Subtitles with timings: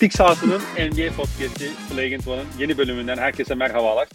[0.00, 4.08] Taktik sahasının NBA podcast'i Flagrant One'ın yeni bölümünden herkese merhabalar.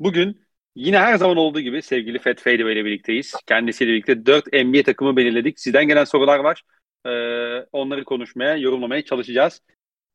[0.00, 0.40] Bugün
[0.76, 3.34] yine her zaman olduğu gibi sevgili Fat Fade ile birlikteyiz.
[3.46, 5.60] Kendisiyle birlikte 4 NBA takımı belirledik.
[5.60, 6.62] Sizden gelen sorular var.
[7.06, 9.62] Ee, onları konuşmaya, yorumlamaya çalışacağız.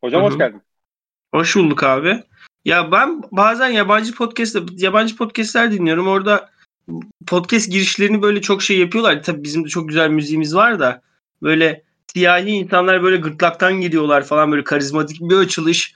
[0.04, 0.30] Hocam Hı hı.
[0.30, 0.62] hoş geldin.
[1.34, 2.23] Hoş bulduk abi.
[2.66, 6.08] Ya ben bazen yabancı podcast yabancı podcastler dinliyorum.
[6.08, 6.50] Orada
[7.28, 9.23] podcast girişlerini böyle çok şey yapıyorlar.
[9.23, 11.02] Tabii bizim de çok güzel müziğimiz var da
[11.42, 15.94] böyle siyahi insanlar böyle gırtlaktan giriyorlar falan böyle karizmatik bir açılış.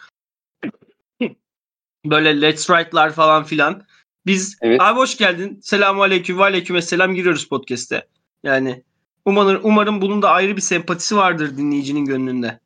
[2.05, 3.83] böyle let's right'lar falan filan.
[4.25, 4.81] Biz Evet.
[4.81, 5.59] abi hoş geldin.
[5.63, 8.07] Selamun aleyküm ve aleyküm selam giriyoruz podcast'e.
[8.43, 8.83] Yani
[9.25, 12.59] umarım, umarım bunun da ayrı bir sempatisi vardır dinleyicinin gönlünde.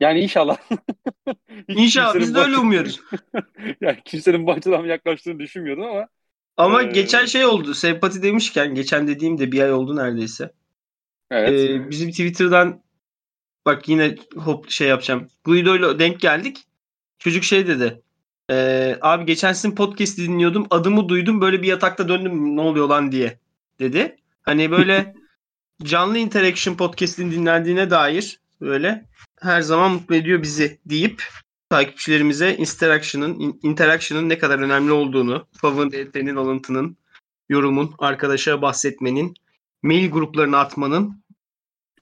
[0.00, 0.56] Yani inşallah.
[1.68, 3.00] İnşallah biz de öyle umuyoruz.
[3.80, 6.08] yani kimsenin bu açıdan yaklaştığını düşünmüyordum ama
[6.56, 7.74] Ama Ee, geçen şey oldu.
[7.74, 10.52] Sempati demişken geçen dediğim de bir ay oldu neredeyse.
[11.32, 11.70] Evet.
[11.70, 12.82] Ee, bizim Twitter'dan
[13.66, 15.28] bak yine hop şey yapacağım.
[15.44, 16.64] Guido'yla denk geldik.
[17.18, 18.02] Çocuk şey dedi.
[18.50, 20.66] "Ee, abi geçen sizin podcast'i dinliyordum.
[20.70, 21.40] Adımı duydum.
[21.40, 22.56] Böyle bir yatakta döndüm.
[22.56, 23.38] Ne oluyor lan diye
[23.80, 24.16] dedi.
[24.42, 25.14] Hani böyle
[25.82, 29.06] canlı interaction podcast'in dinlendiğine dair böyle
[29.40, 31.22] her zaman mutlu ediyor bizi deyip
[31.70, 36.96] takipçilerimize interaction'ın in- interaction'ın ne kadar önemli olduğunu, favorilerin alıntının,
[37.48, 39.34] yorumun, arkadaşa bahsetmenin,
[39.82, 41.21] mail gruplarına atmanın,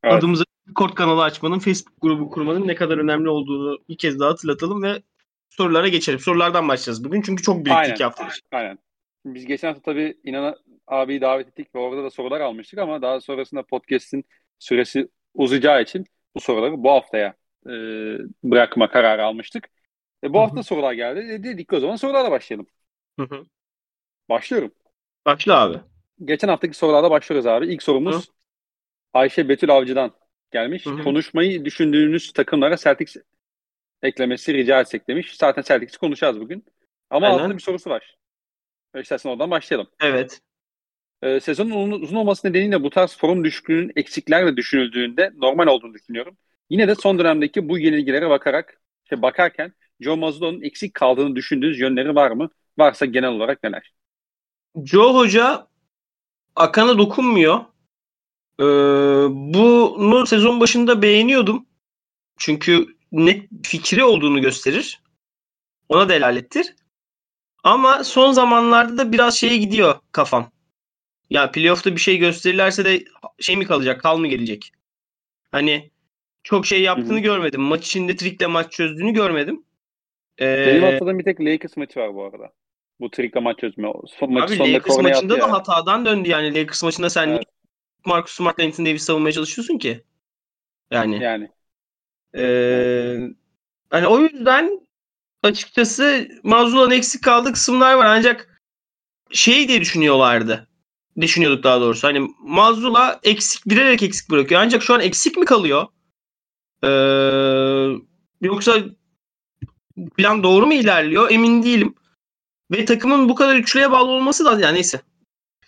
[0.03, 0.15] Evet.
[0.15, 4.83] adımıza Discord kanalı açmanın, Facebook grubu kurmanın ne kadar önemli olduğunu bir kez daha hatırlatalım
[4.83, 5.03] ve
[5.48, 6.19] sorulara geçelim.
[6.19, 7.97] Sorulardan başlayacağız bugün çünkü çok birikti Aynen.
[7.97, 8.28] hafta.
[8.28, 8.43] için.
[8.53, 8.78] Aynen.
[9.25, 10.56] Biz geçen hafta tabii İnan
[10.87, 14.25] abiyi davet ettik ve orada da sorular almıştık ama daha sonrasında podcast'in
[14.59, 17.34] süresi uzayacağı için bu soruları bu haftaya
[17.67, 17.71] e,
[18.45, 19.69] bırakma kararı almıştık.
[20.25, 20.47] E, bu Hı hı.
[20.47, 21.32] hafta sorular geldi.
[21.32, 22.67] E, dedik o zaman sorularla başlayalım.
[23.21, 23.44] Hı hı.
[24.28, 24.72] Başlıyorum.
[25.27, 25.78] Başla abi.
[26.25, 27.72] Geçen haftaki sorularla başlıyoruz abi.
[27.72, 28.28] İlk sorumuz
[29.15, 30.12] Ayşe Betül Avcı'dan
[30.50, 30.87] gelmiş.
[30.87, 31.03] Hı hı.
[31.04, 33.16] Konuşmayı düşündüğünüz takımlara Celtics
[34.03, 35.37] eklemesi rica etsek demiş.
[35.37, 36.65] Zaten Celtics konuşacağız bugün.
[37.10, 37.38] Ama Aynen.
[37.38, 38.16] altında bir sorusu var.
[39.00, 39.88] İstersen oradan başlayalım.
[40.00, 40.41] Evet.
[41.22, 46.37] Ee, sezonun uzun- olması nedeniyle bu tarz form düşüklüğünün eksiklerle düşünüldüğünde normal olduğunu düşünüyorum.
[46.70, 52.15] Yine de son dönemdeki bu yenilgilere bakarak şey bakarken Joe Mazzulo'nun eksik kaldığını düşündüğünüz yönleri
[52.15, 52.50] var mı?
[52.78, 53.93] Varsa genel olarak neler?
[54.84, 55.66] Joe Hoca
[56.56, 57.60] Akan'a dokunmuyor.
[58.60, 58.65] Ee,
[59.31, 61.66] bunu sezon başında beğeniyordum.
[62.38, 65.00] Çünkü net fikri olduğunu gösterir.
[65.88, 66.75] Ona delalettir.
[67.65, 70.50] Ama son zamanlarda da biraz şeye gidiyor kafam.
[71.31, 73.04] Ya playoff'ta bir şey gösterirlerse de
[73.41, 74.72] şey mi kalacak, kal mı gelecek?
[75.53, 75.91] Hani
[76.43, 77.19] çok şey yaptığını Hı hı.
[77.19, 77.60] görmedim.
[77.60, 79.65] Maç içinde trikle maç çözdüğünü görmedim.
[80.41, 82.53] Ee, Benim hatırladığım bir tek Lakers maçı var bu arada.
[83.00, 83.88] Bu trikle maç çözme.
[84.19, 85.53] Son, maçı Abi Lakers maçında da ya.
[85.53, 86.54] hatadan döndü yani.
[86.54, 87.44] Lakers maçında sen Evet.
[88.05, 90.05] Marcus Smart'la Anthony Davis savunmaya çalışıyorsun ki?
[90.91, 91.22] Yani.
[91.22, 91.50] Yani.
[92.37, 93.19] Ee,
[93.91, 94.81] hani o yüzden
[95.43, 98.62] açıkçası Mazula'nın eksik kaldığı kısımlar var ancak
[99.31, 100.69] şey diye düşünüyorlardı.
[101.21, 102.09] Düşünüyorduk daha doğrusu.
[102.09, 104.61] Hani Mazula eksik bilerek eksik bırakıyor.
[104.61, 105.87] Ancak şu an eksik mi kalıyor?
[106.84, 106.88] Ee,
[108.41, 108.78] yoksa
[110.17, 111.31] plan doğru mu ilerliyor?
[111.31, 111.94] Emin değilim.
[112.71, 115.00] Ve takımın bu kadar üçlüye bağlı olması da yani neyse.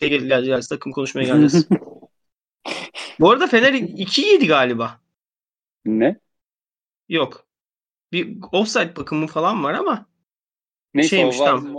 [0.00, 1.66] Gel- geleceğiz, takım konuşmaya geleceğiz.
[3.22, 5.00] bu arada Fener 2 yedi galiba.
[5.84, 6.16] Ne?
[7.08, 7.46] Yok.
[8.12, 10.06] Bir offside bakımı falan var ama
[10.94, 11.74] Neyse Şeymiş, var, tamam.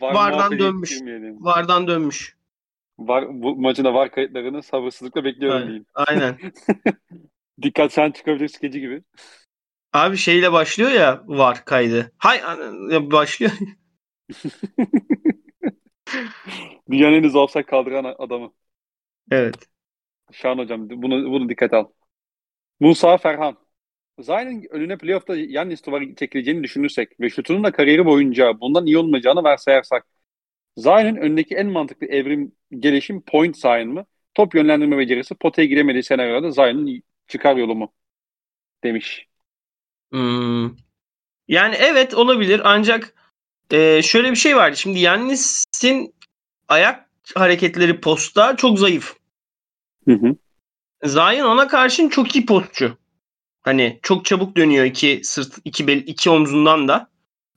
[0.00, 1.00] var Vardan dönmüş.
[1.40, 2.36] VAR'dan dönmüş.
[2.98, 5.68] Var, bu maçın da var kayıtlarını sabırsızlıkla bekliyorum Aynen.
[5.68, 5.86] diyeyim.
[5.94, 6.38] Aynen.
[7.62, 9.02] Dikkat sen çıkabilir skeci gibi.
[9.92, 12.12] Abi şeyle başlıyor ya VAR kaydı.
[12.18, 12.42] Hay
[13.10, 13.52] başlıyor.
[16.90, 18.52] Dünyanın en hızlı offside kaldıran adamı.
[19.30, 19.68] evet.
[20.32, 21.88] Şahan hocam bunu bunu dikkat al.
[22.80, 23.58] Musa Ferhan.
[24.20, 29.42] Zion'ın önüne playoff'ta Yannis duvarı çekileceğini düşünürsek ve şutunun da kariyeri boyunca bundan iyi olmayacağını
[29.42, 30.06] varsayarsak
[30.76, 34.06] Zion'ın önündeki en mantıklı evrim gelişim point Zion mı?
[34.34, 37.94] Top yönlendirme becerisi potaya giremediği senaryoda Zion'ın çıkar yolu mu?
[38.84, 39.28] Demiş.
[40.12, 40.76] Hmm.
[41.48, 43.14] Yani evet olabilir ancak
[43.72, 44.72] e, şöyle bir şey var.
[44.72, 46.14] Şimdi Yannis'in
[46.68, 49.16] ayak hareketleri posta çok zayıf.
[50.08, 50.36] Hı hı.
[51.04, 52.98] Zion ona karşın çok iyi postçu.
[53.62, 57.08] Hani çok çabuk dönüyor iki sırt iki bel iki omzundan da.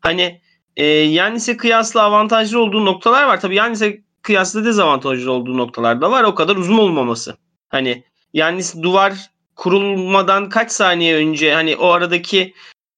[0.02, 0.42] Hani
[0.78, 3.42] e, Yannis'e kıyasla avantajlı olduğu noktalar var.
[3.42, 6.24] Tabii Yannis'e kıyasla dezavantajlı olduğu noktalar da var.
[6.24, 7.38] O kadar uzun olmaması.
[7.70, 8.04] Hani
[8.34, 9.14] Yannis duvar
[9.56, 12.54] kurulmadan kaç saniye önce hani o aradaki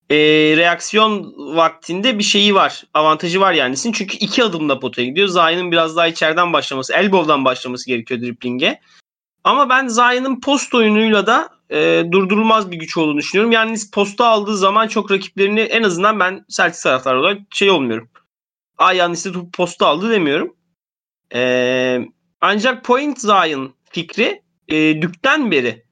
[0.09, 0.17] e,
[0.57, 2.83] reaksiyon vaktinde bir şeyi var.
[2.93, 3.91] Avantajı var Yannis'in.
[3.91, 5.27] Çünkü iki adımda potaya gidiyor.
[5.27, 8.79] Zion'ın biraz daha içeriden başlaması, elbow'dan başlaması gerekiyor dripling'e.
[9.43, 13.51] Ama ben Zion'ın post oyunuyla da e, durdurulmaz bir güç olduğunu düşünüyorum.
[13.51, 18.09] Yani posta aldığı zaman çok rakiplerini en azından ben Celtics taraftarı olarak şey olmuyorum.
[18.77, 20.55] Aa Yannis'e posta aldı demiyorum.
[21.33, 22.05] E,
[22.41, 25.83] ancak Point Zion fikri e, dükten beri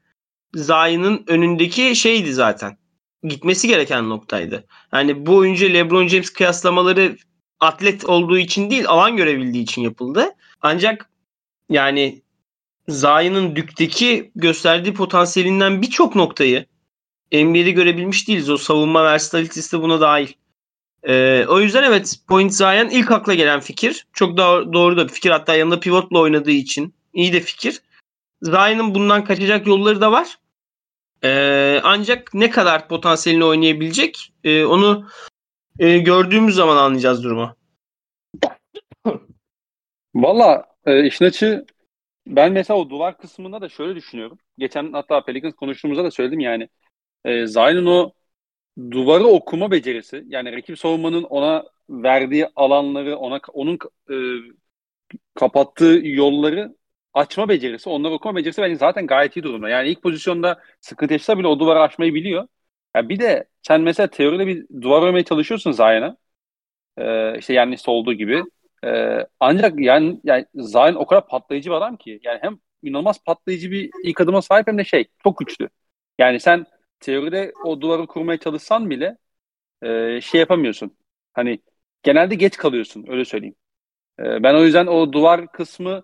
[0.54, 2.78] Zion'ın önündeki şeydi zaten.
[3.24, 4.66] Gitmesi gereken noktaydı.
[4.94, 7.18] Yani bu oyuncu LeBron James kıyaslamaları
[7.60, 10.30] atlet olduğu için değil alan görebildiği için yapıldı.
[10.62, 11.10] Ancak
[11.70, 12.21] yani
[12.92, 16.66] Zion'ın dükteki gösterdiği potansiyelinden birçok noktayı
[17.34, 18.50] NBA'de görebilmiş değiliz.
[18.50, 20.34] O savunma versatilitesi de buna dahil.
[21.04, 24.08] Ee, o yüzden evet Point Zion ilk akla gelen fikir.
[24.14, 25.30] Çok da doğru da bir fikir.
[25.30, 27.82] Hatta yanında pivotla oynadığı için iyi de fikir.
[28.42, 30.38] Zion'ın bundan kaçacak yolları da var.
[31.24, 35.08] Ee, ancak ne kadar potansiyelini oynayabilecek e, onu
[35.80, 37.56] e, gördüğümüz zaman anlayacağız durumu.
[40.16, 41.66] Valla e, işin açı
[42.28, 44.38] ben mesela o duvar kısmında da şöyle düşünüyorum.
[44.58, 46.70] Geçen hatta Pelicans konuştuğumuzda da söyledim yani.
[47.26, 48.14] E, Zion'un o
[48.92, 53.80] duvarı okuma becerisi yani rakip savunmanın ona verdiği alanları ona onun
[54.12, 54.16] e,
[55.36, 56.76] kapattığı yolları
[57.14, 59.70] açma becerisi, onları okuma becerisi bence zaten gayet iyi durumda.
[59.70, 62.48] Yani ilk pozisyonda sıkıntı yaşasa bile o duvarı açmayı biliyor.
[62.96, 66.18] Yani bir de sen mesela teoride bir duvar örmeye çalışıyorsun Zion'a.
[66.98, 68.44] Ee, işte yani olduğu gibi.
[68.86, 72.20] Ee, ancak yani, yani Zion o kadar patlayıcı bir adam ki.
[72.24, 75.70] Yani hem inanılmaz patlayıcı bir ilk adıma sahip hem de şey çok güçlü.
[76.20, 76.66] Yani sen
[77.00, 79.18] teoride o duvarı kurmaya çalışsan bile
[79.84, 80.98] e, şey yapamıyorsun.
[81.34, 81.60] Hani
[82.04, 83.56] genelde geç kalıyorsun öyle söyleyeyim.
[84.20, 86.04] E, ben o yüzden o duvar kısmı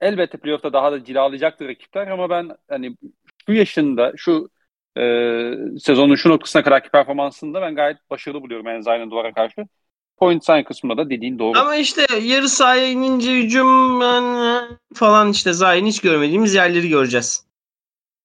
[0.00, 2.96] elbette playoff'ta daha da cilalayacaktır rakipler ama ben hani
[3.46, 4.50] şu yaşında şu
[4.98, 5.00] e,
[5.80, 9.66] sezonun şu noktasına kadarki performansında ben gayet başarılı buluyorum yani Zion'ın duvara karşı.
[10.18, 11.58] Point sign kısmında da dediğin doğru.
[11.58, 14.00] Ama işte yarı sahaya inince hücum
[14.94, 17.46] falan işte Zion'ı hiç görmediğimiz yerleri göreceğiz.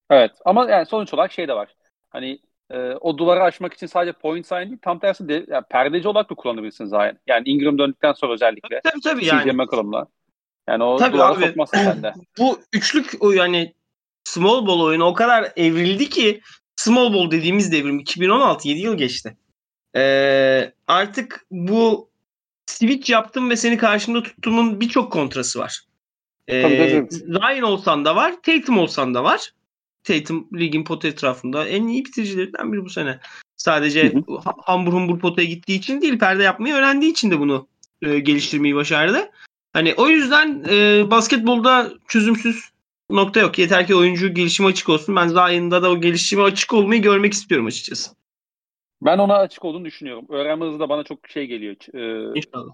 [0.10, 1.76] Evet ama yani sonuç olarak şey de var.
[2.10, 2.40] Hani
[2.72, 6.30] e, o duvarı aşmak için sadece point sign değil tam tersi de, yani perdeci olarak
[6.30, 7.18] da kullanabilirsin Zion.
[7.28, 8.82] Yani Ingram döndükten sonra özellikle.
[8.84, 9.52] Tabii tabii yani.
[9.52, 10.08] CJ McCollum'la.
[10.70, 12.14] Yani o Tabii duvara abi, sokmazsın sen de.
[12.40, 13.74] Bu üçlük o yani
[14.24, 16.42] small ball oyunu o kadar evrildi ki
[16.76, 19.38] small ball dediğimiz devrim 2016 7 yıl geçti.
[19.96, 22.10] Ee, artık bu
[22.66, 25.80] switch yaptım ve seni karşımda tuttuğumun birçok kontrası var.
[26.48, 26.62] Ee,
[27.12, 29.54] Ryan olsan da var, Tatum olsan da var.
[30.04, 33.20] Tatum ligin potu etrafında en iyi bitiricilerinden biri bu sene.
[33.58, 34.40] Sadece hı hı.
[34.66, 37.68] hambur humbur potaya gittiği için değil, perde yapmayı öğrendiği için de bunu
[38.02, 39.30] e, geliştirmeyi başardı.
[39.74, 42.70] Hani o yüzden e, basketbolda çözümsüz
[43.10, 43.60] nokta yok.
[43.60, 45.16] Yeter ki oyuncu gelişimi açık olsun.
[45.16, 48.12] Ben Zion'da da o gelişimi açık olmayı görmek istiyorum açıkçası.
[49.06, 50.26] Ben ona açık olduğunu düşünüyorum.
[50.30, 51.76] Öğrenme hızı da bana çok şey geliyor.
[51.94, 52.74] Ee, İnşallah.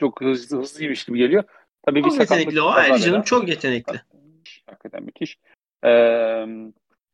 [0.00, 1.44] Çok hızlı, hızlıymış gibi geliyor.
[1.86, 3.22] Tabii çok bir yetenekli o ayrı canım.
[3.22, 4.00] Çok yetenekli.
[4.66, 5.38] Hakikaten müthiş.
[5.84, 6.46] Ee,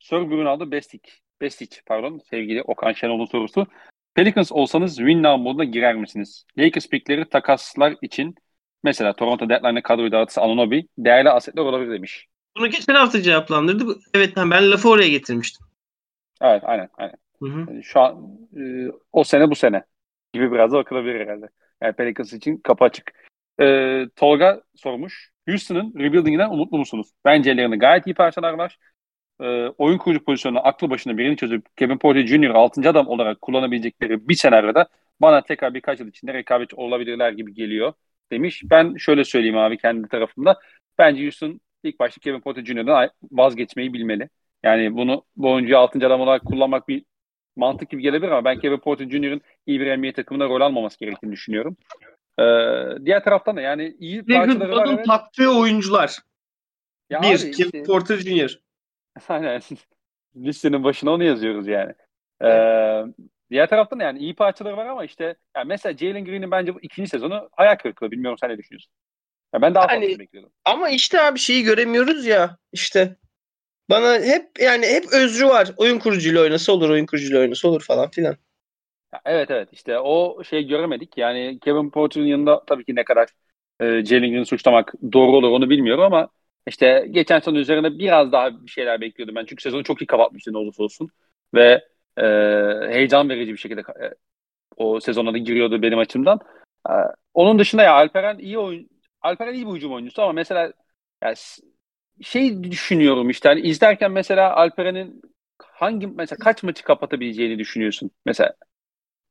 [0.00, 1.20] Sir Brunaldo Bestić.
[1.40, 3.66] Bestić pardon sevgili Okan Şenol'un sorusu.
[4.14, 6.46] Pelicans olsanız win now moduna girer misiniz?
[6.58, 8.34] Lakers pickleri takaslar için
[8.84, 12.26] Mesela Toronto deadline'e kadroyu dağıtsa Anunobi değerli asetler olabilir demiş.
[12.56, 14.00] Bunu geçen hafta cevaplandırdı.
[14.14, 15.66] Evet ben lafı oraya getirmiştim.
[16.40, 17.14] Evet aynen aynen.
[17.42, 17.58] Hı hı.
[17.58, 19.84] Yani şu an e, o sene bu sene
[20.32, 21.48] gibi biraz da bakılabilir herhalde.
[21.82, 23.12] Yani Pelicans için kapı açık.
[23.60, 25.30] E, Tolga sormuş.
[25.48, 27.10] Houston'ın rebuilding'inden umutlu musunuz?
[27.24, 28.78] Bence ellerinde gayet iyi parçalar var.
[29.40, 29.44] E,
[29.78, 32.50] oyun kurucu pozisyonuna aklı başına birini çözüp Kevin Porter Jr.
[32.50, 32.90] 6.
[32.90, 34.88] adam olarak kullanabilecekleri bir senaryoda
[35.20, 37.92] bana tekrar birkaç yıl içinde rekabetçi olabilirler gibi geliyor
[38.32, 38.62] demiş.
[38.64, 40.58] Ben şöyle söyleyeyim abi kendi tarafımda.
[40.98, 44.28] Bence Houston ilk başta Kevin Porter Jr.'dan vazgeçmeyi bilmeli.
[44.62, 46.06] Yani bunu bu oyuncuyu 6.
[46.06, 47.04] adam olarak kullanmak bir
[47.56, 51.32] mantık gibi gelebilir ama ben Kevin Porter Jr.'ın iyi bir NBA takımında rol almaması gerektiğini
[51.32, 51.76] düşünüyorum.
[52.38, 52.44] Ee,
[53.04, 54.88] diğer taraftan da yani iyi parçaları var.
[54.94, 55.06] Evet.
[55.06, 56.18] taktığı oyuncular.
[57.10, 58.60] Ya bir, abi, Kevin işte, Porter Jr.
[59.28, 59.60] Aynen.
[60.36, 61.92] Listenin başına onu yazıyoruz yani.
[62.44, 63.04] Ee,
[63.50, 67.10] Diğer taraftan yani iyi parçaları var ama işte yani mesela Jalen Green'in bence bu ikinci
[67.10, 68.10] sezonu hayal kırıklığı.
[68.10, 68.92] Bilmiyorum sen ne düşünüyorsun?
[69.54, 70.52] Ya ben daha yani, fazla bekliyordum.
[70.64, 73.16] Ama işte abi şeyi göremiyoruz ya işte.
[73.90, 75.70] Bana hep yani hep özrü var.
[75.76, 78.36] Oyun kurucuyla oynasa olur, oyun kurucuyla oynasa olur falan filan.
[79.24, 81.18] Evet evet işte o şey göremedik.
[81.18, 83.28] Yani Kevin Porter'ın yanında tabii ki ne kadar
[83.80, 86.28] e, Jalen suçlamak doğru olur onu bilmiyorum ama
[86.66, 89.44] işte geçen sezon üzerine biraz daha bir şeyler bekliyordum ben.
[89.44, 91.08] Çünkü sezonu çok iyi kapatmıştı ne olursa olsun.
[91.54, 91.84] Ve
[92.16, 92.22] e,
[92.94, 94.14] heyecan verici bir şekilde e,
[94.76, 96.40] o sezona da giriyordu benim açımdan.
[96.90, 96.92] E,
[97.34, 98.88] onun dışında ya Alperen iyi oyun
[99.20, 100.72] Alperen iyi bir hücum oyuncusu ama mesela
[101.22, 101.34] ya,
[102.22, 105.22] şey düşünüyorum işte hani izlerken mesela Alperen'in
[105.62, 108.54] hangi mesela kaç maçı kapatabileceğini düşünüyorsun mesela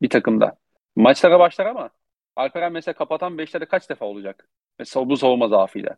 [0.02, 0.58] bir takımda.
[0.96, 1.90] Maçlara başlar ama
[2.36, 4.50] Alperen mesela kapatan beşlerde kaç defa olacak?
[4.80, 5.98] Mesela bu savunma zaafıyla.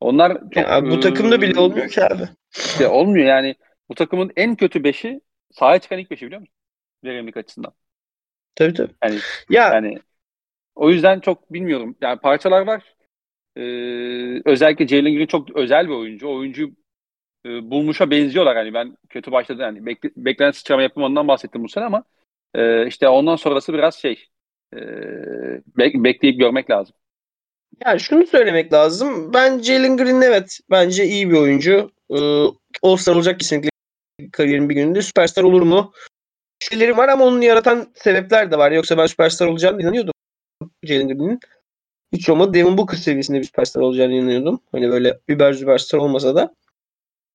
[0.00, 2.28] Onlar çok, ya, bu takımda bile olmuyor ki abi.
[2.56, 3.54] İşte olmuyor yani
[3.88, 5.20] bu takımın en kötü beşi
[5.52, 6.54] sahaya çıkan ilk beşi biliyor musun?
[7.04, 7.74] Verimlilik açısından.
[8.54, 8.94] Tabii tabii.
[9.04, 9.98] Yani, Ya yani
[10.74, 11.96] o yüzden çok bilmiyorum.
[12.02, 12.96] Yani parçalar var.
[13.56, 16.28] Ee, özellikle Jalen Green çok özel bir oyuncu.
[16.28, 16.70] Oyuncu
[17.46, 18.56] e, bulmuşa benziyorlar.
[18.56, 19.62] Hani ben kötü başladı.
[19.62, 22.04] Yani bekle, beklenen sıçrama yapımından bahsettim bu sene ama
[22.54, 24.24] e, işte ondan sonrası biraz şey
[24.74, 24.78] e,
[25.78, 26.94] bek- bekleyip görmek lazım.
[27.84, 29.32] Yani şunu söylemek lazım.
[29.34, 31.90] Ben Jalen Green evet bence iyi bir oyuncu.
[32.10, 32.16] Ee,
[32.82, 33.68] All-Star olacak kesinlikle
[34.32, 35.02] kariyerin bir gününde.
[35.02, 35.92] Süperstar olur mu?
[36.58, 38.72] Şeyleri var ama onun yaratan sebepler de var.
[38.72, 40.12] Yoksa ben süperstar olacağını inanıyordum
[40.84, 41.40] Jalen Green'in.
[42.14, 44.60] Hiç olmadı Devin Booker seviyesinde bir süperstar olacağını inanıyordum.
[44.72, 46.54] Hani böyle über süperstar olmasa da.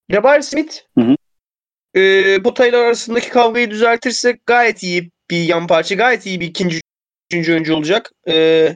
[0.09, 1.15] Jabari Smith Hı hı.
[1.99, 5.95] e, potaylar arasındaki kavgayı düzeltirse gayet iyi bir yan parça.
[5.95, 6.81] Gayet iyi bir ikinci,
[7.31, 8.11] üçüncü oyuncu olacak.
[8.27, 8.75] E,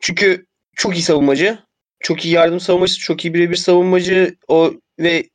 [0.00, 1.58] çünkü çok iyi savunmacı.
[2.00, 3.00] Çok iyi yardım savunmacısı.
[3.00, 4.36] Çok iyi birebir savunmacı.
[4.48, 5.28] O ve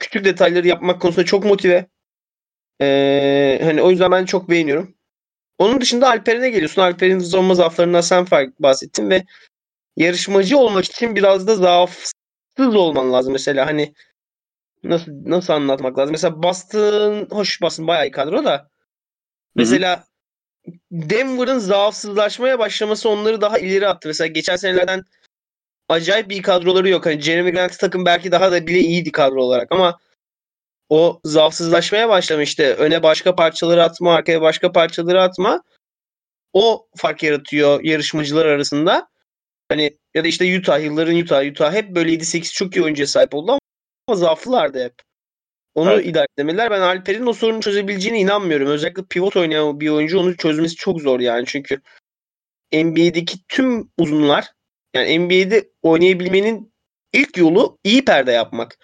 [0.00, 1.86] küçük detayları yapmak konusunda çok motive.
[2.80, 4.97] E, hani o yüzden ben çok beğeniyorum.
[5.58, 6.82] Onun dışında Alperen'e geliyorsun.
[6.82, 9.24] Alperen'in savunma zaaflarından sen fark bahsettin ve
[9.96, 12.12] yarışmacı olmak için biraz da zaafsız
[12.58, 13.94] olman lazım mesela hani
[14.84, 16.12] nasıl nasıl anlatmak lazım?
[16.12, 18.70] Mesela Boston hoş Boston bayağı iyi kadro da
[19.54, 20.04] mesela
[20.90, 24.08] Denver'ın zaafsızlaşmaya başlaması onları daha ileri attı.
[24.08, 25.04] Mesela geçen senelerden
[25.88, 27.06] acayip iyi kadroları yok.
[27.06, 29.98] Hani Jeremy Grant takım belki daha da bile iyiydi kadro olarak ama
[30.88, 32.62] o zaafsızlaşmaya başlamıştı.
[32.62, 35.62] Öne başka parçaları atma, arkaya başka parçaları atma.
[36.52, 39.08] O fark yaratıyor yarışmacılar arasında.
[39.68, 43.34] Hani ya da işte Utah, yılların Utah, Utah hep böyle 7-8 çok iyi oyuncuya sahip
[43.34, 43.58] oldu
[44.08, 44.94] ama zaaflılardı hep.
[45.74, 46.06] Onu Evet.
[46.06, 46.70] idare etmeliler.
[46.70, 48.68] Ben Alper'in o sorunu çözebileceğine inanmıyorum.
[48.68, 51.44] Özellikle pivot oynayan bir oyuncu onu çözmesi çok zor yani.
[51.46, 51.80] Çünkü
[52.72, 54.52] NBA'deki tüm uzunlar
[54.94, 56.72] yani NBA'de oynayabilmenin
[57.12, 58.78] ilk yolu iyi perde yapmak.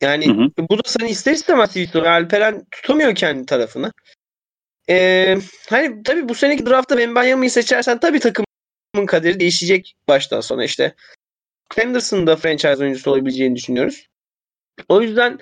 [0.00, 0.68] Yani Hı hı.
[0.70, 2.04] bu da seni ister istemez sorun.
[2.04, 3.92] Alperen tutamıyor kendi tarafını.
[4.90, 5.38] Ee,
[5.68, 10.94] hani tabii bu seneki draftta Wembanyama'yı seçersen tabii takımın kaderi değişecek baştan sona işte.
[11.74, 14.06] Henderson da franchise oyuncusu olabileceğini düşünüyoruz.
[14.88, 15.38] O yüzden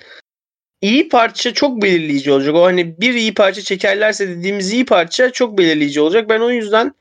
[0.81, 2.55] iyi parça çok belirleyici olacak.
[2.55, 6.29] O hani bir iyi parça çekerlerse dediğimiz iyi parça çok belirleyici olacak.
[6.29, 6.95] Ben o yüzden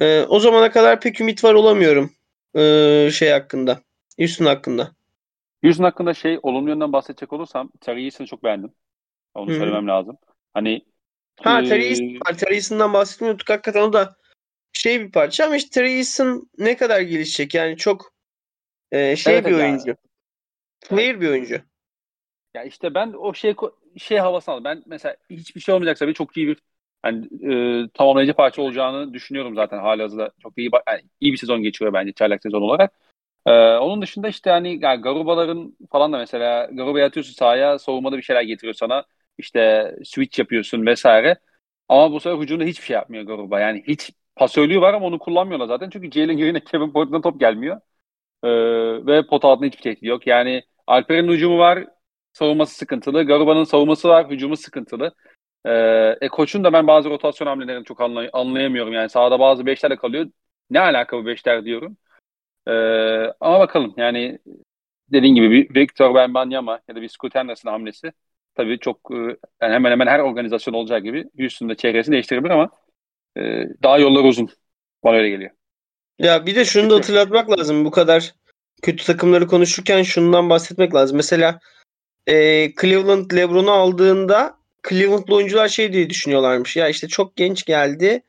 [0.00, 2.12] e, o zamana kadar pek ümit var olamıyorum
[2.56, 3.80] e, şey hakkında.
[4.18, 4.92] Houston hakkında.
[5.62, 8.72] Houston hakkında şey olumlu yönden bahsedecek olursam Terry Eason'ı çok beğendim.
[9.34, 9.58] Onu Hı hı.
[9.58, 10.16] söylemem lazım.
[10.54, 10.84] Hani
[11.42, 12.38] Ha e, Terry Eason var.
[12.38, 13.50] Terry Eason'dan bahsetmiyorduk.
[13.50, 14.16] Hakikaten o da
[14.72, 17.54] şey bir parça ama işte Terry Eason ne kadar gelişecek?
[17.54, 18.12] Yani çok
[18.92, 19.96] e, şey Evet, bir evet, oyuncu.
[20.88, 21.60] Player bir oyuncu.
[22.54, 23.54] Ya işte ben o şey
[23.96, 24.64] şey havasını aldım.
[24.64, 26.56] Ben mesela hiçbir şey olmayacaksa bir çok iyi bir
[27.02, 30.30] hani e, tamamlayıcı parça olacağını düşünüyorum zaten halihazırda.
[30.42, 32.92] Çok iyi yani iyi bir sezon geçiriyor bence çaylak sezon olarak.
[33.46, 38.22] E, onun dışında işte hani yani Garuba'ların falan da mesela Garuba'yı atıyorsun sahaya savunmada bir
[38.22, 39.04] şeyler getiriyor sana.
[39.38, 41.38] İşte switch yapıyorsun vesaire.
[41.88, 43.60] Ama bu sefer hücumda hiçbir şey yapmıyor Garuba.
[43.60, 45.90] Yani hiç pasörlüğü var ama onu kullanmıyorlar zaten.
[45.90, 47.80] Çünkü Jalen Green'e Kevin Portland'dan top gelmiyor.
[48.44, 48.48] E,
[49.06, 50.26] ve pot altında hiçbir tehdit yok.
[50.26, 51.86] Yani Alper'in hücumu var
[52.32, 53.24] savunması sıkıntılı.
[53.24, 55.14] Garuba'nın savunması var, hücumu sıkıntılı.
[55.66, 58.92] Ee, e, koçun da ben bazı rotasyon hamlelerini çok anlay- anlayamıyorum.
[58.92, 60.26] Yani sahada bazı beşlerle kalıyor.
[60.70, 61.96] Ne alaka bu beşler diyorum.
[62.68, 62.72] Ee,
[63.40, 64.38] ama bakalım yani
[65.12, 68.12] dediğin gibi bir Victor Wembanyama ya da bir Scoot Henderson hamlesi
[68.54, 69.16] tabii çok e,
[69.62, 72.70] yani hemen hemen her organizasyon olacağı gibi Houston'da çehresini değiştirebilir ama
[73.36, 73.40] e,
[73.82, 74.50] daha yollar uzun.
[75.04, 75.50] Bana öyle geliyor.
[76.18, 77.84] Ya bir de şunu da hatırlatmak lazım.
[77.84, 78.34] Bu kadar
[78.82, 81.16] kötü takımları konuşurken şundan bahsetmek lazım.
[81.16, 81.60] Mesela
[82.26, 82.34] e,
[82.80, 86.76] Cleveland LeBron'u aldığında Cleveland'lı oyuncular şey diye düşünüyorlarmış.
[86.76, 88.22] Ya işte çok genç geldi.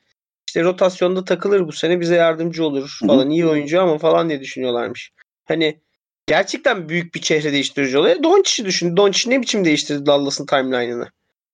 [0.52, 3.30] İşte rotasyonda takılır bu sene bize yardımcı olur falan.
[3.30, 5.12] iyi oyuncu ama falan diye düşünüyorlarmış.
[5.46, 5.80] Hani
[6.28, 8.24] gerçekten büyük bir çehre değiştirici oluyor.
[8.24, 8.98] Doncic'i düşün.
[8.98, 11.08] Doncic ne biçim değiştirdi Dallas'ın timeline'ını?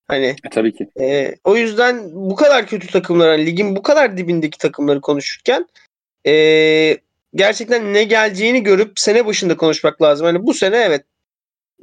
[0.08, 0.90] Hani E, tabii ki.
[1.00, 5.68] ee, o yüzden bu kadar kötü takımlar, hani ligin bu kadar dibindeki takımları konuşurken
[6.28, 6.98] ee,
[7.36, 10.26] gerçekten ne geleceğini görüp sene başında konuşmak lazım.
[10.26, 11.06] Hani bu sene evet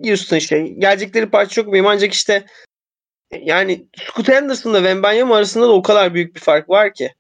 [0.05, 0.75] Houston şey.
[0.79, 2.45] Gelecekleri parça çok mühim ancak işte
[3.43, 7.15] yani Scoot Henderson'la Wembanyama arasında da o kadar büyük bir fark var ki.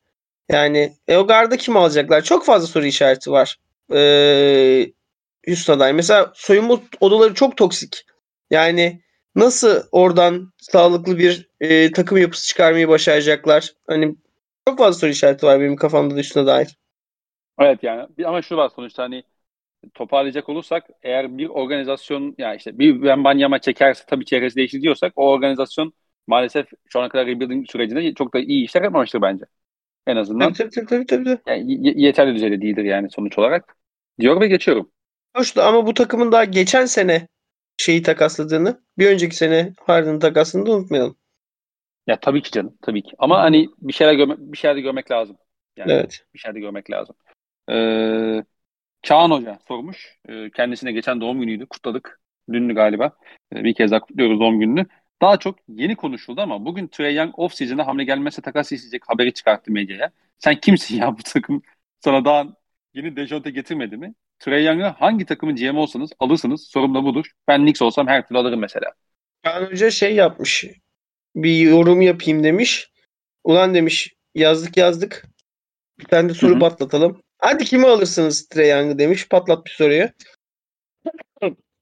[0.48, 2.22] Yani e, o garda kim alacaklar?
[2.22, 3.58] Çok fazla soru işareti var.
[3.92, 4.92] Ee,
[5.46, 5.92] Houston'a dair.
[5.92, 8.04] Mesela soyunma odaları çok toksik.
[8.50, 9.00] Yani
[9.34, 13.72] nasıl oradan sağlıklı bir e, takım yapısı çıkarmayı başaracaklar?
[13.86, 14.16] Hani
[14.68, 16.76] çok fazla soru işareti var benim kafamda da Houston'a dair.
[17.58, 19.24] Evet yani ama şu var sonuçta hani
[19.94, 25.30] toparlayacak olursak eğer bir organizasyon yani işte bir Wembanyama çekerse tabii çehresi değişir diyorsak o
[25.30, 25.92] organizasyon
[26.26, 29.44] maalesef şu ana kadar rebuilding sürecinde çok da iyi işler yapmamıştır bence.
[30.06, 31.24] En azından Tabii tabii tabii tabii.
[31.24, 31.38] tabii.
[31.46, 33.76] yani y- yeterli düzeyde değildir yani sonuç olarak.
[34.20, 34.90] Diyor ve geçiyorum.
[35.36, 37.28] Hoş da ama bu takımın daha geçen sene
[37.76, 38.80] şeyi takasladığını.
[38.98, 41.16] Bir önceki sene Harden'ı takasladığını da unutmayalım.
[42.06, 42.78] Ya tabii ki canım.
[42.82, 43.12] Tabii ki.
[43.18, 45.36] Ama hani bir şeyler görmek, bir şeyler de görmek lazım.
[45.76, 46.26] Yani Evet.
[46.34, 47.16] bir şeyler de görmek lazım.
[47.70, 48.44] Ee,
[49.08, 50.18] Kaan Hoca sormuş.
[50.28, 51.66] Ee, kendisine geçen doğum günüydü.
[51.66, 52.20] Kutladık.
[52.52, 53.12] Dündü galiba.
[53.54, 54.86] Ee, bir kez daha kutluyoruz doğum gününü.
[55.24, 59.72] Daha çok yeni konuşuldu ama bugün Trey Young off-season'da hamle gelmezse takas isteyecek haberi çıkarttı
[59.72, 60.10] medyaya.
[60.38, 61.62] Sen kimsin ya bu takım?
[62.00, 62.46] Sana daha
[62.94, 64.14] yeni Dejounte getirmedi mi?
[64.38, 66.66] Trey Young'ı hangi takımın GM olsanız alırsınız.
[66.66, 67.30] Sorum da budur.
[67.48, 68.92] Ben Knicks olsam her türlü alırım mesela.
[69.42, 70.64] Kaan Hoca şey yapmış.
[71.36, 72.90] Bir yorum yapayım demiş.
[73.44, 75.26] Ulan demiş yazdık yazdık.
[75.98, 76.60] Bir tane de soru Hı hı.
[76.60, 77.22] patlatalım.
[77.38, 79.28] Hadi kimi alırsınız Trey Young'ı demiş.
[79.28, 80.08] Patlat bir soruyu.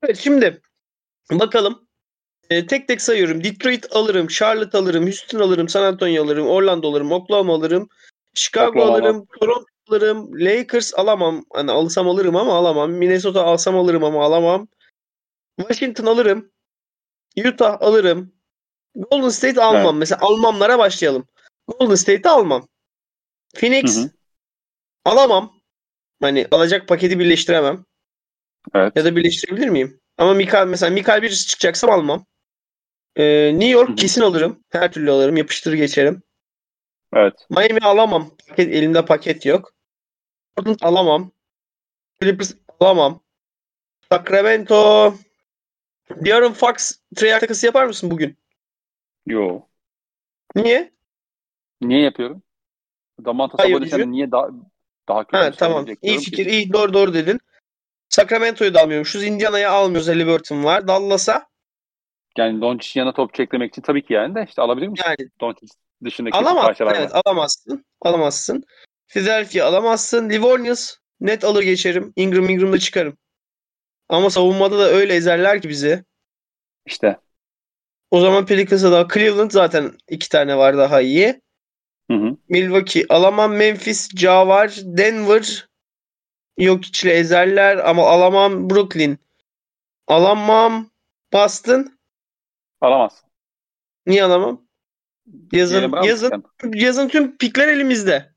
[0.02, 0.61] Evet şimdi
[1.30, 1.91] bakalım.
[2.52, 3.44] Ee, tek tek sayıyorum.
[3.44, 7.88] Detroit alırım, Charlotte alırım, Houston alırım, San Antonio alırım, Orlando alırım, Oklahoma alırım,
[8.35, 8.92] Chicago Oklahoma.
[8.92, 11.44] alırım, Toronto alırım, Lakers alamam.
[11.52, 12.90] Hani alsam alırım ama alamam.
[12.90, 14.68] Minnesota alsam alırım ama alamam.
[15.61, 16.50] Washington alırım.
[17.47, 18.32] Utah alırım.
[18.94, 19.85] Golden State almam.
[19.85, 19.94] Evet.
[19.99, 21.26] Mesela almamlara başlayalım.
[21.66, 22.68] Golden State'i almam.
[23.54, 24.11] Phoenix Hı hı.
[25.04, 25.52] alamam.
[26.21, 27.85] Hani alacak paketi birleştiremem.
[28.75, 28.97] Evet.
[28.97, 30.00] Ya da birleştirebilir miyim?
[30.18, 32.25] Ama Mikael mesela Mikael birisi çıkacaksam almam.
[33.16, 33.97] Ee, New York Hı hı.
[33.97, 34.64] kesin alırım.
[34.71, 35.37] Her türlü alırım.
[35.37, 36.23] Yapıştır geçerim.
[37.14, 37.47] Evet.
[37.50, 38.31] Miami alamam.
[38.49, 39.75] Paket, elimde paket yok.
[40.57, 41.33] Portland alamam.
[42.23, 43.21] Clippers alamam.
[44.12, 45.14] Sacramento
[46.11, 48.38] De'Aaron Fox Trey takası yapar mısın bugün?
[49.26, 49.61] Yo.
[50.57, 50.92] Niye?
[51.81, 52.42] Niye yapıyorum?
[53.26, 54.11] Sabonis'ten Yüce.
[54.11, 54.49] niye daha
[55.09, 55.87] daha kötü Ha şey tamam.
[56.02, 56.45] İyi fikir.
[56.45, 56.50] ki.
[56.50, 57.40] iyi doğru doğru dedin.
[58.09, 59.25] Sacramento'yu da almıyormuşuz.
[59.25, 60.09] Indiana'yı almıyoruz.
[60.09, 60.88] Halliburton var.
[60.88, 61.47] Dallas'a
[62.38, 65.04] Yani Doncic'in yanına top çeklemek için tabii ki yani de işte alabilir misin?
[65.06, 65.66] yani Doncic
[66.04, 66.66] dışındaki alamazsın.
[66.66, 67.21] parçalar Evet var.
[67.25, 67.84] alamazsın.
[68.00, 68.64] Alamazsın.
[69.06, 70.30] Philadelphia alamazsın.
[70.30, 72.12] Livornius net alır geçerim.
[72.16, 73.16] Ingram Ingram'da çıkarım.
[74.08, 76.04] Ama savunmada da öyle ezerler ki bizi.
[76.86, 77.18] İşte.
[78.10, 81.40] O zaman Pelicans'a da Cleveland zaten iki tane var daha iyi.
[82.10, 82.36] Hı hı.
[82.49, 83.52] Milwaukee alamam.
[83.56, 84.75] Memphis, Ja var.
[84.82, 85.68] Denver
[86.58, 88.71] yok içle ezerler ama alamam.
[88.71, 89.18] Brooklyn
[90.06, 90.90] alamam.
[91.32, 91.99] Boston
[92.82, 93.28] Alamazsın.
[94.06, 94.66] niye alamam?
[95.52, 98.32] Yazın yazın yazın tüm pikler elimizde.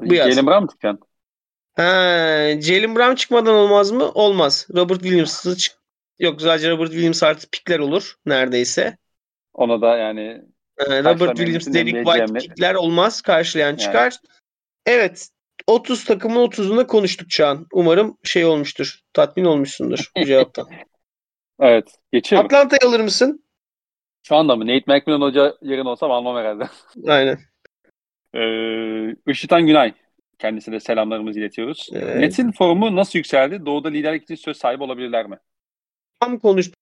[0.00, 0.30] Bu yaz.
[0.30, 1.08] Jalen Brown çıkacaksın?
[1.76, 1.82] Ha,
[2.60, 4.10] Jalen Brown çıkmadan olmaz mı?
[4.10, 4.66] Olmaz.
[4.76, 5.82] Robert Williams'ı çık
[6.18, 8.98] Yok sadece Robert Williams artı pikler olur neredeyse.
[9.54, 10.42] Ona da yani
[10.78, 13.22] Ee, Robert Williams, Derek White pikler olmaz.
[13.22, 14.16] Karşılayan çıkar.
[14.86, 15.28] Evet.
[15.66, 17.66] 30 takımın 30'unda konuştuk şu an.
[17.72, 19.00] Umarım şey olmuştur.
[19.12, 20.68] Tatmin olmuşsundur bu cevaptan.
[21.60, 21.98] Evet.
[22.12, 22.46] Geçiyorum.
[22.46, 23.44] Atlanta'yı alır mısın?
[24.22, 24.66] Şu anda mı?
[24.66, 26.64] Nate McMillan hoca yerine olsam almam herhalde.
[27.06, 27.38] Aynen.
[28.34, 29.92] Ee, Işıtan Günay.
[30.38, 31.88] Kendisine selamlarımızı iletiyoruz.
[31.92, 32.16] Evet.
[32.16, 33.66] Nets'in formu nasıl yükseldi?
[33.66, 35.38] Doğu'da liderlik için söz sahibi olabilirler mi?
[36.20, 36.74] Tam konuştuk.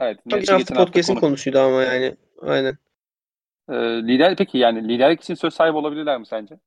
[0.00, 0.18] Evet.
[0.26, 2.16] Geçen hafta podcast'in konu- konusuydu ama yani.
[2.42, 2.78] Aynen.
[3.68, 6.58] Ee, lider peki yani liderlik için söz sahibi olabilirler mi sence?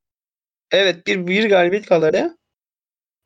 [0.70, 2.36] Evet bir, bir galibiyet kalır ya.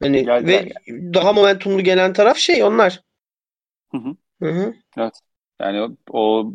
[0.02, 0.74] Hani Geldiler ve
[1.14, 3.02] daha momentumlu gelen taraf şey onlar.
[3.90, 4.16] Hı hı.
[4.42, 4.74] Hı hı.
[5.60, 6.52] Yani o, o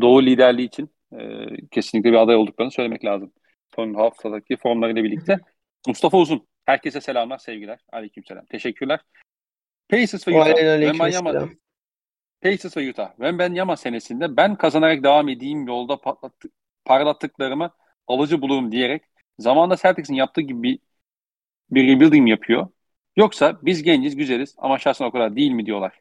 [0.00, 3.32] Doğu liderliği için e, kesinlikle bir aday olduklarını söylemek lazım.
[3.74, 5.38] Son haftadaki formlarıyla birlikte.
[5.88, 6.46] Mustafa Uzun.
[6.66, 7.78] Herkese selamlar, sevgiler.
[7.92, 8.46] Aleykümselam.
[8.46, 9.00] Teşekkürler.
[9.88, 10.56] Pacers ve Utah.
[10.56, 11.50] Wembanyama, selam.
[12.42, 13.10] Pacers ve Utah.
[13.10, 16.48] Wembanyama senesinde ben kazanarak devam edeyim yolda patlattı,
[16.84, 17.70] parlattıklarımı
[18.06, 19.02] alıcı bulurum diyerek
[19.38, 20.78] zamanında Celtics'in yaptığı gibi bir,
[21.70, 22.68] bir rebuilding yapıyor.
[23.16, 26.00] Yoksa biz genciz, güzeliz ama şahsen o kadar değil mi diyorlar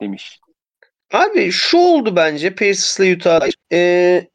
[0.00, 0.40] demiş.
[1.12, 3.48] Abi şu oldu bence Pacers'la Utah'da.
[3.72, 4.28] Ee,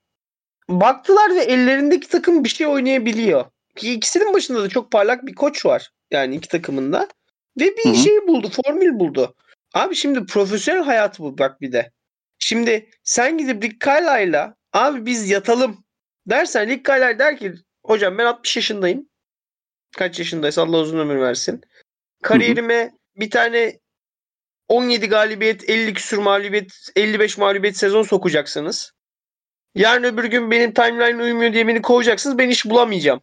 [0.70, 3.46] baktılar ve ellerindeki takım bir şey oynayabiliyor.
[3.76, 5.92] Ki ikisinin başında da çok parlak bir koç var.
[6.12, 7.08] Yani iki takımında.
[7.60, 7.96] Ve bir Hı hı.
[7.96, 9.36] şey buldu, formül buldu.
[9.74, 11.92] Abi şimdi profesyonel hayat bu bak bir de.
[12.40, 15.84] Şimdi sen gidip Rick Carlisle'la abi biz yatalım
[16.28, 17.54] dersen Rick Carlisle der ki
[17.86, 19.10] hocam ben 60 yaşındayım.
[19.98, 21.62] Kaç yaşındaysa Allah uzun ömür versin.
[22.24, 23.80] Kariyerime bir tane
[24.68, 28.94] 17 galibiyet, 50 küsur mağlubiyet, 55 mağlubiyet sezon sokacaksınız.
[29.76, 32.38] Yarın öbür gün benim timeline uymuyor diye beni kovacaksınız.
[32.38, 33.22] Ben iş bulamayacağım.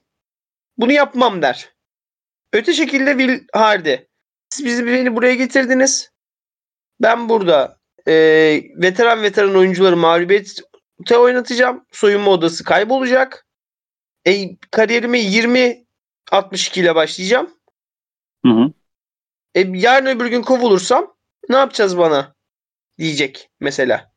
[0.78, 1.72] Bunu yapmam der.
[2.52, 3.96] Öte şekilde Will Hardy.
[4.50, 6.12] Siz bizi beni buraya getirdiniz.
[7.00, 8.14] Ben burada e,
[8.76, 11.84] veteran veteran oyuncuları mağlubiyete oynatacağım.
[11.92, 13.46] Soyunma odası kaybolacak.
[14.26, 15.84] E, kariyerime 20
[16.30, 17.50] 62 ile başlayacağım.
[18.46, 18.72] Hı hı.
[19.54, 21.14] E, yarın öbür gün kovulursam
[21.48, 22.34] ne yapacağız bana
[22.98, 24.10] diyecek mesela.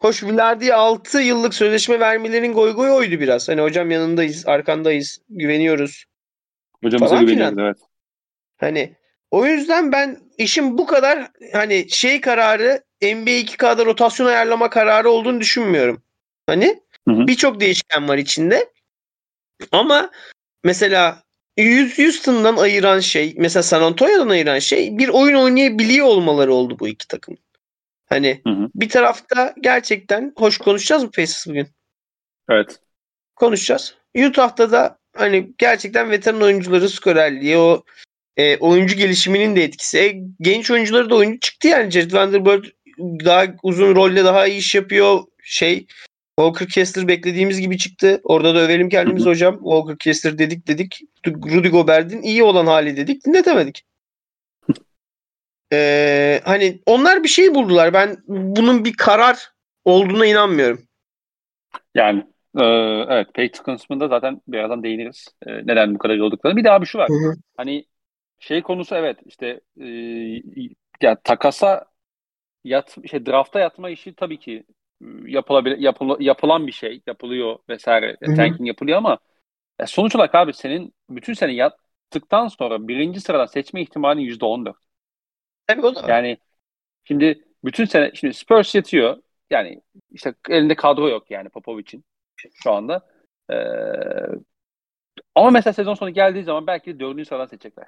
[0.00, 3.48] Hoş Villardi'ye 6 yıllık sözleşme vermelerinin goy goy oydu biraz.
[3.48, 6.04] Hani hocam yanındayız, arkandayız, güveniyoruz.
[6.84, 7.66] Hocamıza Falan güveniyoruz filan.
[7.66, 7.78] evet.
[8.56, 8.96] Hani
[9.30, 15.40] o yüzden ben işin bu kadar hani şey kararı NBA 2K'da rotasyon ayarlama kararı olduğunu
[15.40, 16.02] düşünmüyorum.
[16.46, 18.72] Hani birçok değişken var içinde.
[19.72, 20.10] Ama
[20.64, 21.22] mesela
[21.96, 27.08] Houston'dan ayıran şey, mesela San Antonio'dan ayıran şey bir oyun oynayabiliyor olmaları oldu bu iki
[27.08, 27.36] takım.
[28.08, 28.68] Hani hı hı.
[28.74, 31.68] bir tarafta gerçekten hoş konuşacağız mı Pacers bugün?
[32.50, 32.80] Evet.
[33.36, 33.94] Konuşacağız.
[34.16, 37.82] Utah'ta da hani gerçekten veteran oyuncuları skorerliği o
[38.36, 39.98] e, oyuncu gelişiminin de etkisi.
[39.98, 41.90] E, genç oyuncuları da oyuncu çıktı yani.
[41.90, 42.66] Jared Vanderbilt
[42.98, 45.22] daha uzun rolle daha iyi iş yapıyor.
[45.42, 45.86] Şey
[46.38, 48.20] Walker Kessler beklediğimiz gibi çıktı.
[48.24, 49.54] Orada da övelim kendimiz hocam.
[49.54, 51.00] Walker Kessler dedik dedik.
[51.26, 53.26] Rudy Gobert'in iyi olan hali dedik.
[53.26, 53.84] Dinletemedik.
[55.72, 57.92] Ee, hani onlar bir şey buldular.
[57.92, 59.52] Ben bunun bir karar
[59.84, 60.82] olduğuna inanmıyorum.
[61.94, 62.26] Yani
[62.58, 62.64] e,
[63.08, 65.28] evet Patriots konusunda zaten birazdan değiniriz.
[65.46, 66.56] E, neden bu kadar iyi olduklarını.
[66.56, 67.08] Bir daha bir şu var.
[67.08, 67.34] Hı hı.
[67.56, 67.84] Hani
[68.38, 69.86] şey konusu evet işte e,
[71.02, 71.84] ya takasa
[72.64, 74.64] yat şey drafta yatma işi tabii ki
[75.26, 78.36] yapılabilir yapıl, yapılan bir şey yapılıyor vesaire hı hı.
[78.36, 79.18] tanking yapılıyor ama
[79.80, 84.66] ya sonuç olarak abi senin bütün sene yattıktan sonra birinci sıradan seçme ihtimalin yüzde on
[84.66, 84.76] dört.
[85.66, 86.04] Tabii o da.
[86.08, 86.38] Yani
[87.04, 89.22] şimdi bütün sene şimdi Spurs yatıyor.
[89.50, 92.04] Yani işte elinde kadro yok yani Popovic'in
[92.54, 93.06] şu anda.
[93.50, 93.56] Ee,
[95.34, 97.86] ama mesela sezon sonu geldiği zaman belki de dördüncü sıradan seçecekler.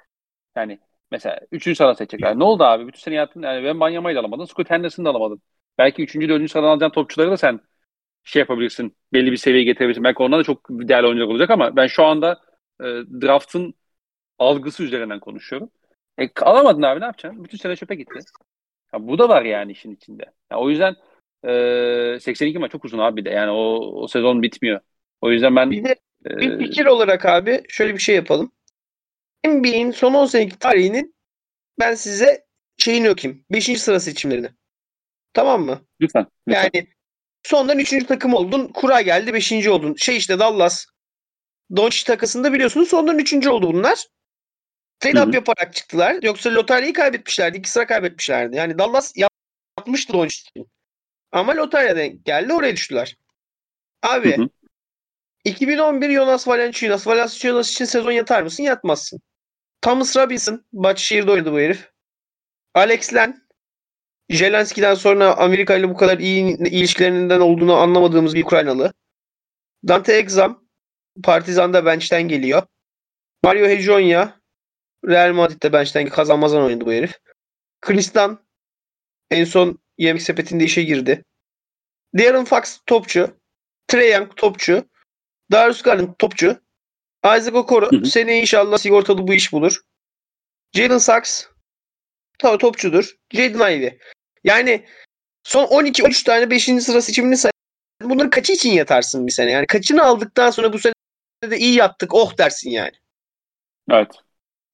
[0.55, 0.79] Yani
[1.11, 2.39] mesela üçüncü sıradan seçecekler.
[2.39, 2.87] Ne oldu abi?
[2.87, 3.41] Bütün sene yattın.
[3.41, 4.45] Yani ben Banyama'yı da alamadın.
[4.45, 5.41] Scoot Henderson'ı da alamadın.
[5.81, 7.59] Belki üçüncü, dördüncü sıradan alacağın topçuları da sen
[8.23, 8.95] şey yapabilirsin.
[9.13, 10.03] Belli bir seviyeye getirebilirsin.
[10.03, 12.41] Belki onlar da çok değerli oyuncular olacak ama ben şu anda
[12.81, 12.85] e,
[13.21, 13.73] draft'ın
[14.39, 15.69] algısı üzerinden konuşuyorum.
[16.19, 17.43] E, alamadın abi ne yapacaksın?
[17.43, 18.19] Bütün sene çöpe gitti.
[18.93, 20.25] Ya, bu da var yani işin içinde.
[20.51, 20.95] Ya, o yüzden
[21.47, 23.29] e, 82 maç çok uzun abi de.
[23.29, 24.79] Yani o, o sezon bitmiyor.
[25.21, 28.51] O yüzden ben bir, de, e, bir fikir olarak abi şöyle bir şey yapalım.
[29.47, 31.15] NBA'in son 10 senelik tarihinin
[31.79, 32.45] ben size
[32.77, 33.45] şeyini okuyayım.
[33.51, 33.81] 5.
[33.81, 34.49] sıra seçimlerini.
[35.33, 35.81] Tamam mı?
[36.01, 36.27] Lütfen.
[36.47, 36.69] lütfen.
[36.73, 36.87] Yani
[37.43, 38.05] sondan 3.
[38.07, 38.67] takım oldun.
[38.67, 39.67] Kura geldi 5.
[39.67, 39.95] oldun.
[39.95, 40.85] Şey işte Dallas.
[41.75, 43.47] Doncic takasında biliyorsunuz sondan 3.
[43.47, 44.05] oldu bunlar.
[44.99, 46.17] Trade up yaparak çıktılar.
[46.21, 47.57] Yoksa lotaryayı kaybetmişlerdi.
[47.57, 48.55] İki sıra kaybetmişlerdi.
[48.55, 49.13] Yani Dallas
[49.77, 50.65] yapmıştı Doncic'i.
[51.31, 53.17] Ama lotarya geldi oraya düştüler.
[54.03, 54.49] Abi hı hı.
[55.43, 57.07] 2011 Jonas Valanciunas.
[57.07, 58.63] Valanciunas için sezon yatar mısın?
[58.63, 59.21] Yatmazsın.
[59.81, 60.65] Thomas Robinson.
[60.73, 61.91] Başşehir'de oynadı bu herif.
[62.73, 63.40] Alex Len.
[64.31, 68.93] Jelenski'den sonra Amerika ile bu kadar iyi ilişkilerinden olduğunu anlamadığımız bir Ukraynalı.
[69.87, 70.67] Dante Exam.
[71.23, 72.63] Partizan'da bench'ten geliyor.
[73.43, 74.41] Mario Hejonya.
[75.07, 77.19] Real Madrid'de bench'ten kazanmazan oynadı bu herif.
[77.81, 78.45] Kristan
[79.31, 81.23] en son yemek sepetinde işe girdi.
[82.17, 83.37] Darren Fox topçu.
[83.87, 84.89] Trey Young topçu.
[85.51, 86.61] Darius Garland topçu.
[87.25, 89.81] Isaac Okoro seneye inşallah sigortalı bu iş bulur.
[90.73, 91.45] Jalen Sachs
[92.39, 93.15] tabii topçudur.
[93.33, 93.99] Jaden Ivey.
[94.43, 94.85] Yani
[95.43, 96.65] son 12-13 tane 5.
[96.65, 97.51] sıra seçimini say.
[98.01, 99.51] Bunları kaçı için yatarsın bir sene?
[99.51, 100.93] Yani kaçını aldıktan sonra bu sene
[101.43, 102.91] de iyi yattık oh dersin yani.
[103.91, 104.11] Evet.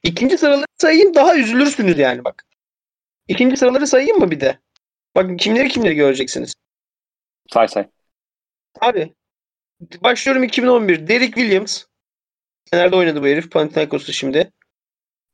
[0.03, 2.45] İkinci sıraları sayayım daha üzülürsünüz yani bak.
[3.27, 4.59] İkinci sıraları sayayım mı bir de?
[5.15, 6.53] Bakın kimleri kimleri göreceksiniz.
[7.53, 7.87] Say say.
[8.81, 9.13] Abi
[10.03, 11.07] başlıyorum 2011.
[11.07, 11.83] Derek Williams.
[12.73, 13.51] Nerede oynadı bu herif?
[13.51, 14.51] Panathinaikos'ta şimdi.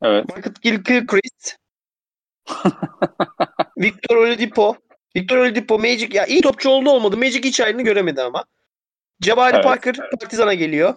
[0.01, 0.25] Evet.
[0.35, 1.57] Michael Gilchrist.
[3.77, 4.75] Victor Oladipo.
[5.15, 7.17] Victor Oladipo Magic ya iyi topçu oldu olmadı.
[7.17, 8.45] Magic hiç ayrını göremedi ama.
[9.21, 9.63] Jabari evet.
[9.63, 10.95] Parker Partizan'a geliyor.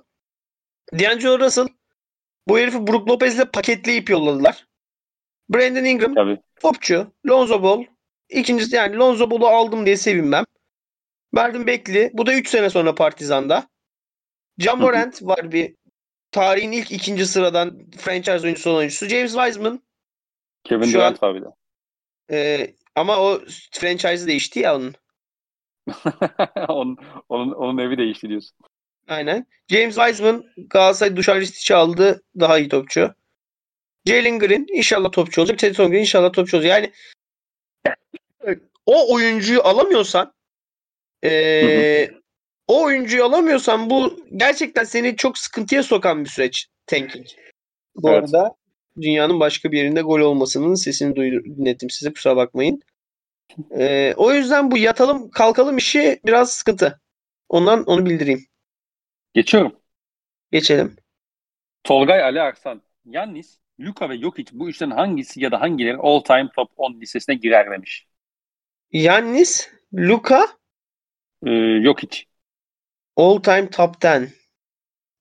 [0.92, 1.68] D'Angelo Russell
[2.48, 4.66] bu herifi Brook Lopez'le paketleyip yolladılar.
[5.48, 6.38] Brandon Ingram Tabii.
[6.60, 7.12] topçu.
[7.28, 7.84] Lonzo Ball.
[8.28, 10.44] İkincisi yani Lonzo Ball'u aldım diye sevinmem.
[11.32, 12.10] Mervin Bekli.
[12.12, 13.68] Bu da 3 sene sonra Partizan'da.
[14.58, 15.74] John Morant var bir
[16.30, 19.08] tarihin ilk ikinci sıradan franchise oyuncusu oyuncusu.
[19.08, 19.85] James Wiseman.
[20.68, 21.46] Kevin Durant abi de.
[22.30, 24.94] E, ama o franchise değişti ya onun.
[26.68, 26.98] onun,
[27.28, 28.56] onun, onun evi değişti diyorsun.
[29.08, 29.46] Aynen.
[29.68, 32.22] James Wiseman Galatasaray Dušan Ristic'i aldı.
[32.38, 33.14] Daha iyi topçu.
[34.06, 35.58] Jalen Green inşallah topçu olacak.
[35.58, 36.70] Teddy Green inşallah topçu olacak.
[36.70, 36.92] Yani
[38.86, 40.32] o oyuncuyu alamıyorsan
[41.24, 42.10] ee,
[42.68, 47.26] o oyuncuyu alamıyorsan bu gerçekten seni çok sıkıntıya sokan bir süreç tanking.
[47.96, 48.18] Bu evet.
[48.18, 48.54] arada
[49.00, 52.82] dünyanın başka bir yerinde gol olmasının sesini dinlettim size kusura bakmayın.
[53.78, 57.00] Ee, o yüzden bu yatalım kalkalım işi biraz sıkıntı.
[57.48, 58.46] Ondan onu bildireyim.
[59.34, 59.76] Geçiyorum.
[60.52, 60.96] Geçelim.
[61.84, 62.82] Tolgay Ali Arslan.
[63.04, 67.34] Yannis, Luka ve Jokic bu üçten hangisi ya da hangileri all time top 10 listesine
[67.34, 68.06] girer demiş.
[68.92, 70.46] Yannis, Luka,
[71.46, 72.24] ee, Jokic.
[73.16, 74.28] All time top 10.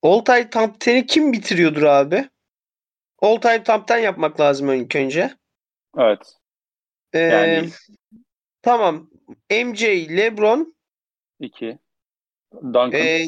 [0.02, 2.30] All time top 10'i kim bitiriyordur abi?
[3.26, 5.38] All time top 10 yapmak lazım ilk önce.
[5.98, 6.34] Evet.
[7.14, 7.70] Ee, yani
[8.62, 9.10] Tamam.
[9.50, 9.84] MJ,
[10.18, 10.76] LeBron,
[11.40, 11.80] 2.
[12.54, 12.92] Duncan.
[12.94, 13.28] e,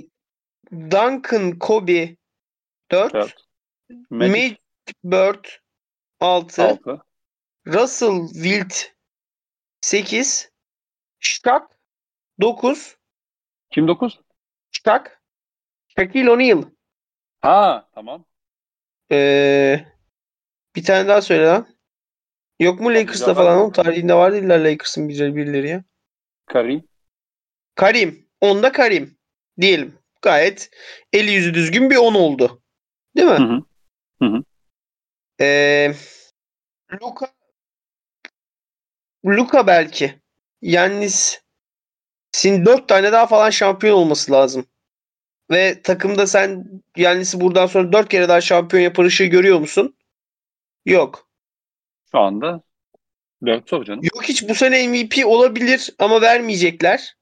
[0.72, 2.16] Duncan, Kobe
[2.92, 3.48] 4, 4.
[4.10, 4.32] Magic.
[4.32, 4.58] Magic
[5.04, 5.46] Bird
[6.20, 7.02] 6, 6.
[7.68, 8.74] Russell Wilt
[9.82, 10.52] 8,
[11.20, 11.64] Shaq
[12.40, 12.98] 9,
[13.72, 14.12] Kim 9?
[14.72, 15.10] Shaq,
[15.88, 16.64] Shaquille O'Neal.
[17.42, 18.26] Ha tamam.
[19.12, 19.86] Ee,
[20.76, 21.68] bir tane daha söyle lan.
[22.60, 23.60] Yok mu Lakers'ta falan?
[23.60, 25.84] Onun tarihinde var değiller Lakers'ın birileri, birileri ya.
[26.46, 26.88] Karim.
[27.76, 28.28] Karim.
[28.42, 29.18] Onda Karim.
[29.62, 30.00] Diyelim.
[30.22, 30.70] Gayet
[31.14, 32.62] eli yüzü düzgün bir 10 oldu.
[33.16, 33.64] Değil mi?
[34.22, 34.44] Hı hı.
[35.42, 35.94] Ee,
[37.02, 37.28] Luka
[39.26, 40.22] Luka belki.
[40.62, 41.42] Yannis
[42.32, 44.66] sin 4 tane daha falan şampiyon olması lazım.
[45.52, 46.66] Ve takımda sen
[46.98, 49.98] Yannis'i buradan sonra 4 kere daha şampiyon yapar ışığı görüyor musun?
[50.86, 51.30] Yok.
[52.12, 52.62] Şu anda
[53.46, 54.00] 4 sor canım.
[54.04, 57.18] Yok hiç bu sene MVP olabilir ama vermeyecekler.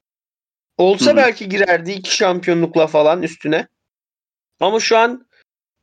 [0.78, 1.16] Olsa Hı hı.
[1.16, 3.68] belki girerdi iki şampiyonlukla falan üstüne.
[4.60, 5.26] Ama şu an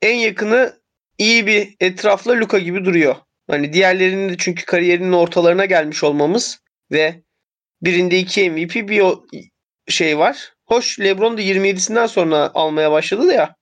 [0.01, 0.79] en yakını
[1.17, 3.15] iyi bir etrafla Luka gibi duruyor.
[3.47, 6.59] Hani diğerlerinin de çünkü kariyerinin ortalarına gelmiş olmamız
[6.91, 7.23] ve
[7.81, 9.03] birinde iki MVP bir
[9.87, 10.52] şey var.
[10.65, 13.55] Hoş LeBron da 27'sinden sonra almaya başladı da ya.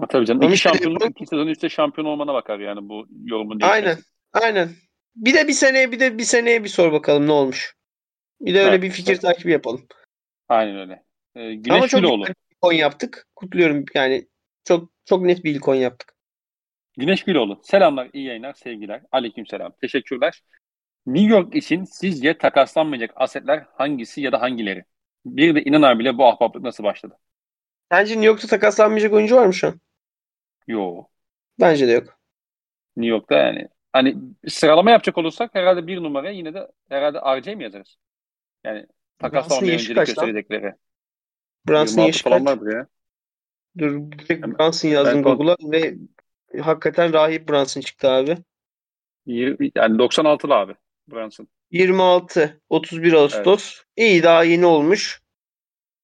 [0.00, 0.42] Ha, tabii canım.
[0.42, 3.86] Ama İki şampiyonluk, LeBron- iki sezon üstte şampiyon olmana bakar yani bu yorumun değişmesi.
[3.88, 3.98] Aynen.
[4.32, 4.70] Aynen.
[5.16, 7.74] Bir de bir seneye bir de bir seneye bir sor bakalım ne olmuş.
[8.40, 9.22] Bir de öyle Evet, bir fikir evet.
[9.22, 9.86] takibi yapalım.
[10.48, 11.04] Aynen öyle.
[11.34, 12.24] Ee, Ama Güneş çok Güloğlu.
[12.62, 13.26] on yaptık.
[13.36, 14.28] Kutluyorum yani.
[14.64, 16.12] Çok çok net bir ilk on yaptık.
[16.98, 17.60] Güneş Güloğlu.
[17.64, 19.02] Selamlar, iyi yayınlar, sevgiler.
[19.12, 19.72] Aleykümselam.
[19.80, 20.42] Teşekkürler.
[21.06, 24.84] New York için sizce takaslanmayacak asetler hangisi ya da hangileri?
[25.24, 27.18] Bir de İnan abiyle bu ahbaplık nasıl başladı?
[27.92, 29.80] Sence New York'ta takaslanmayacak oyuncu var mı şu an?
[30.66, 31.10] Yo.
[31.58, 32.18] Bence de yok.
[32.96, 33.68] New York'ta yani.
[33.92, 34.16] Hani
[34.48, 37.96] sıralama yapacak olursak herhalde bir numaraya yine de herhalde RJ mi yazarız?
[38.64, 38.86] Yani
[39.18, 40.74] takaslanmaya öncelik gösterecekleri.
[41.68, 42.46] Brunson 26 yaşı falan kaç?
[42.46, 42.86] vardır ya.
[43.78, 45.96] Dur direkt Brunson yazdım Google'a ve
[46.62, 48.36] hakikaten rahip Brunson çıktı abi.
[49.26, 50.74] Yirmi- Yani 96'lı abi
[51.08, 51.48] Brunson.
[51.70, 53.82] 26 31 Ağustos.
[53.96, 55.22] İyi daha yeni olmuş.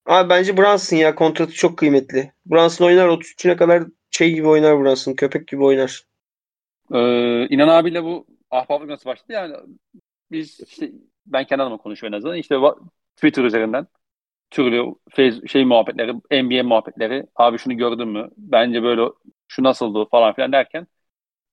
[0.06, 2.32] Abi bence Brunson ya kontratı çok kıymetli.
[2.46, 5.14] Brunson oynar 33'üne kadar şey gibi oynar Brunson.
[5.14, 6.02] Köpek gibi oynar.
[6.94, 9.32] Ee, İnan abiyle bu ahbaplık nasıl başladı?
[9.32, 9.54] Yani
[10.30, 10.92] biz işte
[11.26, 12.36] ben kendi adıma konuşuyorum en azından.
[12.36, 12.56] İşte
[13.16, 13.86] Twitter üzerinden
[14.50, 14.94] türlü
[15.48, 16.12] şey muhabbetleri,
[16.44, 17.26] NBA muhabbetleri.
[17.36, 18.30] Abi şunu gördün mü?
[18.36, 19.02] Bence böyle
[19.48, 20.86] şu nasıldı falan filan derken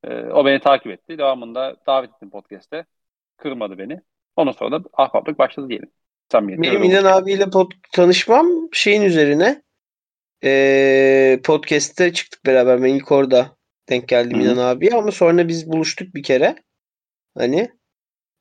[0.03, 1.17] e, o beni takip etti.
[1.17, 2.85] Devamında davet ettim podcast'te.
[3.37, 4.01] Kırmadı beni.
[4.35, 5.91] Ondan sonra da ahbaplık başladı diyelim.
[6.31, 9.61] Samimiyetle Benim İnan abiyle pod- tanışmam şeyin üzerine.
[10.43, 12.83] Ee, podcast'te çıktık beraber.
[12.83, 13.57] Ben ilk orada
[13.89, 14.41] denk geldim Hı hı.
[14.41, 16.55] İnan abiye ama sonra biz buluştuk bir kere.
[17.37, 17.69] Hani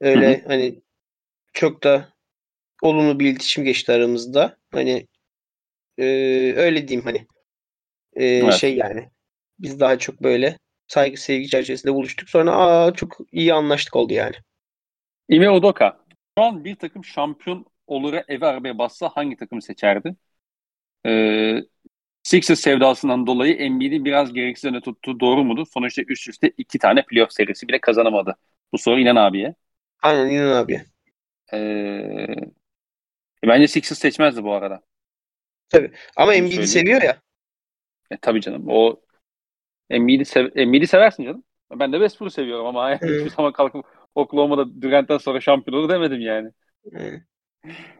[0.00, 0.82] öyle hani
[1.52, 2.08] çok da
[2.82, 4.58] olumlu bir iletişim geçti aramızda.
[4.72, 5.08] Hani
[5.98, 6.04] e,
[6.56, 7.26] öyle diyeyim hani
[8.16, 8.52] E, Evet.
[8.52, 9.10] şey yani
[9.58, 12.30] biz daha çok böyle saygı sevgi çerçevesinde buluştuk.
[12.30, 14.36] Sonra aa çok iyi anlaştık oldu yani.
[15.32, 15.98] Ime Udoka.
[16.38, 20.16] Şu an bir takım şampiyon olur evi arabaya bassa hangi takımı seçerdi?
[21.06, 21.58] Ee,
[22.22, 25.20] Sixers sevdasından dolayı Embiid'i biraz gereksiz öne tuttu.
[25.20, 25.66] Doğru mudur?
[25.74, 28.36] Sonuçta üst üste iki tane playoff serisi bile kazanamadı.
[28.72, 29.54] Bu soru İnan abiye.
[30.02, 30.82] Aynen İnan abi.
[31.52, 32.26] Ee,
[33.44, 34.82] bence Sixers seçmezdi bu arada.
[36.16, 36.66] Ama Onu Embiid'i söyleyeyim.
[36.66, 37.20] seviyor ya.
[38.10, 38.64] E, tabii canım.
[38.68, 39.00] O
[39.90, 41.44] Embiid'i sev Embiid'i seversin canım.
[41.70, 46.50] Ben de Westbrook'u seviyorum ama hiçbir zaman kalkıp Oklahoma'da Durant'ten sonra şampiyon olur demedim yani.
[46.92, 47.20] Hı.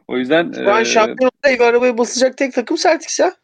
[0.07, 3.35] O yüzden Şu an e, şampiyonlukta evi arabaya basacak tek takım Celtics ya.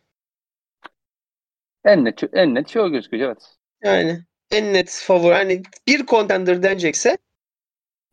[1.86, 3.56] en net en net şey o gözüküyor evet.
[3.84, 5.34] Yani en net favori.
[5.34, 7.18] Hani bir contender denecekse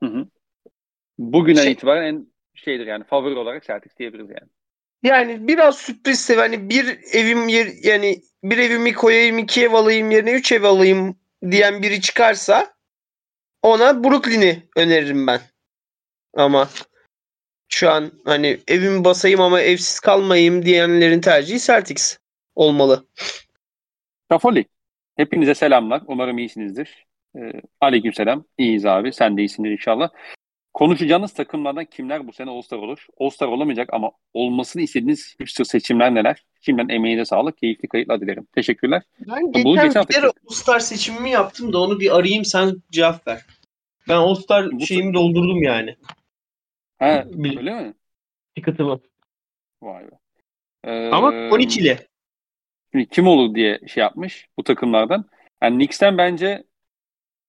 [0.03, 0.27] Hı hı.
[1.19, 4.51] Bugünden Şey- itibaren en şeydir yani favori olarak Celtics diyebiliriz yani.
[5.03, 10.33] yani biraz sürpriz hani bir evim yer yani bir evimi koyayım iki ev alayım yerine
[10.33, 11.16] üç ev alayım
[11.51, 12.76] diyen biri çıkarsa
[13.67, 15.41] ona Brooklyn'i öneririm ben.
[16.35, 16.69] Ama
[17.69, 22.19] şu an hani evimi basayım ama evsiz kalmayayım diyenlerin tercihi Celtics
[22.55, 23.07] olmalı.
[24.33, 24.65] Şafoli.
[25.17, 26.03] Hepinize selamlar.
[26.07, 27.07] Umarım iyisinizdir.
[27.37, 28.45] Ee, aleykümselam.
[28.59, 29.13] İyiyiz abi.
[29.13, 30.11] Sen de iyisindir inşallah.
[30.75, 33.07] Konuşacağınız takımlardan kimler bu sene All-Star olur?
[33.21, 36.45] All-Star olamayacak ama olmasını istediğiniz hipster seçimler neler?
[36.61, 37.59] Şimdiden emeğinize sağlık.
[37.59, 38.47] Keyifli kayıtlar dilerim.
[38.55, 39.03] Teşekkürler.
[39.29, 43.27] Ben Bunu geçen, geçen bir kere All-Star seçimimi yaptım da onu bir arayayım sen cevap
[43.27, 43.41] ver.
[44.09, 45.97] Ben All-Star Bu- şeyimi doldurdum yani.
[46.99, 47.95] Ha, Bil- öyle mi?
[48.55, 49.01] Ticket'ımı.
[49.83, 50.19] Vay be.
[50.85, 52.09] Ee, Ama 12'li.
[52.92, 55.25] Şimdi kim olur diye şey yapmış bu takımlardan.
[55.62, 56.64] Yani Knicks'ten bence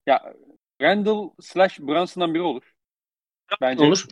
[0.08, 0.34] ya
[0.82, 2.74] Randall slash Brunson'dan biri olur.
[3.62, 4.06] Bence Olur.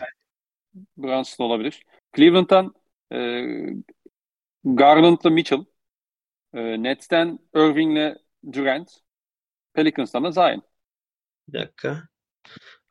[0.97, 1.84] Brunson olabilir.
[2.15, 2.73] Cleveland'dan
[3.13, 3.17] e,
[4.63, 5.65] Garland'la Mitchell.
[6.53, 8.17] E, Nets'ten Irving'le
[8.53, 8.91] Durant.
[9.73, 10.62] Pelicans'tan da Zion.
[11.47, 12.08] Bir dakika.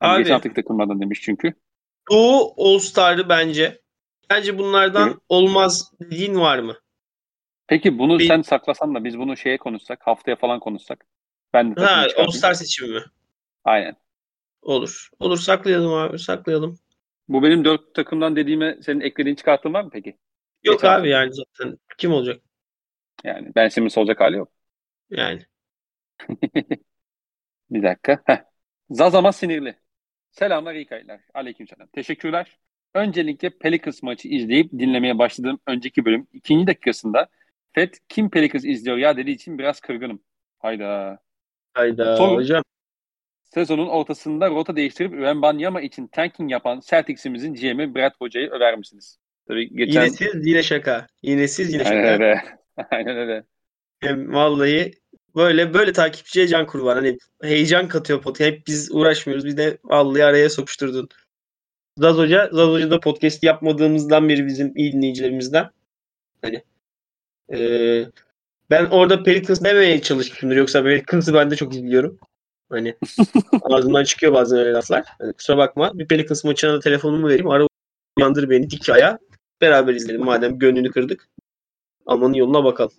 [0.03, 1.55] Yani Abi geçen haftaki takımlardan demiş çünkü.
[2.11, 3.83] Doğu All-Star'ı bence.
[4.31, 5.19] Bence bunlardan Evet.
[5.29, 6.77] olmaz dediğin var mı?
[7.67, 11.07] Peki bunu Bir- sen saklasan da biz bunu şeye konuşsak, haftaya falan konuşsak.
[11.53, 12.29] Ben de Ha, çıkartayım.
[12.29, 13.01] All-Star seçimi mi?
[13.65, 13.97] Aynen.
[14.63, 15.09] Olur.
[15.21, 16.79] Olur saklayalım abi saklayalım.
[17.29, 20.19] Bu benim dört takımdan dediğime senin eklediğin çıkarttığın var mı peki?
[20.65, 21.09] Yok Geçen abi hafta.
[21.09, 22.43] yani zaten kim olacak?
[23.25, 24.53] Yani Ben Simmons olacak hali yok.
[25.11, 25.47] Yani.
[27.71, 28.23] Bir dakika.
[28.27, 28.45] Heh.
[28.91, 29.77] Zazama sinirli.
[30.31, 31.21] Selamlar iyi kayıtlar.
[31.35, 31.89] Aleykümselam.
[31.89, 32.59] Teşekkürler.
[32.95, 37.29] Öncelikle Pelicans maçı izleyip dinlemeye başladığım önceki bölüm ikinci dakikasında
[37.73, 40.23] Fed kim Pelicans izliyor ya dediği için biraz kırgınım.
[40.59, 41.19] Hayda.
[41.75, 42.35] Hayda Sorun.
[42.35, 42.63] hocam.
[43.43, 49.19] Sezonun ortasında rota değiştirip Wembanyama için tanking yapan Celtics'imizin GM'i Brad Hoca'yı över misiniz?
[49.49, 50.05] Tabii geçen...
[50.05, 51.07] Yine siz yine şaka.
[51.23, 51.97] Yine siz yine şaka.
[51.97, 52.43] Aynen öyle.
[52.91, 53.45] Aynen öyle.
[54.01, 54.93] Hem vallahi
[55.37, 56.97] böyle böyle takipçiye can kurban.
[56.97, 58.41] Hani heyecan katıyor pot.
[58.41, 59.45] Hep biz uğraşmıyoruz.
[59.45, 61.09] Bir de vallahi araya sokuşturdun.
[61.99, 65.71] Zaz Hoca, Zaz Hoca da podcast yapmadığımızdan beri bizim iyi dinleyicilerimizden.
[66.43, 66.63] Hani
[67.53, 68.11] eee,
[68.71, 70.57] ben orada Pelicans demeye çalışmışımdır.
[70.57, 72.19] Yoksa Pelicans'ı ben de çok izliyorum.
[72.71, 72.97] Hani
[73.63, 75.05] ağzımdan çıkıyor bazen öyle laflar.
[75.19, 75.99] Hani kusura bakma.
[75.99, 77.51] Bir Pelicans maçına da telefonumu vereyim.
[77.51, 77.67] Ara
[78.19, 79.19] uyandır beni dik aya.
[79.61, 81.29] Beraber izleyelim madem gönlünü kırdık.
[82.07, 82.93] Amanın yoluna bakalım.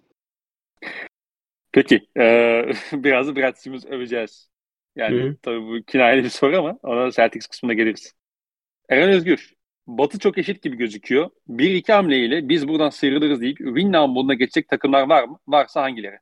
[1.76, 2.08] Peki.
[2.18, 4.50] eee, biraz da Brad Simmons öveceğiz.
[4.96, 5.36] Yani Hı hı.
[5.42, 8.14] tabii bu kinayeli bir soru ama ona Celtics kısmına geliriz.
[8.90, 9.54] Eren Özgür.
[9.88, 11.30] Batı çok eşit gibi gözüküyor.
[11.48, 15.40] Bir iki hamleyle biz buradan sıyrılırız deyip win moduna geçecek takımlar var mı?
[15.48, 16.20] Varsa hangileri?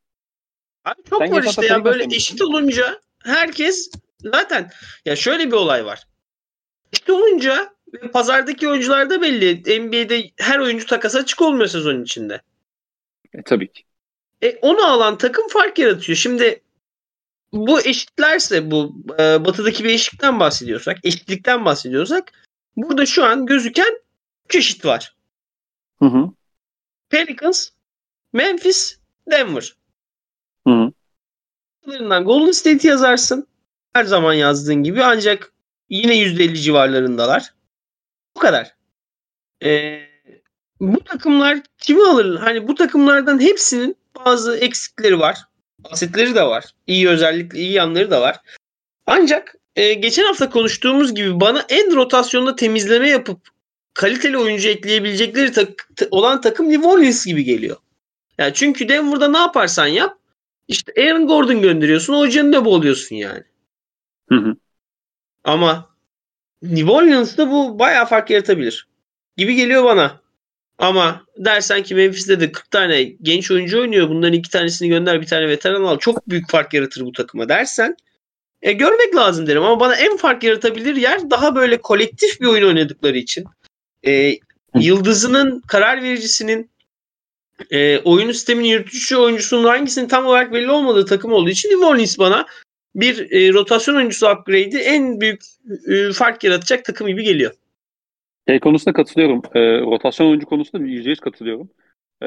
[0.86, 4.70] Abi çok Sen var işte hafta ya Pelicans böyle eşit olunca herkes zaten
[5.06, 6.08] ya şöyle bir olay var.
[6.94, 9.82] Eşit olunca ve pazardaki oyuncular da belli.
[9.82, 12.42] NBA'de her oyuncu takasa açık olmuyor sezon içinde.
[13.34, 13.84] E, tabii ki.
[14.44, 16.16] E, onu alan takım fark yaratıyor.
[16.16, 16.62] Şimdi
[17.54, 22.32] bu eşitlerse bu e, batıdaki bir eşitlikten bahsediyorsak, eşitlikten bahsediyorsak
[22.76, 24.00] burada şu an gözüken
[24.46, 25.16] 3 eşit var.
[26.00, 26.30] Hı hı.
[27.10, 27.70] Pelicans,
[28.34, 29.00] Memphis,
[29.32, 29.76] Denver.
[30.68, 30.92] Hı hı.
[32.24, 33.48] Golden State yazarsın.
[33.94, 35.54] Her zaman yazdığın gibi ancak
[35.90, 37.54] yine %50 civarlarındalar.
[38.36, 38.76] Bu kadar.
[39.64, 40.02] Ee,
[40.80, 42.40] bu takımlar kimi alır?
[42.40, 45.38] Hani bu takımlardan hepsinin bazı eksikleri var.
[45.84, 46.66] Asetleri de var.
[46.88, 48.40] İyi özellikle iyi yanları da var.
[49.06, 53.40] Ancak e, geçen hafta konuştuğumuz gibi bana en rotasyonda temizleme yapıp
[53.94, 57.78] kaliteli oyuncu ekleyebilecekleri tak- olan takım New Orleans gibi geliyor.
[58.38, 60.18] Yani çünkü Denver'da ne yaparsan yap
[60.68, 62.14] işte Aaron Gordon gönderiyorsun.
[62.14, 63.44] Hocanın ne boğuluyorsun yani.
[64.30, 64.56] Hı hı.
[65.44, 65.90] Ama
[66.62, 68.88] New Orleans'ta bu bayağı fark yaratabilir.
[69.38, 70.23] Gibi geliyor bana.
[70.78, 74.10] Ama dersen ki Memphis'te de 40 tane genç oyuncu oynuyor.
[74.10, 76.00] Bunların iki tanesini gönder bir tane veteran al.
[76.00, 77.96] Çok büyük fark yaratır bu takıma dersen
[78.62, 79.64] e, görmek lazım derim.
[79.64, 83.46] Ama bana en fark yaratabilir yer daha böyle kolektif bir oyun oynadıkları için.
[84.06, 84.40] E,
[84.76, 86.72] yıldızının, karar vericisinin
[87.72, 92.46] e, oyun sisteminin yürütücü oyuncusunun hangisinin tam olarak belli olmadığı takım olduğu için Orleans bana
[92.96, 95.42] bir e, rotasyon oyuncusu upgrade'i en büyük
[95.88, 97.52] e, fark yaratacak takım gibi geliyor.
[98.48, 99.42] Şey konusunda katılıyorum.
[99.56, 101.70] Ee, rotasyon oyuncu konusunda %100 katılıyorum.
[102.22, 102.26] Ee,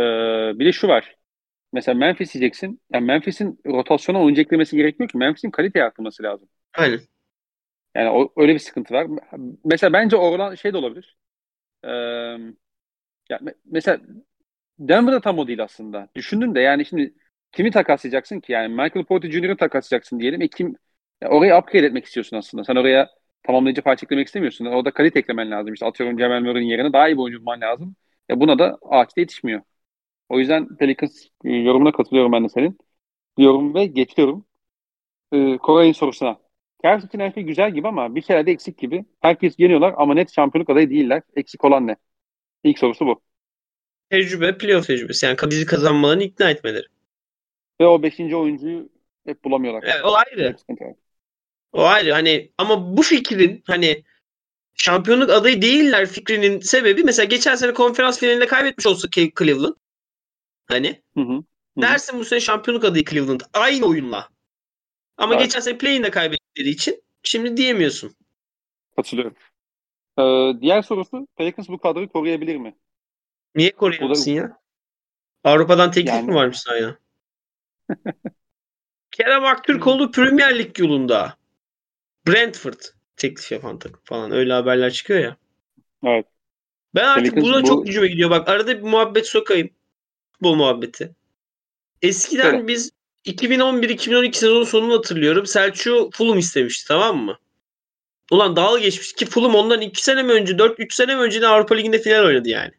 [0.58, 1.16] bir de şu var.
[1.72, 2.80] Mesela Memphis diyeceksin.
[2.92, 5.18] Yani Memphis'in rotasyona oyuncu eklemesi gerekmiyor ki.
[5.18, 6.48] Memphis'in kalite arttırması lazım.
[6.74, 7.00] Aynen.
[7.94, 9.06] Yani o, öyle bir sıkıntı var.
[9.64, 11.16] Mesela bence oradan şey de olabilir.
[11.84, 11.88] Ee,
[13.30, 14.00] ya me- mesela
[14.78, 16.08] Denver'da tam o değil aslında.
[16.16, 17.14] Düşündün de yani şimdi
[17.52, 18.52] kimi takaslayacaksın ki?
[18.52, 20.42] Yani Michael Porter Jr.'ı takaslayacaksın diyelim.
[20.42, 20.76] E kim
[21.22, 22.64] ya orayı upgrade etmek istiyorsun aslında.
[22.64, 23.10] Sen oraya
[23.46, 24.66] tamamlayıcı parça eklemek istemiyorsun.
[24.66, 25.74] Orada kalite eklemen lazım.
[25.74, 27.96] İşte atıyorum Jamal Murray'nin yerine daha iyi bir oyuncu bulman lazım.
[28.28, 29.62] Ya buna da ağaçta yetişmiyor.
[30.28, 32.78] O yüzden Pelicans e, yorumuna katılıyorum ben de senin.
[33.38, 34.46] Diyorum ve geçiyorum.
[35.32, 36.38] Ee, Koray'ın sorusuna.
[36.84, 39.04] Cavs için her şey güzel gibi ama bir kere de eksik gibi.
[39.20, 41.22] Herkes yeniyorlar ama net şampiyonluk adayı değiller.
[41.36, 41.96] Eksik olan ne?
[42.64, 43.20] İlk sorusu bu.
[44.10, 45.26] Tecrübe, playoff tecrübesi.
[45.26, 46.86] Yani bizi kazanmalarını ikna etmeleri.
[47.80, 48.88] Ve o beşinci oyuncuyu
[49.26, 49.82] hep bulamıyorlar.
[49.86, 50.56] Evet, o ayrı.
[50.80, 50.94] Var.
[51.72, 52.12] O ayrı.
[52.12, 54.04] Hani ama bu fikrin hani
[54.74, 59.08] şampiyonluk adayı değiller fikrinin sebebi mesela geçen sene konferans finalinde kaybetmiş olsa
[59.38, 59.74] Cleveland.
[60.68, 61.32] Hani Hı hı.
[61.32, 63.40] Hı dersin bu sene şampiyonluk adayı Cleveland.
[63.52, 64.28] Aynı oyunla.
[65.16, 65.44] Ama Evet.
[65.44, 68.16] geçen sene play-in'de kaybettikleri için şimdi diyemiyorsun.
[68.96, 69.34] Katılıyorum.
[70.18, 72.76] Ee, diğer sorusu Pelicans bu kadroyu koruyabilir mi?
[73.54, 74.58] Niye koruyamasın O da- ya?
[75.44, 76.98] Avrupa'dan teklif Yani- mi varmış sahaya?
[79.10, 81.36] Kerem Aktürkoğlu Premier Lig yolunda.
[82.26, 82.80] Brentford
[83.16, 84.32] teklif yapan takım falan.
[84.32, 85.36] Öyle haberler çıkıyor ya.
[86.04, 86.26] Evet.
[86.94, 88.30] Ben artık Pelicans buna bu- çok gücüme gidiyor.
[88.30, 89.70] Bak arada bir muhabbet sokayım.
[90.42, 91.14] Bu muhabbeti.
[92.02, 92.66] Eskiden Söyle.
[92.68, 92.90] biz
[93.24, 95.46] 2011-2012 sezonu sonunu hatırlıyorum.
[95.46, 97.38] Selçuk Fulham istemişti tamam mı?
[98.30, 101.46] Ulan dalga geçmişti ki Fulham ondan 2 sene mi önce 4-3 sene mi önce de
[101.46, 102.72] Avrupa Ligi'nde final oynadı yani.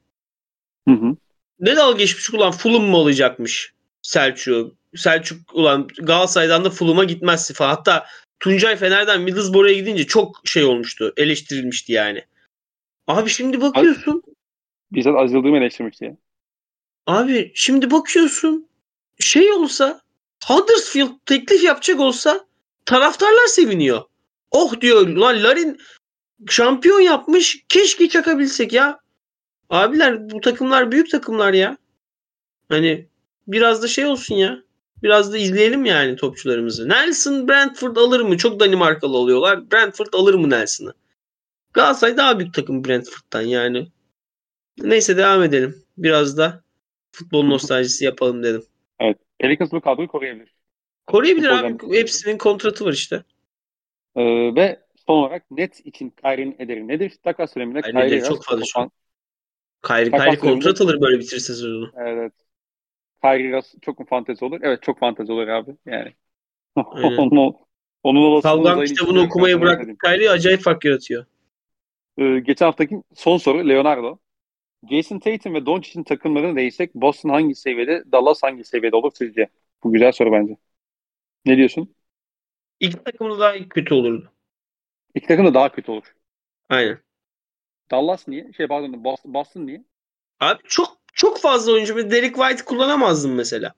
[0.87, 1.15] Hı hı.
[1.59, 4.73] Ne dalga geçmiş ulan Fulham mı olacakmış Selçuk?
[4.95, 7.69] Selçuk ulan Galatasaray'dan da Fulham'a gitmezsi falan.
[7.69, 8.05] Hatta
[8.39, 11.13] Tuncay Fener'den Middlesbrough'a gidince çok şey olmuştu.
[11.17, 12.25] Eleştirilmişti yani.
[13.07, 14.23] Abi şimdi bakıyorsun.
[14.91, 16.17] Bizzat Aziz Yıldırım eleştirmişti ya.
[17.07, 18.67] Abi şimdi bakıyorsun.
[19.19, 20.01] Şey olsa
[20.45, 22.47] Huddersfield teklif yapacak olsa
[22.85, 24.01] taraftarlar seviniyor.
[24.51, 25.77] Oh diyor lan Larin
[26.49, 27.65] şampiyon yapmış.
[27.69, 28.99] Keşke çakabilsek ya.
[29.69, 31.77] Abiler bu takımlar büyük takımlar ya.
[32.69, 33.07] Hani
[33.47, 34.63] biraz da şey olsun ya.
[35.03, 36.89] Biraz da izleyelim yani topçularımızı.
[36.89, 38.37] Nelson Brentford alır mı?
[38.37, 39.71] Çok Danimarkalı oluyorlar.
[39.71, 40.93] Brentford alır mı Nelson'ı?
[41.73, 43.87] Galatasaray daha büyük takım Brentford'dan yani.
[44.77, 45.83] Neyse devam edelim.
[45.97, 46.63] Biraz da
[47.11, 48.63] futbol nostaljisi yapalım dedim.
[49.39, 50.53] Pelicans bu kadroyu koruyabilir.
[51.07, 51.97] Koruyabilir Futboldan- abi.
[51.97, 53.23] Hepsinin kontratı var işte.
[54.15, 57.13] Ee, ve son olarak net için Kyrie'nin ederi nedir?
[57.23, 58.91] Takas döneminde Kyrie'nin ederi Kyrie çok fazla şu an.
[59.87, 61.91] Kyrie döneminde- kontrat alır böyle bitirirse sezonu.
[61.97, 62.33] Evet.
[63.35, 64.59] Russ çok mu fantezi olur?
[64.63, 65.71] Evet çok fantezi olur abi.
[65.85, 66.13] Yani.
[66.75, 67.55] Onun,
[68.03, 69.77] onun olasılığı uzayın kitabını okumayı Ben sana bırak.
[69.77, 69.97] söyleyeyim.
[70.03, 71.25] Kyrie acayip fark yaratıyor.
[72.17, 74.17] Ee, geçen haftaki son soru Leonardo.
[74.91, 79.47] Jason Tatum ve Doncic'in takımlarını değişsek Boston hangi seviyede, Dallas hangi seviyede olur sizce?
[79.83, 80.57] Bu güzel soru bence.
[81.45, 81.95] Ne diyorsun?
[82.79, 84.31] İki takımda daha kötü olurdu.
[85.15, 86.15] İki takım da daha kötü olur.
[86.69, 86.99] Aynen.
[87.91, 88.53] Dallas niye?
[88.53, 89.83] Şey pardon Boston, Boston niye?
[90.39, 91.97] Abi çok çok fazla oyuncu.
[91.97, 93.73] Bir Derek White kullanamazdım mesela.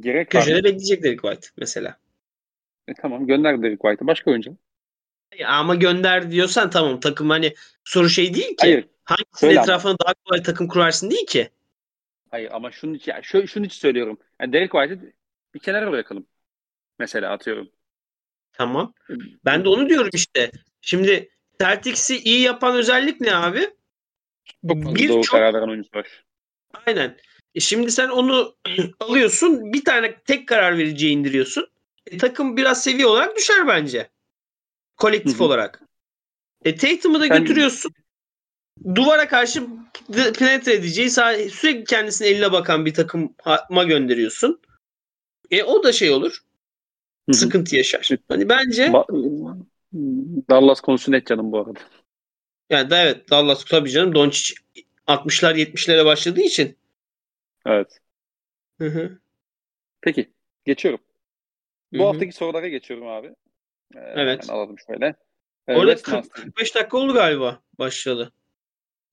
[0.00, 0.42] Gerek var.
[0.42, 1.96] Köşede bekleyecek Derek White mesela.
[2.88, 4.06] E, tamam gönder Derek White'ı.
[4.06, 4.56] Başka oyuncu.
[5.38, 7.54] Ya ama gönder diyorsan tamam takım hani
[7.84, 8.56] soru şey değil ki.
[8.60, 8.88] Hayır.
[9.04, 9.62] Hangisinin Söyle ama.
[9.62, 11.50] etrafına daha kolay takım kurarsın değil ki.
[12.30, 14.18] Hayır ama şunun için, yani şu, şunun için söylüyorum.
[14.40, 15.12] Yani Derek White'ı
[15.54, 16.26] bir kenara bırakalım.
[16.98, 17.70] Mesela atıyorum.
[18.52, 18.94] Tamam.
[19.44, 20.50] Ben de onu diyorum işte.
[20.80, 21.30] Şimdi
[21.60, 23.70] Celtics'i iyi yapan özellik ne abi?
[24.62, 26.25] Bir Doğru çok karar veren oyuncu var.
[26.86, 27.16] Aynen.
[27.54, 28.56] E şimdi sen onu
[29.00, 31.68] alıyorsun, bir tane tek karar vericiye indiriyorsun.
[32.06, 34.08] E, takım biraz seviye olarak düşer bence.
[34.96, 35.82] Kolektif olarak.
[36.64, 37.92] E Tatum'u da götürüyorsun.
[38.94, 39.66] Duvara karşı
[40.12, 44.60] penetre edeceği sürekli kendisine eline bakan bir takıma gönderiyorsun.
[45.50, 46.42] E o da şey olur.
[47.32, 48.08] Sıkıntı yaşar.
[48.28, 49.56] Hani bence Ba-
[50.50, 51.80] Dallas konusu net canım bu arada.
[52.70, 54.54] yani da evet Dallas tabii canım Doncic
[55.06, 56.76] 60'lar 70'lere başladığı için.
[57.66, 57.98] Evet.
[58.80, 59.18] Hı hı.
[60.00, 60.30] Peki.
[60.64, 61.00] Geçiyorum.
[61.92, 62.06] Bu Hı hı.
[62.06, 63.26] haftaki sorulara geçiyorum abi.
[63.94, 64.50] Ee, Evet.
[64.50, 65.14] alalım şöyle.
[65.68, 68.32] Ee, Orada West 40, 45 dakika oldu galiba başladı.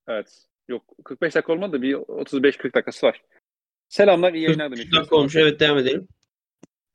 [0.08, 0.46] Evet.
[0.68, 3.22] Yok 45 dakika olmadı bir 35-40 dakikası var.
[3.90, 4.94] Selamlar iyi yayınlar 40 demiş.
[4.94, 5.36] dakika olmuş.
[5.36, 6.08] Evet devam edelim.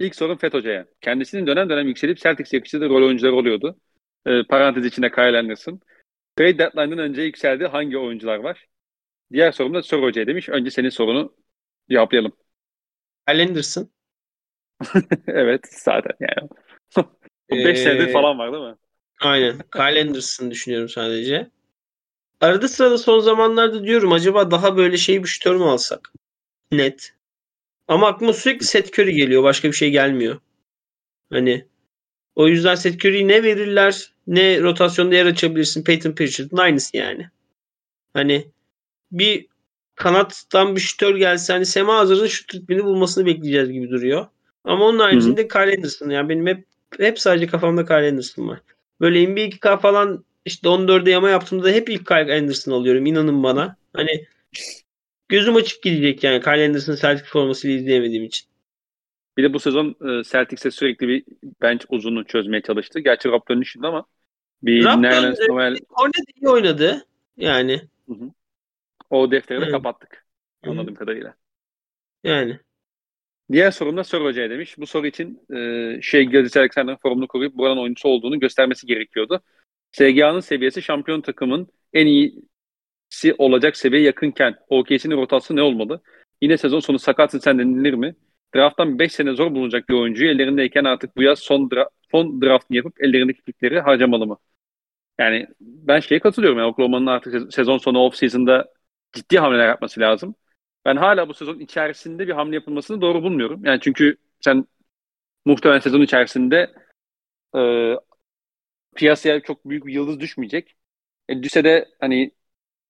[0.00, 0.86] İlk sorum Fet Hoca'ya.
[1.00, 3.78] Kendisinin dönem dönem yükselip Celtics yakıştığı rol oyuncuları oluyordu.
[4.26, 5.80] Ee, parantez içinde Kyle Anderson.
[6.36, 8.66] Trade deadline'dan önce yükseldiği hangi oyuncular var?
[9.32, 10.48] Diğer sorum da Sor Hoca'ya demiş.
[10.48, 11.36] Önce senin sorunu
[11.90, 12.32] cevaplayalım.
[13.26, 13.90] Kyle Anderson.
[15.26, 16.48] evet zaten yani.
[17.50, 18.76] 5 Ee, senedir falan var değil mi?
[19.20, 19.58] Aynen.
[19.72, 21.50] Kyle Anderson düşünüyorum sadece.
[22.40, 26.12] Arada sırada son zamanlarda diyorum acaba daha böyle şey bir şütör mü alsak?
[26.72, 27.14] Net.
[27.88, 29.42] Ama aklıma sürekli Seth Curry geliyor.
[29.42, 30.40] Başka bir şey gelmiyor.
[31.32, 31.66] Hani
[32.34, 35.84] o yüzden Seth Curry'yi ne verirler ne rotasyonda yer açabilirsin.
[35.84, 37.28] Peyton Pritchard'ın aynısı yani.
[38.14, 38.52] Hani
[39.12, 39.46] bir
[39.94, 44.26] kanattan bir şütör gelse hani Sema Hazır'ın şut ritmini bulmasını bekleyeceğiz gibi duruyor.
[44.64, 46.10] Ama onun haricinde Kyle Anderson.
[46.10, 46.64] Yani benim hep
[46.98, 48.60] hep sadece kafamda Kyle Anderson var.
[49.00, 53.06] Böyle NBA 2K falan işte 14'e yama yaptığımda hep ilk Kyle Anderson alıyorum.
[53.06, 53.76] İnanın bana.
[53.92, 54.26] Hani
[55.28, 58.48] gözüm açık gidecek yani Kyle Anderson Celtic formasıyla izleyemediğim için.
[59.36, 61.24] Bir de bu sezon e, Celtics'e sürekli bir
[61.62, 63.00] bench uzunluğu çözmeye çalıştı.
[63.00, 64.04] Gerçi Raptor'un dışında ama
[64.62, 67.06] bir Raptor, Nerlens Noel Hornet iyi oynadı.
[67.36, 67.82] Yani.
[69.10, 69.72] O defteri de Evet.
[69.72, 70.26] kapattık.
[70.62, 71.34] Anladığım kadarıyla.
[72.24, 72.60] Yani.
[73.52, 74.78] Diğer sorum da Sör Hoca'ya demiş.
[74.78, 75.46] Bu soru için
[75.98, 79.42] e, şey Gilgis Alexander'ın formunu koruyup buranın oyuncusu olduğunu göstermesi gerekiyordu.
[79.92, 86.00] SGA'nın seviyesi şampiyon takımın en iyisi olacak seviyeye yakınken OKC'nin rotası ne olmalı?
[86.42, 88.16] Yine sezon sonu sakatsın sen denilir mi?
[88.54, 92.76] Draft'tan 5 sene zor bulunacak bir oyuncuyu ellerindeyken artık bu yaz son, dra- son draftını
[92.76, 94.38] yapıp ellerindeki pikleri harcamalı mı?
[95.18, 96.58] Yani ben şeye katılıyorum.
[96.58, 98.66] Yani Oklahoma'nın artık se- sezon sonu off-season'da
[99.12, 100.34] ciddi hamleler yapması lazım.
[100.84, 103.64] Ben hala bu sezon içerisinde bir hamle yapılmasını doğru bulmuyorum.
[103.64, 104.66] Yani çünkü sen
[105.46, 106.74] muhtemelen sezon içerisinde
[107.56, 107.60] e,
[108.96, 110.76] piyasaya çok büyük bir yıldız düşmeyecek.
[111.28, 112.32] E, düşse de hani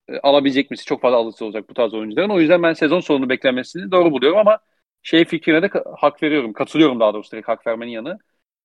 [0.09, 0.85] e, alabilecek misin?
[0.87, 2.31] Çok fazla alısı olacak bu tarz oyuncuların.
[2.31, 4.61] O yüzden ben sezon sonunu beklemesini doğru buluyorum ama
[5.03, 6.55] şey fikrine de hak veriyorum.
[6.55, 8.19] Katılıyorum daha doğrusu direkt hak vermenin yanı.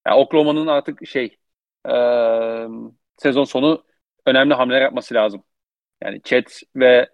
[0.07, 1.37] Yani Oklahoma'nın artık şey
[1.89, 1.91] e,
[3.17, 3.83] sezon sonu
[4.25, 5.43] önemli hamleler yapması lazım.
[6.03, 7.09] Yani Chet ve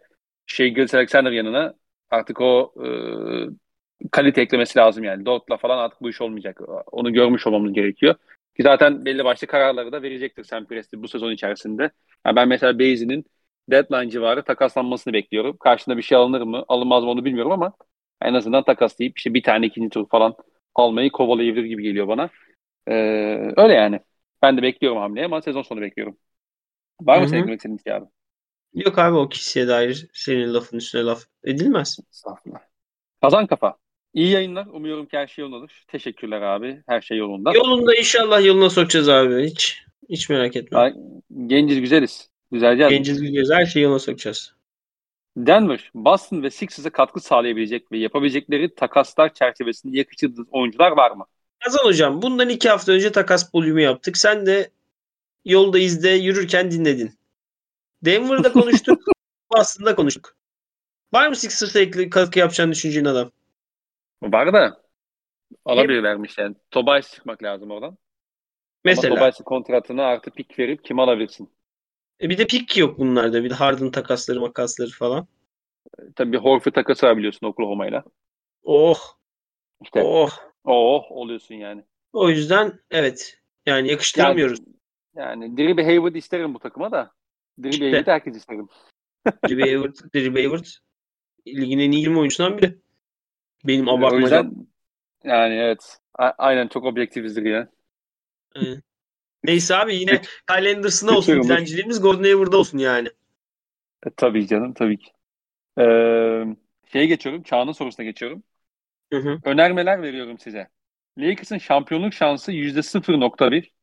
[0.53, 1.73] şey Gilles Alexander yanına
[2.09, 2.87] artık o e,
[4.11, 5.25] kalite eklemesi lazım yani.
[5.25, 6.61] Dort'la falan artık bu iş olmayacak.
[6.91, 8.15] Onu görmüş olmamız gerekiyor.
[8.57, 11.91] Ki zaten belli başlı kararları da verecektir Sam Presti bu sezon içerisinde.
[12.25, 13.25] Yani ben mesela Beyzi'nin
[13.71, 15.57] deadline civarı takaslanmasını bekliyorum.
[15.57, 17.73] Karşında bir şey alınır mı, alınmaz mı onu bilmiyorum ama
[18.21, 20.35] en azından takaslayıp işte bir tane ikinci tur falan
[20.75, 22.29] almayı kovalayabilir gibi geliyor bana.
[22.87, 22.93] Ee,
[23.57, 23.99] öyle yani.
[24.41, 26.17] Ben de bekliyorum hamleyi ama sezon sonu bekliyorum.
[27.01, 28.05] Var mı senin eklemek istediğin şey abi?
[28.73, 31.99] Yok abi o kişiye dair senin lafın üstüne laf edilmez.
[32.11, 32.59] Estağfurullah.
[33.21, 33.77] Kazan kafa.
[34.13, 34.65] İyi yayınlar.
[34.65, 35.85] Umuyorum ki her şey yolundadır.
[35.87, 36.83] Teşekkürler abi.
[36.87, 37.51] Her şey yolunda.
[37.53, 39.45] Yolunda inşallah yoluna sokacağız abi.
[39.45, 40.77] Hiç hiç merak etme.
[40.77, 40.93] Ay,
[41.47, 42.29] genciz güzeliz.
[42.51, 42.87] Güzelce.
[42.89, 43.51] Genciz güzeliz.
[43.51, 44.53] Her şeyi yoluna sokacağız.
[45.37, 51.25] Denver, Boston ve Sixers'a katkı sağlayabilecek ve yapabilecekleri takaslar çerçevesinde yakışıklı oyuncular var mı?
[51.63, 54.17] Kazan hocam bundan iki hafta önce takas volümü yaptık.
[54.17, 54.69] Sen de
[55.45, 57.18] yolda izde yürürken dinledin.
[58.05, 59.01] Denver'da konuştuk.
[59.55, 60.35] Boston'da konuştuk.
[61.13, 63.31] Var mı Sixers'a ekli katkı yapacağını düşüneceğin adam?
[64.23, 64.81] Var da
[65.65, 66.55] alabilir vermiş yani.
[66.71, 67.97] Tobias çıkmak lazım oradan.
[68.83, 69.07] Mesela.
[69.07, 71.49] Ama Tobias'ın kontratını artı pik verip kim alabilirsin?
[72.21, 73.43] E bir de pik yok bunlarda.
[73.43, 75.27] Bir de Harden takasları makasları falan.
[76.15, 78.03] Tabii bir Horford takası var biliyorsun Oklahoma'yla.
[78.63, 78.99] Oh.
[79.81, 80.29] İşte Oh.
[80.63, 81.83] oh oluyorsun yani.
[82.13, 83.39] O yüzden evet.
[83.65, 84.59] Yani yakıştıramıyoruz.
[85.15, 87.11] Yani, yani Dribe Hayward isterim bu takıma da.
[87.63, 87.85] İşte.
[87.85, 88.67] Hayward herkes isterim.
[89.47, 90.65] Dribe Hayward, Dribe Hayward
[91.47, 92.77] ligin en iyi 20 oyuncusundan biri.
[93.63, 94.45] Benim abartmacam.
[94.45, 94.67] yüzden
[95.23, 95.97] yani evet.
[96.13, 97.69] A- aynen çok objektifizdir ya.
[99.43, 103.09] Neyse abi yine Kyle Anderson'a olsun dilenciliğimiz Gordon Hayward'a olsun yani.
[104.05, 105.11] E, tabii canım tabii ki.
[105.79, 106.45] Ee,
[106.91, 107.43] şeye geçiyorum.
[107.43, 108.43] Çağan'ın sorusuna geçiyorum.
[109.13, 109.39] Hı hı.
[109.43, 110.69] Önermeler veriyorum size.
[111.17, 113.73] Lakers'ın şampiyonluk şansı %0.1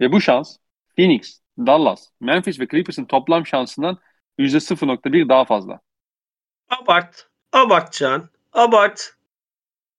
[0.00, 0.56] ve bu şans
[0.96, 3.98] Phoenix, Dallas, Memphis ve Clippers'ın toplam şansından
[4.38, 5.80] %0.1 daha fazla.
[6.68, 7.28] Abart.
[7.52, 8.30] Abart Can.
[8.52, 9.14] Abart.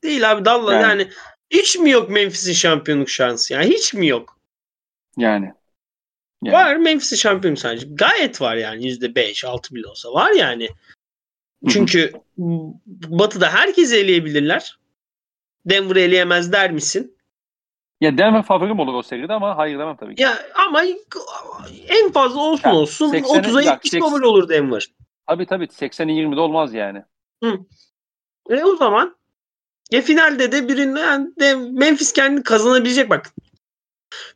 [0.04, 0.82] Değil abi Dallas Yani.
[0.84, 1.10] yani.
[1.50, 3.54] hiç mi yok Memphis'in şampiyonluk şansı?
[3.54, 4.40] Yani hiç mi yok?
[5.18, 5.54] Yani.
[6.44, 6.56] yani.
[6.56, 7.96] Var Memphis'in şampiyonluk şansı.
[7.96, 8.86] Gayet var yani.
[8.88, 10.14] %5, 6 bile olsa.
[10.14, 10.70] Var yani.
[11.70, 12.12] Çünkü
[13.08, 14.80] Batı'da herkesi eleyebilirler.
[15.66, 17.13] Denver'ı eleyemez der misin?
[18.02, 20.22] Ya Denver favorim olur o seride ama hayır demem tabii ki.
[20.24, 20.38] Ya
[20.68, 20.84] ama
[21.88, 24.88] en fazla olsun Ya, olsun 80'e 30'a bak, 70 seks- favor olur Denver.
[25.28, 27.04] Tabii tabii 80'e 20'de olmaz yani.
[28.50, 29.16] E o zaman
[29.92, 33.34] ya finalde de birinin yani de Memphis kendini kazanabilecek bak.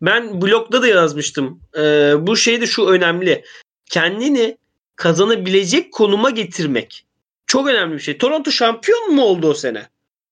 [0.01, 1.61] Ben blogda da yazmıştım.
[1.77, 3.43] Ee, bu şey de şu önemli.
[3.91, 4.57] Kendini
[4.95, 7.05] kazanabilecek konuma getirmek.
[7.47, 8.17] Çok önemli bir şey.
[8.17, 9.87] Toronto şampiyon mu oldu o sene?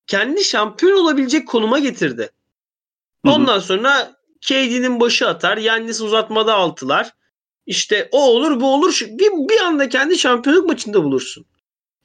[0.07, 2.29] Kendini şampiyon olabilecek konuma getirdi.
[3.25, 5.57] Ondan sonra KD'nin başı atar.
[5.57, 7.11] Yannis uzatmada altılar.
[7.65, 9.01] İşte o olur bu olur.
[9.07, 11.45] Bir, bir anda kendi şampiyonluk maçında bulursun.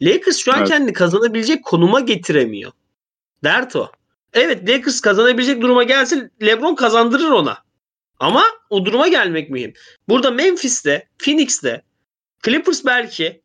[0.03, 0.69] Lakers şu an Evet.
[0.69, 2.73] kendini kazanabilecek konuma getiremiyor.
[3.45, 3.91] Dert o.
[4.33, 7.59] Evet Lakers kazanabilecek duruma gelse LeBron kazandırır ona.
[8.19, 9.73] Ama o duruma gelmek mühim.
[10.09, 11.83] Burada Memphis'te, Phoenix'te,
[12.45, 13.43] Clippers belki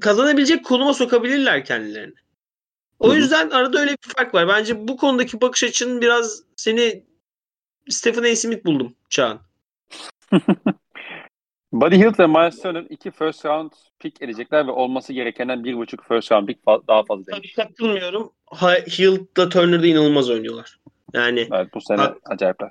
[0.00, 2.14] kazanabilecek konuma sokabilirler kendilerini.
[2.98, 3.16] O Hı hı.
[3.16, 4.48] yüzden arada öyle bir fark var.
[4.48, 7.04] Bence bu konudaki bakış açının biraz seni
[7.88, 8.36] Stephen A.
[8.36, 9.40] Smith buldum Çağan.
[11.72, 16.04] Buddy Hield ve Miles Turner iki first round pick edecekler ve olması gerekenden bir buçuk
[16.08, 17.54] first round pick fa- daha fazla Tabii demiş.
[17.54, 18.32] katılmıyorum.
[18.98, 20.78] Hield'la Turner'da inanılmaz oynuyorlar.
[21.14, 22.70] Yani Evet bu sene Ha- acayipler.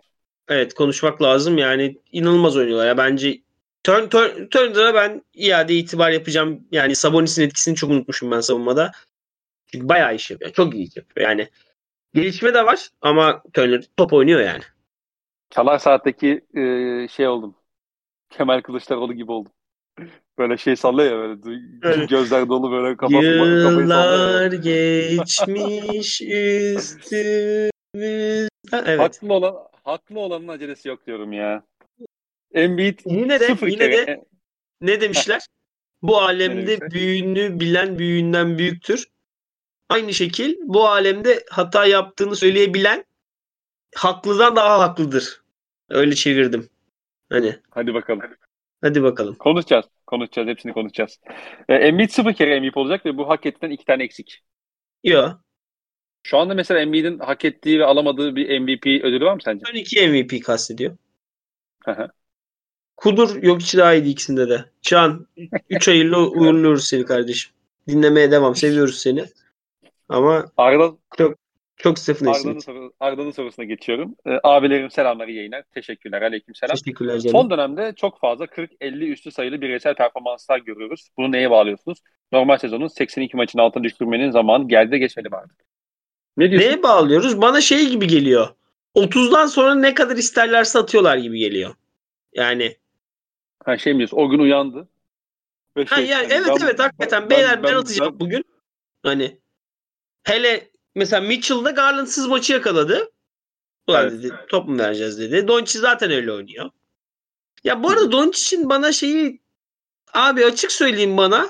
[0.50, 1.58] evet konuşmak lazım.
[1.58, 2.88] Yani inanılmaz oynuyorlar.
[2.88, 3.42] Ya bence
[3.84, 6.68] Turn, Turn, Turner'a ben iade itibar yapacağım.
[6.72, 8.92] Yani Sabonis'in etkisini çok unutmuşum ben savunmada.
[9.72, 10.52] Çünkü bayağı iş yapıyor.
[10.54, 11.30] Çok iyi iş yapıyor.
[11.30, 11.50] Yani
[12.14, 14.62] gelişme de var ama Turner top oynuyor yani.
[15.56, 16.62] Çalar Saat'teki e,
[17.08, 17.56] şey oldum.
[18.30, 19.52] Kemal Kılıçdaroğlu gibi oldum.
[20.38, 22.10] Böyle şey sallıyor ya böyle Evet.
[22.10, 23.26] gözler dolu böyle kafası.
[23.26, 27.70] Yıllar geçmiş üstümüzden.
[28.74, 29.00] Evet.
[29.00, 31.64] Haklı olan haklı olanın acelesi yok diyorum ya.
[32.54, 34.08] Embiid Yine de sıfır yine kere.
[34.08, 34.26] de
[34.82, 35.42] ne demişler?
[36.02, 39.08] Bu alemde büyüğünü bilen büyüğünden büyüktür.
[39.90, 43.06] Aynı şekil bu alemde hata yaptığını söyleyebilen
[43.96, 45.45] haklıdan daha haklıdır.
[45.90, 46.70] Öyle çevirdim.
[47.30, 48.22] Hani Hadi bakalım.
[48.82, 49.36] hadi bakalım.
[49.36, 49.86] Konuşacağız.
[50.08, 50.48] Konuşacağız.
[50.48, 51.20] Hepsini konuşacağız.
[51.70, 54.44] E, Embiid sıfır kere MVP olacak ve bu hak ettiğinden iki tane eksik.
[55.04, 55.30] Yo.
[56.24, 59.66] Şu anda mesela Embiid'in hak ettiği ve alamadığı bir MVP ödülü var mı sence?
[59.68, 60.98] Son iki MVP kastediyor.
[62.98, 64.66] Kudur yok içi daha iyiydi ikisinde de.
[64.82, 65.28] Can
[65.70, 67.52] 3 hayırlı uğurluyoruz seni kardeşim.
[67.88, 68.56] Dinlemeye devam.
[68.56, 69.26] Seviyoruz seni.
[70.10, 71.38] Ama Arda, çok
[71.96, 72.32] Stephen A.
[72.32, 74.16] Arda'nın, soru, Arda'nın sorusuna geçiyorum.
[74.26, 75.64] Ee, abilerim selamları yayınlar.
[75.74, 76.22] Teşekkürler.
[76.22, 76.76] Aleyküm selam.
[76.76, 77.32] Teşekkürler canım.
[77.32, 81.10] Son dönemde çok fazla 40-50 üstü sayılı bireysel performanslar görüyoruz.
[81.18, 81.98] Bunu neye bağlıyorsunuz?
[82.32, 85.58] Normal sezonun 82 maçın altına düşürmenin zamanı geldi de geçmedi mi artık?
[86.38, 86.70] Ne diyorsun?
[86.70, 87.42] Neye bağlıyoruz?
[87.42, 88.48] Bana şey gibi geliyor.
[88.96, 91.76] 30'dan sonra ne kadar isterlerse atıyorlar gibi geliyor.
[92.34, 92.78] Yani
[93.66, 94.18] Ha, şey mi diyorsun?
[94.18, 94.88] O gün uyandı.
[95.78, 98.20] Ve ha şey, yani hani evet ben- evet hakikaten ben- beyler ben, ben- atacağım ben-
[98.20, 98.44] bugün.
[99.04, 99.40] Hani
[100.24, 103.12] hele mesela Mitchell'da Garland'sız maçı yakaladı.
[103.88, 104.14] Ulan Evet.
[104.24, 105.48] dedi top mu vereceğiz dedi.
[105.48, 106.70] Doncic zaten öyle oynuyor.
[107.64, 109.42] Ya bu arada Doncic'in bana şeyi
[110.14, 111.50] abi açık söyleyeyim bana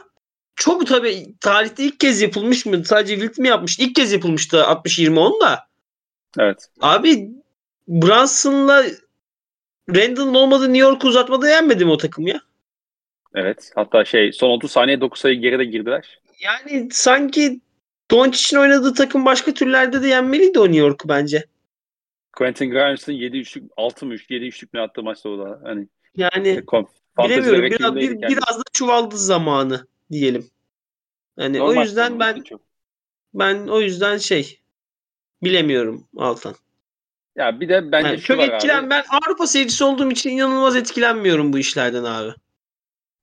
[0.56, 2.86] çok tabii tarihte ilk kez yapılmış mı?
[2.86, 3.80] Sadece Wilt mi yapmış?
[3.80, 5.68] İlk kez yapılmıştı 60-20-10 da.
[6.40, 6.68] Evet.
[6.82, 7.30] Abi
[7.88, 8.86] Brunson'la
[9.90, 12.42] Randall'ın olmadığı New York uzatmada yenmedi mi o takım ya?
[13.36, 13.72] Evet.
[13.76, 16.20] Hatta şey son 30 saniye 9 sayı geride girdiler.
[16.40, 17.62] Yani sanki
[18.12, 21.46] Doncic'in oynadığı takım başka türlerde de yenmeliydi o New York'u bence.
[22.34, 25.62] Quentin Grimes'ın 7 üçlük 6 mı 3 7 üçlük mü attığı maçta o da.
[25.64, 26.64] Hani Yani
[27.16, 27.78] fantezi bilemiyorum.
[27.80, 28.28] Biraz, bir, kendisi.
[28.28, 30.50] biraz da çuvaldı zamanı diyelim.
[31.38, 32.62] Yani o yüzden ben çok.
[33.34, 34.60] ben o yüzden şey
[35.44, 36.56] bilemiyorum Altan.
[37.36, 38.90] Ya bir de bence Yani çok etkilen abi.
[38.90, 42.34] ben Avrupa seyircisi olduğum için inanılmaz etkilenmiyorum bu işlerden abi.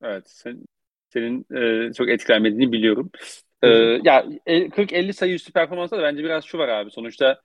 [0.03, 0.31] Evet.
[0.31, 0.59] Sen,
[1.13, 1.47] senin
[1.89, 3.11] e, çok etkilenmediğini biliyorum.
[3.63, 3.91] E, hı.
[4.05, 6.91] ya el- 40-50 sayı üstü performansta da bence biraz şu var abi.
[6.91, 7.43] Sonuçta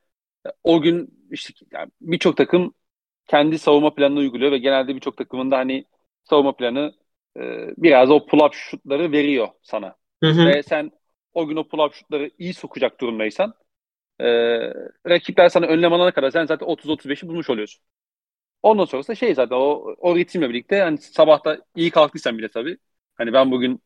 [0.47, 2.73] e, o gün işte yani birçok takım
[3.27, 5.85] kendi savunma planını uyguluyor ve genelde birçok takımın da hani
[6.23, 6.93] savunma planı
[7.37, 7.41] e,
[7.77, 9.95] biraz o pull-up şutları veriyor sana.
[10.23, 10.45] Hı hı.
[10.45, 10.91] Ve sen
[11.33, 13.53] o gün o pull-up şutları iyi sokacak durumdaysan
[14.21, 14.25] e,
[15.09, 17.81] rakipler sana önlem alana kadar sen zaten 30-35'i bulmuş oluyorsun.
[18.63, 22.77] Ondan sonrası da şey zaten o, o ritimle birlikte hani sabahta iyi kalktıysan bile tabii
[23.15, 23.81] hani ben bugün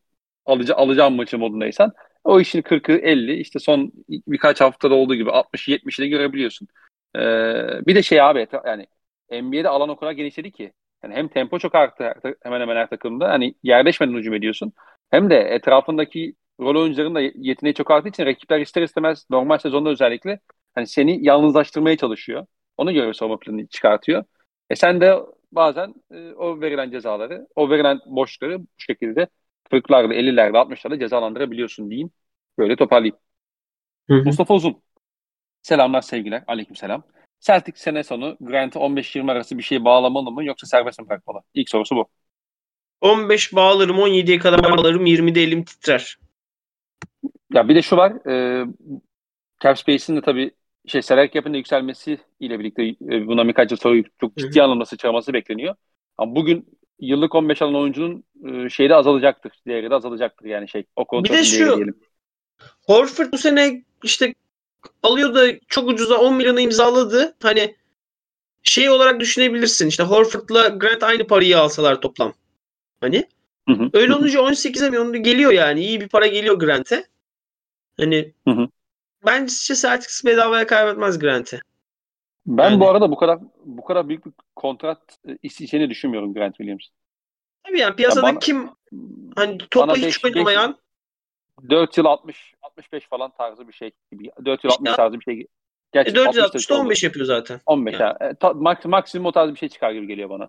[0.46, 1.92] alıca, alacağım maçı modundaysan
[2.24, 6.68] o işin 40'ı 50 işte son birkaç haftada olduğu gibi 60'ı 70'i de görebiliyorsun.
[7.16, 7.20] E,
[7.86, 8.86] bir de şey abi yani
[9.30, 10.72] NBA'de alan o kadar genişledi ki
[11.04, 14.72] yani hem tempo çok arttı hemen hemen her takımda hani yerleşmeden hücum ediyorsun
[15.10, 19.90] hem de etrafındaki rol oyuncuların da yeteneği çok arttığı için rakipler ister istemez normal sezonda
[19.90, 20.40] özellikle
[20.74, 22.46] hani seni yalnızlaştırmaya çalışıyor.
[22.76, 24.24] Ona göre savunma planı çıkartıyor.
[24.70, 25.18] E sen de
[25.52, 29.26] bazen e, o verilen cezaları, o verilen boşlukları bu şekilde
[29.72, 32.10] 40'larda, 50'lerde, 60'larda cezalandırabiliyorsun diyeyim.
[32.58, 33.16] Böyle toparlayayım.
[34.08, 34.24] Hı hı.
[34.24, 34.82] Mustafa Uzun.
[35.62, 36.44] Selamlar, sevgiler.
[36.46, 37.02] Aleykümselam.
[37.40, 41.40] Celtic sene sonu Grant'ı 15-20 arası bir şey bağlamalı mı yoksa serbest mi bırakmalı?
[41.54, 42.08] İlk sorusu bu.
[43.00, 46.18] 15 bağlarım 17'ye kadar bağlarım 20'de elim titrer.
[47.52, 48.12] Ya bir de şu var.
[48.30, 48.66] E,
[49.62, 50.50] cap space'in de tabii
[50.86, 55.32] şey cap'in de yükselmesi ile birlikte e, buna birkaç yıl sonra çok ciddi anlamda sıçraması
[55.32, 55.74] bekleniyor.
[56.18, 59.52] Ama bugün yıllık 15 alan oyuncunun e, şeyi de azalacaktır.
[59.66, 60.84] Değeri de azalacaktır yani şey.
[60.96, 62.00] O kontratın şu- değeri diyelim.
[62.86, 64.34] Horford bu sene işte
[65.02, 67.34] alıyor da çok ucuza 10 milyona imzaladı.
[67.42, 67.76] Hani
[68.62, 69.88] şey olarak düşünebilirsin.
[69.88, 72.34] İşte Horford'la Grant aynı parayı alsalar toplam.
[73.00, 73.28] Hani
[73.68, 73.90] Hı hı.
[73.92, 75.80] öyle olunca 18'e mi onu geliyor yani.
[75.80, 77.06] İyi bir para geliyor Grant'e.
[77.96, 78.68] Hani Hı hı.
[79.26, 81.60] bence Celtics bedavaya kaybetmez Grant'i.
[82.46, 86.56] Ben Yani- bu arada bu kadar bu kadar büyük bir kontrat e, isteyeceğini düşünmüyorum Grant
[86.56, 86.82] Williams.
[87.66, 88.70] Tabii yani piyasada bana- kim
[89.36, 90.78] hani topa hiç beş- oynamayan
[91.70, 94.30] 4 yıl 60 65 falan tarzı bir şey gibi.
[94.44, 95.40] 4 yıl İşte- 60 tarzı bir şey.
[95.40, 95.46] e,
[95.92, 96.84] Gerçi 4 60 da 60'da çok olur.
[96.84, 97.60] 15 yapıyor zaten.
[97.66, 98.02] 15 Yani.
[98.02, 98.28] ha.
[98.28, 100.48] E, ta- mak- maksimum o tarz bir şey çıkar gibi geliyor bana.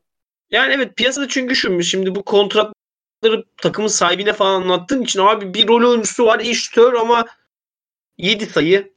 [0.52, 5.68] Yani evet piyasada çünkü şu şimdi bu kontratları takımın sahibine falan anlattığın için abi bir
[5.68, 7.26] rol oyuncusu var eşitör ama
[8.18, 8.93] 7 sayı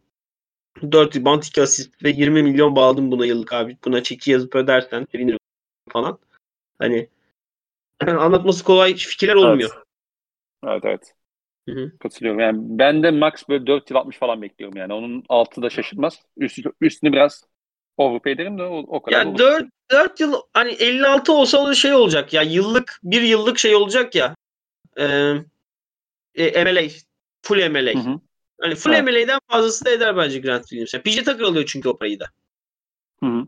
[0.82, 3.76] 4 rebound 2 asist ve 20 milyon bağladım buna yıllık abi.
[3.84, 5.38] Buna çeki yazıp ödersen sevinirim
[5.88, 6.18] falan.
[6.78, 7.08] Hani
[8.06, 9.82] anlatması kolay fikirler olmuyor.
[10.64, 11.14] Evet evet.
[11.68, 11.92] Hı hı.
[11.98, 12.40] Katılıyorum.
[12.40, 14.92] Yani ben de max böyle 4 yıl 60 falan bekliyorum yani.
[14.92, 16.20] Onun altı da şaşırtmaz.
[16.36, 17.44] Üstü, üstünü biraz
[17.96, 19.38] overpay ederim de o, o kadar Ya olur.
[19.38, 24.14] 4 4 yıl hani 56 olsa o şey olacak ya yıllık bir yıllık şey olacak
[24.14, 24.34] ya.
[24.98, 25.34] Ee,
[26.34, 26.88] e, MLA
[27.42, 27.92] full MLA.
[27.92, 28.20] Hı hı.
[28.60, 29.04] Hani full Evet.
[29.04, 30.94] MLA'den fazlası da eder bence Grant Williams.
[30.94, 32.26] Yani PJ Tucker alıyor çünkü o parayı da.
[33.22, 33.46] Hı hı.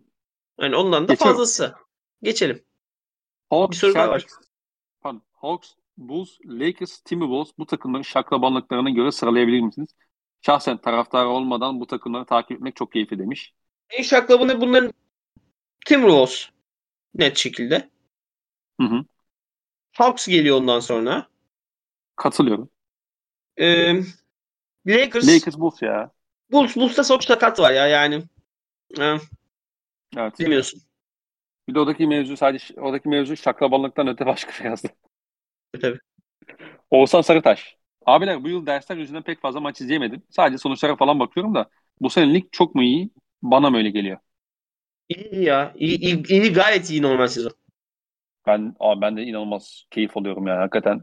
[0.60, 1.32] Yani ondan da Geçelim.
[1.32, 1.74] fazlası.
[2.22, 2.64] Geçelim.
[3.50, 4.18] Hawks, Bir soru daha var.
[4.18, 4.38] Celtics,
[5.00, 9.88] pardon, Hawks, Bulls, Lakers, Timberwolves bu takımların şaklabanlıklarına göre sıralayabilir misiniz?
[10.42, 13.54] Şahsen taraftar olmadan bu takımları takip etmek çok keyifli demiş.
[13.90, 14.92] En şaklabını bunların
[15.86, 16.48] Timberwolves
[17.14, 17.90] net şekilde.
[18.80, 19.04] Hı hı.
[19.92, 21.28] Hawks geliyor ondan sonra.
[22.16, 22.70] Katılıyorum.
[23.60, 23.94] Ee,
[24.88, 26.10] Lakers, Lakers Bulls ya.
[26.52, 28.22] Bulls, Bulls'ta çok sakat var ya yani.
[29.00, 29.16] Ee,
[30.16, 30.38] Evet.
[30.40, 30.82] bilmiyorsun.
[31.68, 34.88] Bir de oradaki mevzu sadece oradaki mevzu şaklabanlıktan öte başka birazdı.
[35.82, 35.98] Tabii.
[36.90, 37.76] Oğuzhan Sarıtaş.
[38.06, 40.22] Abiler bu yıl dersler yüzünden pek fazla maç izleyemedim.
[40.30, 41.70] Sadece sonuçlara falan bakıyorum da
[42.00, 43.10] bu sene lig çok mu iyi?
[43.42, 44.18] Bana mı öyle geliyor?
[45.08, 45.72] İyi ya.
[45.76, 47.52] İyi, iyi, iyi, gayet iyi normal sezon.
[48.46, 51.02] Ben abi ben de inanılmaz keyif alıyorum yani hakikaten.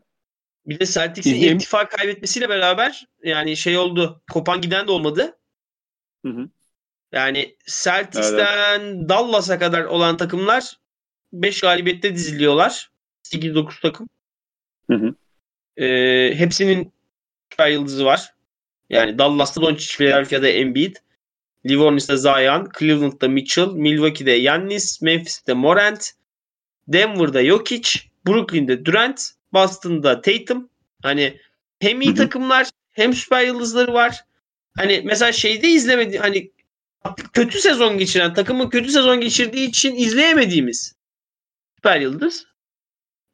[0.66, 1.58] Bir de Celtics'in İzleyeyim.
[1.58, 4.22] irtifa kaybetmesiyle beraber yani şey oldu.
[4.32, 5.38] Kopan giden de olmadı.
[6.26, 6.50] Hı hı.
[7.12, 10.78] Yani Celtics'ten Dallas'a kadar olan takımlar
[11.34, 12.92] 5 galibiyette diziliyorlar.
[13.24, 14.10] 8-9 takım.
[14.90, 15.16] Hı hı.
[15.84, 16.94] Ee, hepsinin
[17.52, 18.34] süper yıldızı var.
[18.90, 20.96] Yani Dallas'ta Doncic, Philadelphia'da Embiid,
[21.66, 26.12] Livornis'te Zion, Cleveland'da Mitchell, Milwaukee'de Giannis, Memphis'te Morant,
[26.88, 30.70] Denver'da Jokic, Brooklyn'de Durant, Boston'da Tatum.
[31.04, 31.40] Hani
[31.80, 34.26] hem iyi takımlar hem süper yıldızları var.
[34.78, 36.52] Hani mesela şeyde izlemedi hani
[37.34, 40.96] kötü sezon geçiren takımın kötü sezon geçirdiği için izleyemediğimiz
[41.76, 42.46] süper yıldız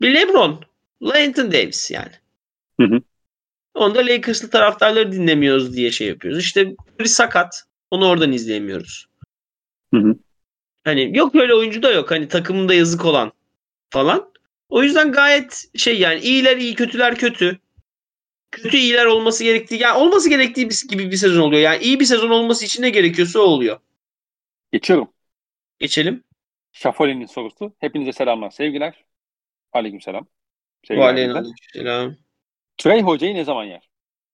[0.02, 0.66] bir LeBron,
[1.02, 2.12] Anthony Davis yani.
[2.80, 3.02] Hı hı.
[3.74, 6.40] Onda Lakers'lı taraftarları dinlemiyoruz diye şey yapıyoruz.
[6.40, 7.64] İşte biri sakat.
[7.92, 9.08] Onu oradan izleyemiyoruz.
[9.94, 10.16] Hı hı.
[10.84, 12.12] Hani yok öyle oyuncu da yok.
[12.12, 13.32] Hani takımında yazık olan
[13.90, 14.31] falan.
[14.72, 17.60] O yüzden gayet şey yani iyiler iyi kötüler kötü.
[18.52, 21.62] Kötü iyiler olması gerektiği yani olması gerektiği gibi bir sezon oluyor.
[21.62, 23.80] Yani iyi bir sezon olması için ne gerekiyorsa o oluyor.
[24.72, 25.08] Geçiyorum.
[25.80, 26.24] Geçelim.
[26.72, 27.74] Şafoli'nin sorusu.
[27.80, 29.06] Hepinize selamlar, sevgiler.
[29.74, 30.28] Aleykümselam.
[30.88, 31.16] Sevgiler.
[31.16, 31.30] bizden.
[31.30, 32.16] Aleykümselam.
[32.78, 33.90] Trey hocayı ne zaman yer?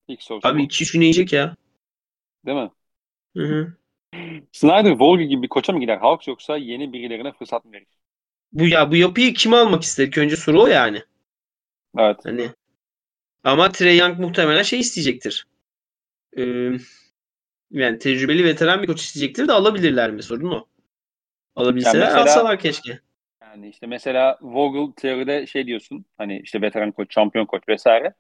[0.08, 1.56] İlk sorusu Abi iki üç gün yiyecek ya.
[2.46, 2.72] Değil mi?
[3.38, 3.74] Hı hı.
[4.52, 7.97] Snyder, Volga gibi bir koça mı gider Hawks yoksa yeni birilerine fırsat mı verir?
[8.54, 10.18] Bu ya bu yapıyı kim almak ister?
[10.18, 11.04] Önce soru o yani.
[11.98, 12.18] Evet.
[12.24, 12.50] Hani
[13.44, 15.48] ama Trey Young muhtemelen şey isteyecektir.
[16.38, 16.72] Ee,
[17.72, 20.24] yani tecrübeli veteran bir koç isteyecektir de alabilirler mi?
[20.24, 20.68] Sorun o.
[21.56, 23.00] Alabilseler Yani mesela- alsalar keşke.
[23.42, 28.14] Yani işte mesela Vogel teoride şey diyorsun hani işte veteran koç, şampiyon koç vesaire.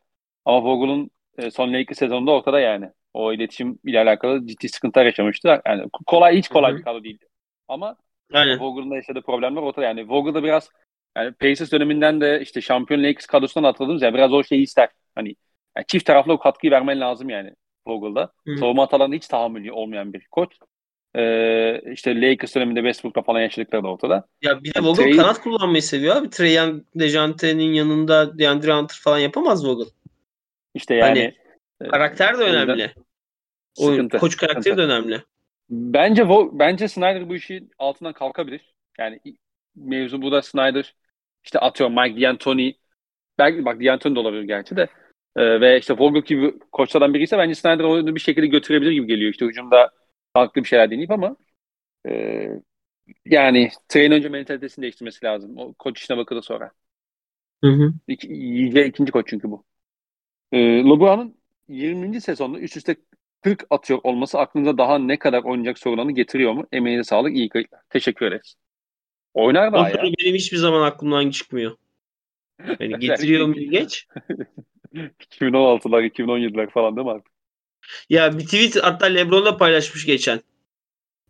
[0.45, 2.89] Ama Vogel'ın e, son Lakers sezonunda ortada yani.
[3.13, 5.61] O iletişim ile alakalı ciddi sıkıntılar yaşamıştı.
[5.65, 7.25] Yani kolay hiç kolay bir kadro değildi.
[7.67, 7.95] Ama
[8.33, 8.59] Aynen.
[8.59, 10.09] Vogel'ın da yaşadığı problemler ortada yani.
[10.09, 10.69] Vogel da biraz
[11.17, 14.89] yani Pacers döneminden de işte şampiyon Lakers kadrosundan hatırladığımız ya biraz o şeyi ister.
[15.15, 15.35] Hani
[15.77, 17.53] yani çift taraflı o katkıyı vermen lazım yani
[17.87, 18.31] Vogel'da.
[18.47, 18.57] Hı hı.
[18.57, 20.57] Savunma hatalarına hiç tahammülü olmayan bir koç.
[21.15, 24.27] Ee, işte Lakers döneminde Westbrook'la falan yaşadıkları da ortada.
[24.41, 26.29] Ya bir de Vogel Trey- kanat kullanmayı seviyor abi.
[26.29, 29.87] Trey Young, Dejante'nin yanında DeAndre Hunter falan yapamaz Vogel.
[30.73, 31.33] İşte yani Hani
[31.81, 32.93] e, karakter de yüzden önemli.
[33.77, 34.77] Oyun, koç karakteri sıkıntı.
[34.77, 35.23] de önemli.
[35.69, 38.75] Bence bence Snyder bu işin altından kalkabilir.
[38.99, 39.19] Yani
[39.75, 40.95] mevzu bu da Snyder
[41.43, 42.75] işte atıyor Mike D'Antoni
[43.39, 44.87] belki bak D'Antoni de olabilir gerçi de
[45.37, 49.31] Ee, ve işte Vogel gibi koçlardan biriyse bence Snyder onu bir şekilde götürebilir gibi geliyor.
[49.31, 49.91] İşte hücumda
[50.33, 51.37] farklı bir şeyler deneyip ama
[52.09, 52.49] e,
[53.25, 55.57] yani Trey'in önce mentalitesini değiştirmesi lazım.
[55.57, 56.71] O koç işine bakılır sonra.
[57.63, 57.93] Hı hı.
[58.07, 58.27] İki,
[58.87, 59.65] ikinci koç çünkü bu.
[60.51, 61.37] Ee, LeBron'un
[61.67, 62.21] 20.
[62.21, 62.95] sezonda üst üste
[63.47, 66.67] 40 atıyor olması aklınıza daha ne kadar oynayacak sorularını getiriyor mu?
[66.71, 67.81] Emeğine sağlık, iyi kayıtlar.
[67.89, 68.55] Teşekkür ederiz.
[69.33, 70.03] Oynar daha ya.
[70.03, 71.77] benim hiçbir zaman aklımdan çıkmıyor.
[72.79, 74.07] Yani getiriyor mu geç?
[74.93, 77.33] 2016'lar, 2017'ler falan değil mi artık?
[78.09, 80.41] Ya bir tweet hatta Lebron'la paylaşmış geçen.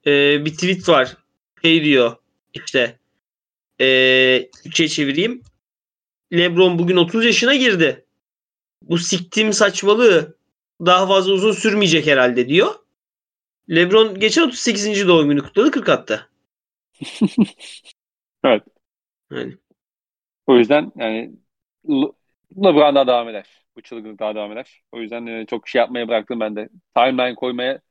[0.06, 1.18] Ee, bir tweet var.
[1.62, 2.16] Şey diyor
[2.54, 3.00] işte
[3.82, 5.42] ee, Türkçe çevireyim.
[6.34, 8.06] Lebron bugün 30 yaşına girdi.
[8.82, 10.37] Bu siktiğim saçmalığı
[10.86, 12.76] daha fazla uzun sürmeyecek herhalde diyor.
[13.70, 15.08] Lebron geçen 38.
[15.08, 16.30] doğum günü kutladı 40 attı.
[18.44, 18.64] Evet.
[19.32, 19.58] Yani.
[20.48, 21.32] O yüzden yani
[21.90, 22.12] Le-
[22.58, 23.66] LeBron daha devam eder.
[23.76, 24.82] Bu çılgınlık daha devam eder.
[24.92, 26.70] O yüzden e, çok şey yapmaya bıraktım ben de.
[26.96, 27.82] Timeline koymaya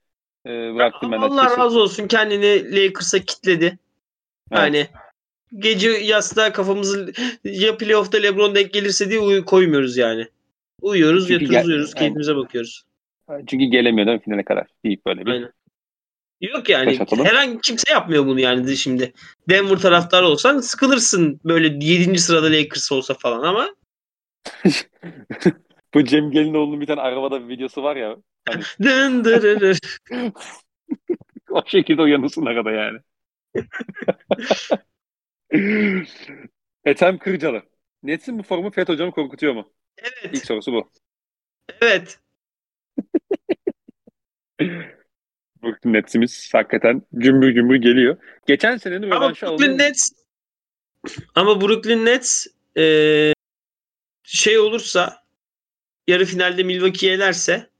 [0.46, 1.24] e, bıraktım ben de.
[1.24, 3.78] Allah razı olsun kendini Lakers'a kitledi.
[4.50, 4.88] Yani
[5.58, 7.12] gece yastığa kafamızı
[7.44, 10.26] ya playoff'ta LeBron denk gelirse diye koymuyoruz yani.
[10.80, 12.84] Uyuyoruz, Çünkü yatıyoruz, gel- uyuyoruz, yani- keyfimize bakıyoruz.
[13.46, 15.30] Çünkü gelemiyor değil mi finale kadar deyip böyle bir.
[15.30, 15.52] Aynen.
[16.40, 19.12] Yok yani herhangi kimse yapmıyor bunu yani şimdi.
[19.48, 22.18] Denver taraftarı olsan sıkılırsın böyle 7.
[22.18, 23.74] sırada Lakers olsa falan ama
[25.94, 28.16] Bu Cem Gelinoğlu'nun bir tane arabada bir videosu var ya.
[28.48, 29.78] Hani dın dırırır.
[31.50, 32.98] o şekilde uyanırsın arada yani.
[36.84, 37.62] Ethem Kırcalı.
[38.02, 39.72] Nets'in bu formu Fet hocamı korkutuyor mu?
[40.04, 40.46] İlk Evet.
[40.46, 40.90] sorusu bu.
[41.80, 42.18] Evet.
[45.62, 48.16] Brooklyn Nets'imiz hakikaten gümbür gümbür geliyor.
[48.46, 49.78] Geçen senenin Ama Brooklyn alınır.
[49.78, 50.10] Nets
[51.34, 53.32] ama Brooklyn Nets eee,
[54.22, 55.24] şey olursa
[56.08, 57.70] yarı finalde Milwaukee'yi elerse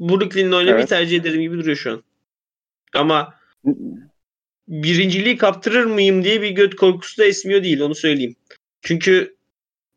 [0.00, 0.88] Brooklyn'le oynamayı Evet.
[0.88, 2.02] tercih ederim gibi duruyor şu an.
[2.94, 3.34] Ama
[4.68, 8.36] birinciliği kaptırır mıyım diye bir göt korkusu da esmiyor değil onu söyleyeyim.
[8.82, 9.36] Çünkü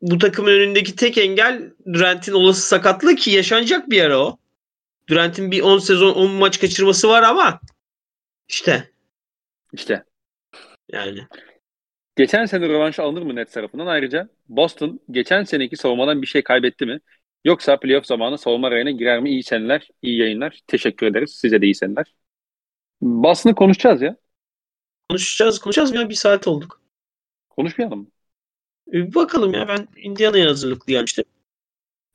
[0.04, 4.38] bu takımın önündeki tek engel Durant'in olası sakatlığı ki yaşanacak bir ara o.
[5.10, 7.60] Durant'in bir 10 sezon 10 maç kaçırması var ama
[8.48, 8.92] işte
[9.74, 10.04] İşte
[10.92, 11.20] yani
[12.16, 13.88] geçen sene rövanş alınır mı Nets tarafından?
[13.88, 17.00] Ayrıca Boston geçen seneki savunmadan bir şey kaybetti mi?
[17.46, 19.30] Yoksa playoff zamanı savunma rayına girer mi?
[19.30, 20.60] İyi seneler, iyi yayınlar.
[20.68, 21.32] Teşekkür ederiz.
[21.42, 22.16] Size de iyi seneler.
[23.02, 24.16] Boston'ı konuşacağız ya.
[25.10, 26.82] konuşacağız konuşacağız ya bir saat olduk.
[27.50, 28.08] Konuşmayalım mı?
[28.88, 31.26] Bir bakalım ya ben Indiana'ya hazırlıklı gelmiştim.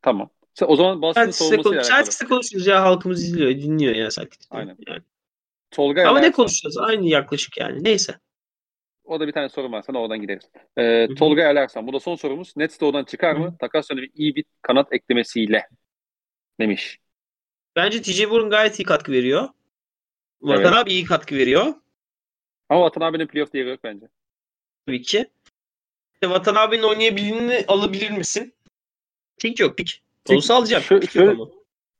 [0.03, 0.31] Tamam.
[0.63, 1.97] O zaman Boston'ın savunmasıyla konuş- alakalı.
[1.97, 4.57] Celtics'te konuşuruz ya halkımız izliyor dinliyor ya Celtics'te.
[4.57, 4.77] Aynen.
[4.87, 5.03] Yani.
[5.71, 8.15] Tolga Ama ne konuşacağız aynı yaklaşık yani neyse.
[9.05, 10.51] O da bir tane sorum var sana oradan gideriz.
[10.77, 11.15] Ee, hı.
[11.15, 11.87] Tolga Elersan.
[11.87, 12.57] Bu da son sorumuz.
[12.57, 13.57] Nets de oradan çıkar Hı mı?
[13.61, 15.69] Takas dönemi iyi bir kanat eklemesiyle
[16.61, 16.99] demiş.
[17.77, 19.49] Bence TJ Warren gayet iyi katkı veriyor.
[20.43, 20.73] Vatan Evet.
[20.79, 21.75] abi iyi katkı veriyor.
[22.69, 24.07] Ama Vatan abinin playoff değeri yok bence.
[24.87, 25.31] Tabii ki.
[26.23, 28.55] İşte Vatan abinin oynayabildiğini alabilir misin?
[29.39, 30.03] Pik yok pik.
[30.29, 30.83] Olsa alacağım.
[30.83, 31.53] Şö- şöyle-.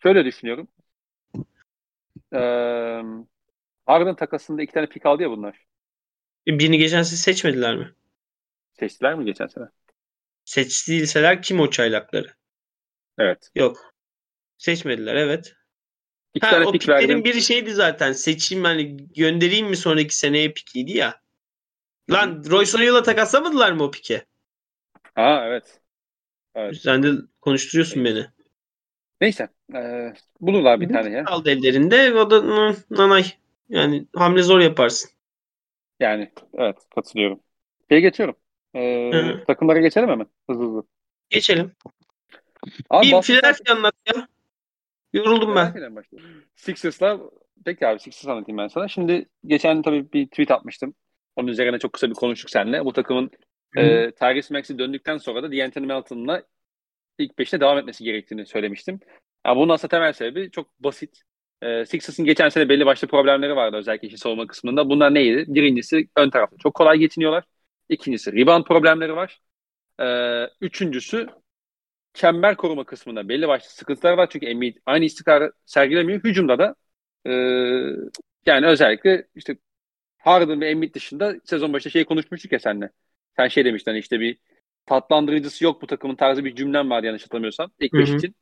[0.03, 0.69] Şöyle düşünüyorum.
[2.33, 3.03] Ee,
[3.87, 5.67] Harden takasında iki tane pik aldı ya bunlar.
[6.47, 7.95] E, Birini geçen sene seçmediler mi?
[8.73, 9.69] Seçtiler mi geçen sene?
[10.45, 12.35] Seçtiyseler kim o çaylakları?
[13.19, 13.53] Evet.
[13.55, 13.95] Yok.
[14.59, 15.55] Seçmediler evet.
[16.35, 17.25] İki Ha, tane o pik piklerin verdim.
[17.25, 18.13] biri şeydi zaten.
[18.13, 21.21] Seçeyim hani göndereyim mi sonraki seneye pikiydi ya.
[22.11, 24.25] Lan Royce O'Neal'la takaslamadılar mı o pike?
[25.15, 25.81] Ha evet.
[26.55, 26.77] Evet.
[26.77, 28.27] Sen de konuşturuyorsun beni.
[29.21, 29.49] Neyse.
[29.75, 31.25] Ee, bulurlar bir Bu tane ya.
[31.25, 32.15] Kaldı ellerinde.
[32.15, 33.25] O da nanay.
[33.69, 35.11] Yani hamle zor yaparsın.
[36.01, 37.41] Yani evet katılıyorum.
[37.91, 38.37] Şeye geçiyorum.
[38.75, 39.45] Ee, Hı.
[39.47, 40.27] takımlara geçelim hemen.
[40.51, 40.85] Hızlı hızlı.
[41.31, 41.73] Geçelim.
[42.91, 44.29] Abi Bir Philadelphia anlat ya.
[45.13, 45.95] Yoruldum ben.
[46.57, 47.21] Sixers'la
[47.65, 48.89] peki abi Sixers anlatayım ben sana.
[48.89, 50.95] Şimdi geçen tabii bir tweet atmıştım.
[51.39, 52.85] Onun üzerine çok kısa bir konuştuk seninle.
[52.85, 53.31] Bu takımın
[53.75, 53.81] Hı.
[53.81, 56.43] e, Tyrese Maxey döndükten sonra da D'Anthony Melton'la
[57.19, 59.01] ilk beşte devam etmesi gerektiğini söylemiştim.
[59.47, 61.23] Ya bunun aslında temel sebebi çok basit.
[61.63, 64.91] E, Sixers'ın geçen sene belli başlı problemleri vardı özellikle işin savunma kısmında.
[64.91, 65.45] Bunlar neydi?
[65.49, 67.45] Birincisi ön tarafta çok kolay geçiniyorlar.
[67.89, 69.41] İkincisi rebound problemleri var.
[70.01, 70.07] E,
[70.61, 71.27] üçüncüsü
[72.15, 74.29] çember koruma kısmında belli başlı sıkıntılar var.
[74.31, 76.25] Çünkü Embiid aynı istikrarı sergilemiyor.
[76.25, 76.75] Hücumda da
[77.27, 77.33] e,
[78.47, 79.57] yani özellikle işte
[80.19, 82.91] Harden ve Embiid dışında sezon başında şey konuşmuştuk ya seninle.
[83.37, 84.39] Sen şey demiştin hani işte bir
[84.87, 87.71] tatlandırıcısı yok bu takımın tarzı bir cümlem vardı yanlış hatırlamıyorsam.
[87.81, 88.35] ilk beş için.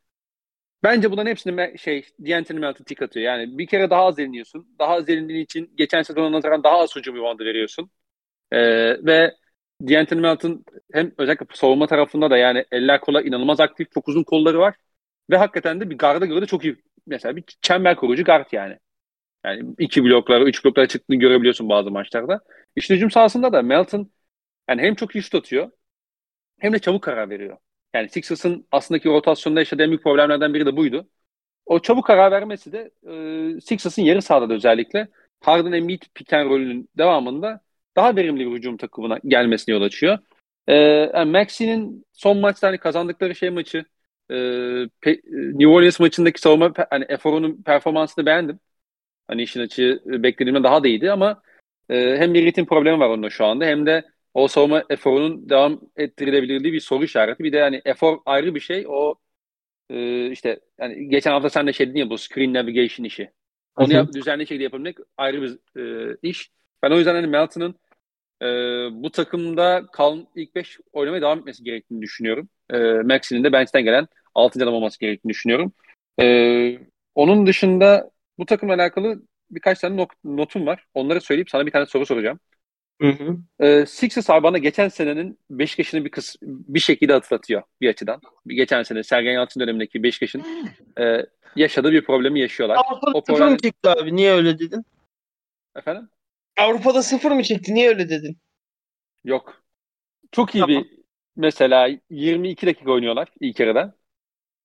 [0.83, 3.27] Bence bunların hepsini şey D'Anthony Melton tik atıyor.
[3.27, 4.69] Yani bir kere daha az eliniyorsun.
[4.79, 7.91] Daha az elindiğin için geçen sezona nazaran daha az hücum ribandı veriyorsun.
[8.53, 8.59] Ee,
[9.07, 9.35] ve
[9.83, 13.93] D'Anthony Melton hem özellikle savunma tarafında da yani eller kolay inanılmaz aktif.
[13.93, 14.75] Çok uzun kolları var.
[15.31, 16.77] Ve hakikaten de bir garda göre de çok iyi.
[17.07, 18.79] Mesela bir çember koruyucu guard yani.
[19.47, 22.41] Yani iki bloklara, üç bloklara çıktığını görebiliyorsun bazı maçlarda.
[22.77, 24.11] İşin hücum sahasında da Melton
[24.69, 25.71] yani hem çok iyi şut atıyor
[26.61, 27.59] hem de çabuk karar veriyor.
[27.95, 31.09] Yani Sixers'ın aslındaki rotasyonda yaşadığı en büyük problemlerden biri de buydu.
[31.67, 32.91] O çabuk karar vermesi de
[33.57, 35.09] e, Sixers'ın yarı sahada da özellikle
[35.41, 37.61] Harden Embiid pick and roll'ünün devamında
[37.97, 40.19] daha verimli bir hücum takımına gelmesine yol açıyor.
[40.67, 40.75] E,
[41.15, 43.85] yani Maxi'nin son maçta hani kazandıkları şey maçı
[44.31, 44.35] e,
[45.33, 48.61] New Orleans maçındaki savunma hani eforunun performansını beğendim.
[49.29, 51.43] Hani işin açığı e, beklediğimden daha da iyiydi ama
[51.89, 54.05] e, hem bir ritim problemi var onunla şu anda hem de
[54.35, 57.45] o savunma eforunun devam ettirilebilirliği bir soru işareti.
[57.45, 58.85] Bir de yani efor ayrı bir şey.
[58.89, 59.15] O
[59.91, 63.31] e, işte yani geçen hafta sen de şey dedin ya bu screen navigation işi.
[63.77, 66.51] Onu yap, düzenli şekilde yapabilmek ayrı bir e, iş.
[66.83, 67.75] Ben o yüzden hani Melton'ın
[68.43, 68.47] e,
[69.03, 72.49] bu takımda kal ilk 5 oynamaya devam etmesi gerektiğini düşünüyorum.
[72.71, 74.63] E, Maxi'nin de bench'ten gelen 6.
[74.63, 75.73] adam olması gerektiğini düşünüyorum.
[76.21, 76.79] E,
[77.15, 80.87] onun dışında bu takımla alakalı birkaç tane not- notum var.
[80.95, 82.41] Onları söyleyip sana bir tane soru soracağım.
[83.01, 83.37] Hı hı.
[83.67, 88.21] E, Sixers abi bana geçen senenin Beşiktaş'ını bir kıs bir şekilde hatırlatıyor bir açıdan.
[88.47, 90.45] Geçen sene Sergen Yalçın dönemindeki Beşiktaş'ın
[91.01, 91.27] e,
[91.57, 92.77] yaşadığı bir problemi yaşıyorlar.
[92.77, 94.17] Avrupa'da O sıfır problem- mı çekti abi?
[94.17, 94.85] Niye öyle dedin?
[95.77, 96.09] Efendim?
[96.59, 97.75] Avrupa'da sıfır mı çekti?
[97.75, 98.39] Niye öyle dedin?
[99.25, 99.63] Yok.
[100.33, 100.85] Çok iyi Tamam.
[100.85, 100.91] bir
[101.37, 103.97] mesela 22 dakika oynuyorlar ilk yarıda.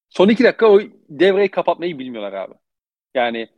[0.10, 2.54] Son 2 dakika o devreyi kapatmayı bilmiyorlar abi.
[3.16, 3.50] Yani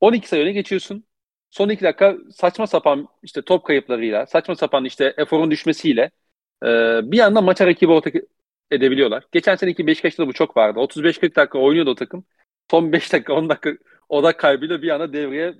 [0.00, 1.04] 12 sayı öne geçiyorsun.
[1.50, 6.10] Son 2 dakika saçma sapan işte top kayıplarıyla, saçma sapan işte eforun düşmesiyle
[6.64, 6.66] e,
[7.12, 8.14] bir anda maça rakibi ortak
[8.70, 9.24] edebiliyorlar.
[9.32, 10.80] Geçen seneki Beşiktaş'ta da bu çok vardı.
[10.80, 12.24] 35-40 dakika oynuyordu o takım.
[12.70, 13.72] Son 5 dakika 10 dakika
[14.08, 15.54] odak kaybıyla bir anda devreye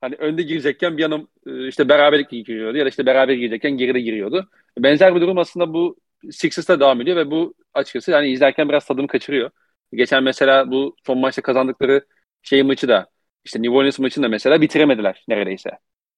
[0.00, 4.00] hani önde girecekken bir anda e, işte beraberlik giriyordu ya da işte beraber girecekken geride
[4.00, 4.50] giriyordu.
[4.78, 5.96] Benzer bir durum aslında bu
[6.30, 9.50] Sixers'ta devam ediyor ve bu açıkçası hani izlerken biraz tadımı kaçırıyor.
[9.92, 12.06] Geçen mesela bu son maçta kazandıkları
[12.42, 13.10] şey maçı da
[13.44, 15.70] işte New Orleans maçını da mesela bitiremediler neredeyse.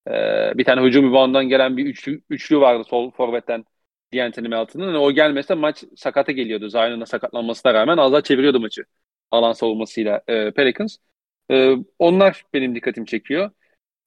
[0.09, 3.65] Ee, bir tane hücum rebound'dan gelen bir üçlü, üçlü vardı sol forvetten
[4.15, 4.87] D'Anthony Melton'un.
[4.87, 6.69] Yani o gelmese maç sakata geliyordu.
[6.69, 8.85] Zion'un sakatlanmasına rağmen az daha çeviriyordu maçı
[9.31, 10.97] alan savunmasıyla e, Pelicans.
[11.51, 13.51] E, onlar benim dikkatimi çekiyor.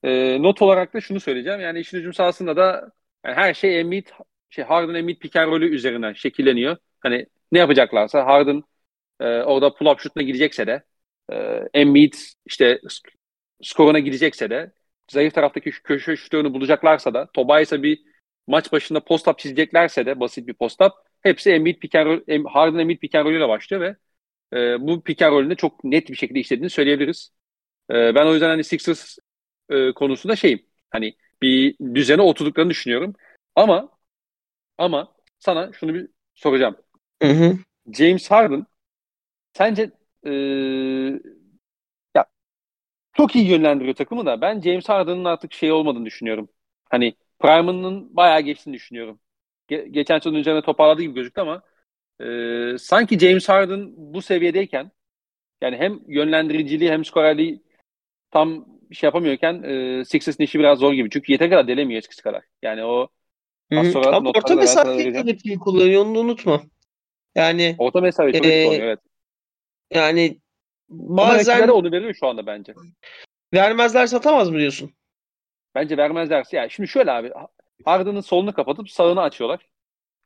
[0.02, 1.60] E, not olarak da şunu söyleyeceğim.
[1.60, 2.92] Yani işin hücum sahasında da
[3.26, 4.06] yani her şey Embiid,
[4.50, 6.76] şey Harden Embiid pick and üzerinden şekilleniyor.
[7.00, 8.62] Hani ne yapacaklarsa Harden
[9.20, 10.82] e, orada pull-up şutuna gidecekse de
[11.32, 12.14] e, Embiid
[12.46, 12.80] işte
[13.62, 14.72] skoruna gidecekse de
[15.10, 18.02] zayıf taraftaki köşe şutörünü bulacaklarsa da Tobias'a bir
[18.46, 22.98] maç başında post-up çizeceklerse de basit bir post-up hepsi Embiid pick and roll, Harden Embiid
[22.98, 23.96] pick and rolüyle başlıyor ve
[24.58, 27.32] e, bu pick and rollünde çok net bir şekilde işlediğini söyleyebiliriz.
[27.90, 29.18] E, ben o yüzden hani Sixers
[29.70, 33.14] e, konusunda şeyim hani bir düzene oturduklarını düşünüyorum.
[33.56, 33.98] Ama
[34.78, 36.76] ama sana şunu bir soracağım.
[37.22, 37.58] Hı hı.
[37.92, 38.66] James Harden
[39.52, 39.90] sence
[40.26, 40.30] e,
[42.16, 42.24] ya
[43.12, 46.48] çok iyi yönlendiriyor takımı da ben James Harden'ın artık şey olmadığını düşünüyorum.
[46.90, 49.20] Hani Prime'ının bayağı geçtiğini düşünüyorum.
[49.70, 51.62] Ge- geçen sezon üzerine toparladığı gibi gözüktü ama
[52.20, 54.90] e, sanki James Harden bu seviyedeyken
[55.62, 57.62] yani hem yönlendiriciliği hem skorerliği
[58.30, 61.10] tam şey yapamıyorken e, Sixers'ın işi biraz zor gibi.
[61.10, 62.44] Çünkü yeter kadar delemiyor eskisi kadar.
[62.62, 63.08] Yani o
[63.76, 66.62] az sonra Ama orta mesafeyi yönetmeyi kullanıyor onu unutma.
[67.34, 69.00] Yani orta mesafeyi çok e, kullanıyor evet.
[69.90, 70.38] Yani
[70.88, 72.74] bazen Ama onu veriyor şu anda bence.
[73.54, 74.92] Vermezler satamaz mı diyorsun?
[75.74, 76.56] Bence vermezlerse.
[76.56, 77.30] Yani şimdi şöyle abi
[77.84, 79.66] Harden'ın solunu kapatıp sağını açıyorlar.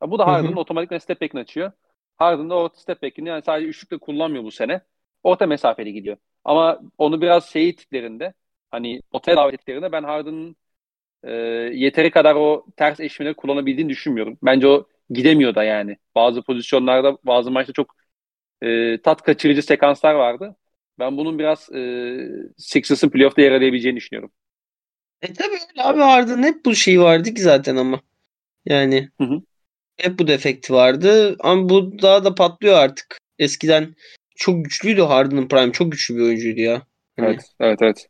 [0.03, 1.73] Ya bu da Harden'ın otomatikman step back'ini açıyor.
[2.17, 4.81] Harden da o step back'ini yani sadece üçlükle kullanmıyor bu sene.
[5.23, 6.17] Orta mesafeli gidiyor.
[6.45, 8.35] Ama onu biraz şey tiplerinde
[8.71, 10.57] hani otel davetlerinde ben Harden'ın
[11.23, 11.33] e,
[11.75, 14.39] yeteri kadar o ters eşmeleri kullanabildiğini düşünmüyorum.
[14.43, 15.97] Bence o gidemiyor da yani.
[16.15, 18.04] Bazı pozisyonlarda bazı maçta çok
[18.65, 20.57] e, tat kaçırıcı sekanslar vardı.
[20.99, 22.15] Ben bunun biraz e,
[22.59, 24.33] Sixers'ın playoff'ta yer alabileceğini düşünüyorum.
[25.23, 28.01] E tabii öyle abi Harden hep bu şey vardı ki zaten ama.
[28.67, 29.43] Yani hı hı.
[29.97, 33.19] hep bu defekti vardı ama bu daha da patlıyor artık.
[33.39, 33.95] Eskiden
[34.37, 35.73] çok güçlüydü Harden'ın prime.
[35.73, 36.83] Çok güçlü bir oyuncuydu ya.
[37.17, 38.09] Hani evet, evet, evet.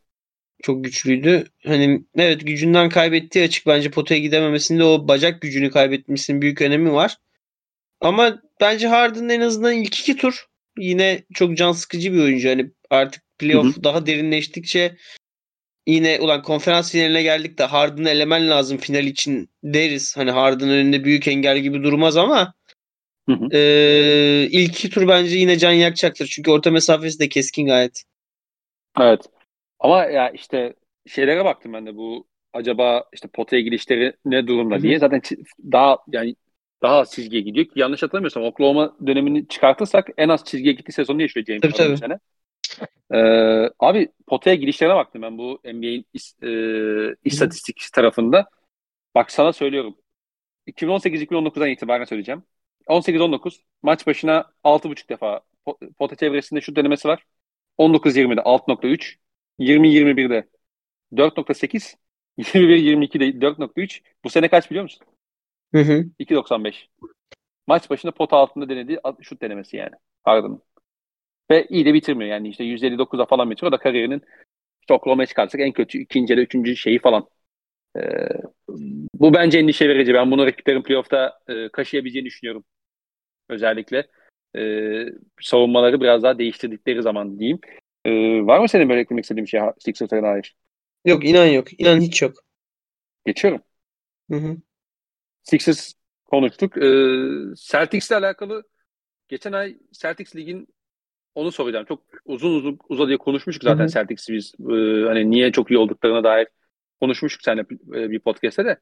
[0.63, 1.45] Çok güçlüydü.
[1.65, 7.17] Hani evet gücünden kaybettiği açık bence potaya gidememesinde o bacak gücünü kaybetmesinin büyük önemi var.
[8.01, 10.45] Ama bence Harden en azından ilk iki tur
[10.77, 12.49] yine çok can sıkıcı bir oyuncu.
[12.49, 13.83] Hani artık playoff hı hı.
[13.83, 14.95] daha derinleştikçe
[15.87, 20.17] yine ulan konferans finaline geldik de Harden'ı elemen lazım final için deriz.
[20.17, 22.53] Hani Harden önünde büyük engel gibi durmaz ama
[23.29, 23.57] hı hı.
[23.57, 26.27] E, ilk iki tur bence yine can yakacaktır.
[26.31, 28.03] Çünkü orta mesafesi de keskin gayet.
[28.99, 29.21] Evet.
[29.79, 30.73] Ama ya işte
[31.07, 34.99] şeylere baktım ben de bu acaba işte potaya girişleri ne durumda diye.
[34.99, 35.21] Zaten
[35.71, 36.35] daha yani
[36.81, 41.21] daha az çizgiye gidiyor ki yanlış hatırlamıyorsam Oklahoma dönemini çıkartırsak en az çizgiye gittiği sezonu
[41.21, 41.97] yaşıyor James tabii, tabii.
[41.97, 42.19] sene.
[43.13, 46.49] Ee, abi potaya girişlerine baktım ben bu NBA'in is, e,
[47.23, 48.49] istatistik tarafında.
[49.15, 49.95] Bak sana söylüyorum.
[50.67, 52.43] 2018-2019'dan itibaren söyleyeceğim.
[52.87, 55.41] 18-19 maç başına 6.5 defa
[55.99, 57.25] pota çevresinde şu denemesi var.
[57.77, 59.15] 19-20'de 6.3
[59.59, 60.47] 20-21'de
[61.13, 61.95] 4.8
[62.37, 65.07] 21-22'de 4.3 bu sene kaç biliyor musun?
[65.75, 66.05] Hı hı.
[66.19, 66.89] 2.95
[67.67, 70.61] maç başına pot altında denediği şut denemesi yani Harden'ın.
[71.51, 73.71] Ve iyi de bitirmiyor yani işte 159'a falan bitiriyor.
[73.71, 74.21] O da kariyerinin
[74.81, 77.27] işte Oklahoma'ya çıkarsak en kötü ikinci ya da üçüncü şeyi falan.
[77.97, 78.01] Ee,
[79.15, 80.13] bu bence endişe verici.
[80.13, 82.65] Ben bunu rakiplerin playoff'ta e, kaşıyabileceğini düşünüyorum.
[83.49, 84.07] Özellikle
[84.57, 84.61] e,
[85.41, 87.59] savunmaları biraz daha değiştirdikleri zaman diyeyim.
[88.05, 88.11] E,
[88.47, 90.55] var mı senin böyle eklemek istediğin bir şey Sixers'a dair?
[91.05, 91.81] Yok inan yok.
[91.81, 92.33] İnan hiç yok.
[93.25, 93.61] Geçiyorum.
[94.31, 94.57] Hı hı.
[95.45, 95.93] Sixers
[96.25, 96.77] konuştuk.
[96.77, 98.63] Ee, Celtics'le alakalı
[99.27, 100.67] geçen ay Celtics ligin
[101.35, 101.85] onu soracağım.
[101.85, 104.53] Çok uzun uzun uzadıya konuşmuştuk zaten Celtics'i biz.
[104.59, 106.47] Ee, hani niye çok iyi olduklarına dair
[107.01, 107.65] konuşmuştuk seninle
[108.01, 108.77] e, bir podcast'te de.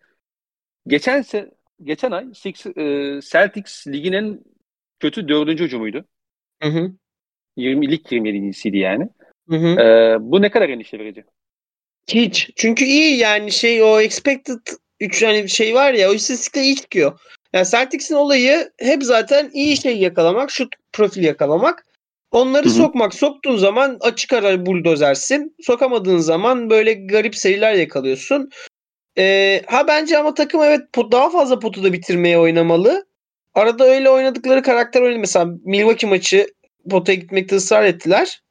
[0.88, 1.51] Geçen se
[1.84, 4.39] geçen ay Six, e, Celtics ligin en
[4.99, 6.05] kötü dördüncü hücumuydu.
[6.61, 6.91] Hı hı.
[7.57, 9.09] 20 lig 27.siydi yani.
[9.49, 9.68] Hı hı.
[9.68, 11.24] Ee, bu ne kadar endişe verici?
[12.07, 12.49] Hiç.
[12.55, 14.59] Çünkü iyi yani şey o expected
[15.04, 17.20] 3 yani şey var ya o istatistikte iyi çıkıyor.
[17.54, 21.86] Yani Celtics'in olayı hep zaten iyi şey yakalamak, şut profil yakalamak.
[22.32, 22.74] Onları Hı-hı.
[22.74, 23.14] sokmak.
[23.14, 25.56] Soktuğun zaman açık ara buldozersin.
[25.62, 28.49] Sokamadığın zaman böyle garip seriler yakalıyorsun.
[29.18, 30.82] Ee, ha bence ama takım evet
[31.12, 33.06] daha fazla potu da bitirmeye oynamalı.
[33.54, 35.18] Arada öyle oynadıkları karakter öyle.
[35.18, 36.47] Mesela Milwaukee maçı
[36.89, 38.41] potaya gitmekte ısrar ettiler.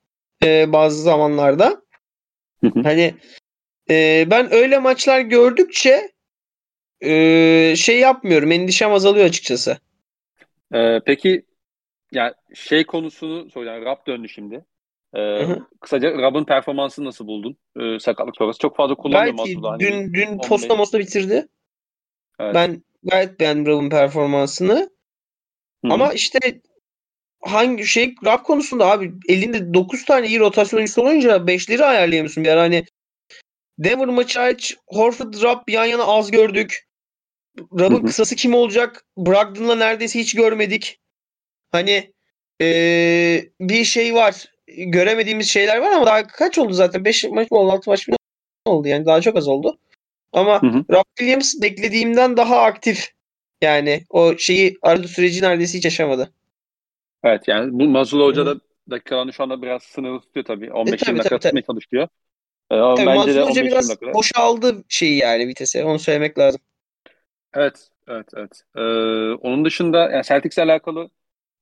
[0.44, 1.82] Ee, bazı zamanlarda.
[2.61, 2.80] Hı hı.
[2.82, 3.14] Hani
[3.90, 6.11] e, ben öyle maçlar gördükçe
[7.03, 8.53] e, şey yapmıyorum.
[8.53, 9.78] Endişem azalıyor açıkçası.
[10.74, 11.44] Ee, peki
[12.12, 13.84] ya şey konusunu soracağım.
[13.84, 14.64] Rap döndü şimdi.
[15.14, 15.66] Ee, hı.
[15.80, 17.57] kısaca Rob'ın performansını nasıl buldun?
[17.80, 18.59] Ee, sakatlık sonrası.
[18.59, 19.57] Çok fazla kullanmıyor Gayet iyi.
[19.57, 19.70] Masuda.
[19.70, 20.48] Hani Dün, dün 15.
[20.48, 21.48] posta mosta bitirdi.
[22.40, 22.55] Evet.
[22.55, 24.90] Ben gayet beğendim Rob'un performansını.
[25.84, 25.92] Hı hı.
[25.92, 26.38] Ama işte
[27.40, 32.61] hangi şey Rob konusunda abi elinde 9 tane iyi rotasyon oyuncusu olunca 5'leri ayarlayamıyorsun ara
[32.61, 32.84] hani
[33.78, 36.86] Denver maçı hariç Horford Rob yan yana az gördük.
[37.59, 39.05] Rob'ın kısası kim olacak?
[39.18, 41.00] Brogdon'la neredeyse hiç görmedik.
[41.70, 42.12] Hani
[42.61, 44.44] eee, bir şey var.
[44.66, 47.05] Göremediğimiz şeyler var ama daha kaç oldu zaten?
[47.05, 47.72] 5 maç mı oldu?
[47.72, 48.16] 6 maç mı
[48.66, 48.88] oldu?
[48.88, 49.78] Yani daha çok az oldu.
[50.32, 50.84] Ama Hı hı.
[50.90, 53.09] Rob Williams beklediğimden daha aktif.
[53.62, 56.32] Yani o şeyi arada süreci neredeyse hiç yaşamadı.
[57.24, 58.55] Evet yani bu Mazula Hoca da
[58.90, 60.66] dakikalarını şu anda biraz sınırlı tutuyor tabii.
[60.66, 61.62] E 15-20 tabii dakika tabii tabii.
[61.62, 62.09] çalışıyor.
[62.70, 64.14] Ee, Tabii bence de Mazlum Hoca 15-20 biraz dakikada.
[64.14, 65.84] boşaldı şeyi yani vitese.
[65.84, 66.61] Onu söylemek lazım.
[67.55, 68.62] Evet, evet, evet.
[68.76, 68.80] Ee,
[69.32, 71.11] onun dışında yani Celtics'le alakalı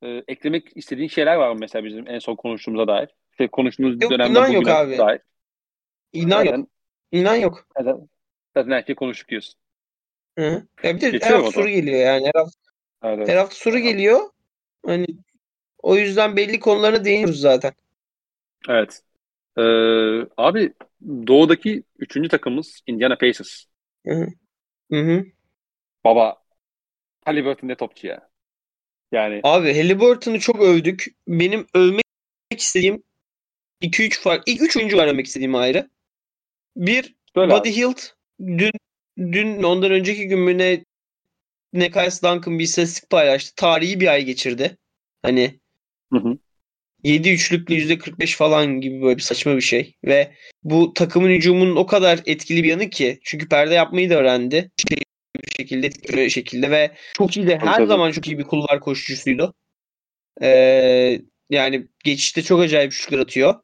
[0.03, 3.09] e, eklemek istediğin şeyler var mı mesela bizim en son konuştuğumuza dair?
[3.32, 4.99] İşte konuştuğumuz Yok dönemde inan yok abi.
[4.99, 5.20] dair.
[6.12, 6.68] İnan yok.
[7.12, 7.66] İnan yok.
[7.78, 8.09] zaten,
[8.57, 9.55] zaten her şeyi konuştuk diyorsun.
[10.38, 10.47] Hı.
[10.47, 10.66] hı.
[10.86, 12.26] Ya bir de her Geçiyorum hafta soru geliyor yani.
[12.34, 12.61] Her hafta,
[13.03, 14.20] Evet, her hafta soru geliyor.
[14.86, 15.07] Hani
[15.78, 17.72] o yüzden belli konularına değiniyoruz zaten.
[18.68, 19.03] Evet.
[19.59, 19.62] Ee,
[20.36, 20.74] abi
[21.26, 23.64] doğudaki üçüncü takımımız Indiana Pacers.
[24.07, 24.26] Hı hı.
[24.93, 25.26] Hı hı.
[26.05, 26.42] Baba
[27.24, 28.30] Haliburton ne topçu ya.
[29.12, 31.07] Yani Abi Halliburton'u çok övdük.
[31.28, 32.05] Benim övmek
[32.57, 33.03] istediğim
[33.82, 34.42] 2-3 fark.
[34.46, 35.90] ilk 3 oyuncu var övmek istediğim ayrı.
[36.76, 37.76] Bir böyle Buddy abi.
[37.76, 37.98] Hield
[38.40, 38.72] dün
[39.18, 40.84] dün ondan önceki gün mü ne
[41.72, 43.55] Nekias Duncan bir istatistik paylaştı.
[43.57, 44.76] Tarihi bir ay geçirdi.
[45.22, 45.61] Hani
[46.12, 46.38] Hı hı.
[47.05, 49.94] 7 üçlüklü %45 falan gibi böyle bir saçma bir şey.
[50.05, 53.20] Ve bu takımın hücumunun o kadar etkili bir yanı ki.
[53.22, 54.70] Çünkü perde yapmayı da öğrendi.
[54.88, 54.98] Şey,
[55.45, 57.86] bir şekilde etkili şekilde ve çok iyi de her tabii.
[57.86, 59.55] zaman çok iyi bir kulvar koşucusuydu.
[60.43, 61.20] Ee,
[61.51, 63.55] yani geçişte çok acayip üçlükler atıyor.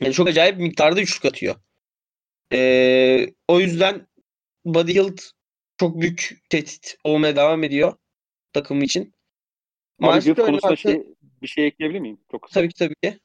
[0.00, 1.54] Yani çok acayip miktarda üçlük atıyor.
[2.52, 4.06] Ee, o yüzden
[4.64, 5.18] Buddy Hield
[5.80, 7.92] çok büyük tehdit olmaya devam ediyor
[8.52, 9.14] takım için.
[9.98, 11.02] Miles Turner konusunda şey,
[11.42, 12.20] bir şey ekleyebilir miyim?
[12.30, 12.60] Çok kısa.
[12.60, 13.18] tabii ki tabii ki.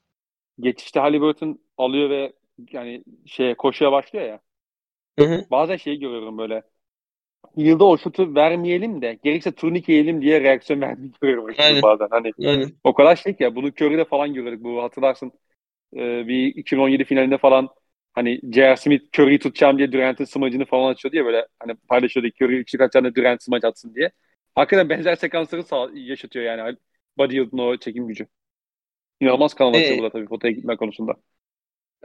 [0.59, 2.33] Geçişte Haliburton alıyor ve
[2.71, 4.41] yani şeye koşuya başlıyor ya.
[5.19, 5.45] Hı hı.
[5.51, 6.63] Bazen şeyi görüyorum böyle.
[7.57, 11.81] Yılda o şutu vermeyelim de gerekirse turnik yiyelim diye reaksiyon verdiğini görüyorum Aynen.
[11.81, 12.07] bazen.
[12.11, 14.63] Hani Yani o kadar şey ki ya bunu Curry'de falan görürdük.
[14.63, 15.31] Bu hatırlarsın
[15.95, 17.69] e, bir 2017 finalinde falan
[18.13, 18.77] hani J.R.
[18.77, 23.15] Smith Curry'i tutacağım diye Durant'ın smacını falan açıyordu ya böyle hani paylaşıyordu Curry üçlük atacağını
[23.15, 24.11] Durant smaç atsın diye.
[24.55, 26.77] Hakikaten benzer sekansları sağ, yaşatıyor yani.
[27.17, 28.27] Buddy Hield'ın o çekim gücü.
[29.21, 31.15] İnanılmaz açıyor Ee, bu da tabii potaya gitme konusunda.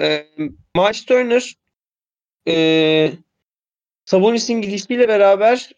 [0.01, 0.27] e,
[0.77, 1.55] Miles Turner
[2.49, 3.13] e,
[4.11, 5.71] Sabonis'in gidişiyle beraber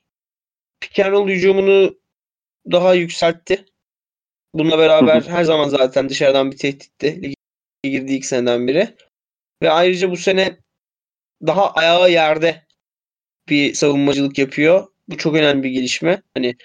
[0.81, 1.99] pick and hücumunu
[2.71, 3.65] daha yükseltti.
[4.55, 7.23] Bununla beraber her zaman zaten dışarıdan bir tehditti.
[7.23, 7.35] Lige
[7.83, 8.97] girdiği ilk seneden beri.
[9.63, 10.57] Ve ayrıca bu sene
[11.47, 12.67] daha ayağı yerde
[13.49, 14.87] bir savunmacılık yapıyor.
[15.09, 16.23] Bu çok önemli bir gelişme.
[16.35, 16.57] Hani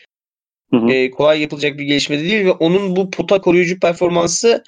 [0.71, 0.91] Hı hı.
[0.91, 4.63] e, kolay yapılacak bir gelişme de değil ve onun bu pota koruyucu performansı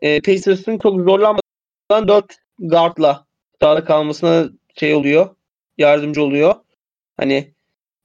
[0.00, 3.26] e, Pacers'ın çok zorlanmadan 4 guardla
[3.60, 5.36] sahada kalmasına şey oluyor.
[5.78, 6.54] Yardımcı oluyor.
[7.16, 7.54] Hani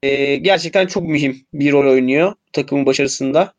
[0.04, 3.54] e, gerçekten çok mühim bir rol oynuyor takımın başarısında.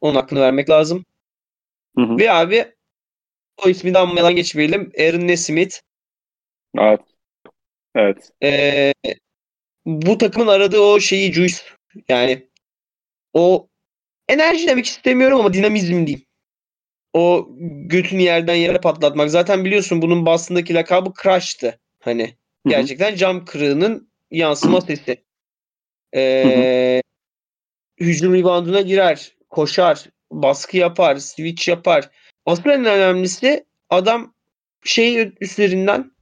[0.00, 1.04] Onun hakkını vermek lazım.
[1.96, 2.18] Hı hı.
[2.18, 2.74] Ve abi
[3.64, 4.92] o ismi de anmadan geçmeyelim.
[4.98, 5.76] Aaron Nesmith.
[6.78, 7.00] Evet.
[7.94, 8.30] Evet.
[8.42, 8.92] E,
[9.86, 11.56] bu takımın aradığı o şeyi juice
[12.08, 12.48] yani
[13.32, 13.68] o
[14.28, 16.26] enerji demek istemiyorum ama dinamizm diyeyim.
[17.12, 17.48] O
[17.86, 19.30] götünü yerden yere patlatmak.
[19.30, 21.80] Zaten biliyorsun bunun Boston'daki lakabı Crush'tı.
[22.00, 22.36] Hani
[22.66, 25.24] Gerçekten cam kırığının yansıma sesi.
[26.16, 27.02] Ee,
[28.00, 32.10] hücum rebounduna girer, koşar, baskı yapar, switch yapar.
[32.46, 34.34] Asıl en önemlisi adam
[34.84, 36.14] şey üzerinden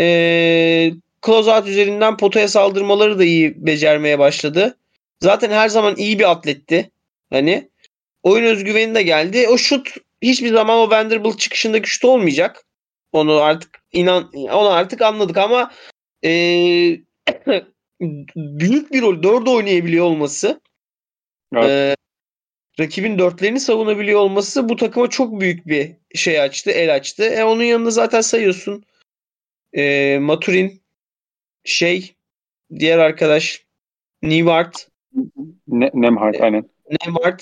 [0.00, 0.92] ee,
[1.26, 4.78] closeout üzerinden potaya saldırmaları da iyi becermeye başladı.
[5.20, 6.90] Zaten her zaman iyi bir atletti.
[7.30, 7.70] Hani
[8.22, 9.48] oyun özgüveni de geldi.
[9.48, 12.64] O şut hiçbir zaman o Vanderbilt çıkışındaki şut olmayacak.
[13.12, 15.72] Onu artık inan onu artık anladık ama
[16.24, 16.30] ee,
[18.36, 20.60] büyük bir rol dörde oynayabiliyor olması
[21.54, 21.70] Evet.
[21.70, 21.96] ee,
[22.80, 27.24] rakibin dörtlerini savunabiliyor olması bu takıma çok büyük bir şey açtı, el açtı.
[27.24, 28.84] E, onun yanında zaten sayıyorsun
[29.72, 30.82] ee, Maturin
[31.64, 32.14] şey
[32.78, 33.66] diğer arkadaş
[34.22, 34.88] Newart
[35.68, 36.42] Ne, Nemhard Evet.
[36.42, 36.70] aynen.
[37.04, 37.40] Nembhard,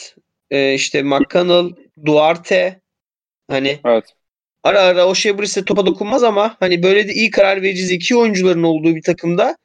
[0.50, 1.74] e, işte McConnell,
[2.04, 2.80] Duarte
[3.50, 4.15] hani Evet.
[4.66, 8.16] Ara ara o şey burası topa dokunmaz ama hani böyle de iyi karar verici zeki
[8.16, 9.56] oyuncuların olduğu bir takımda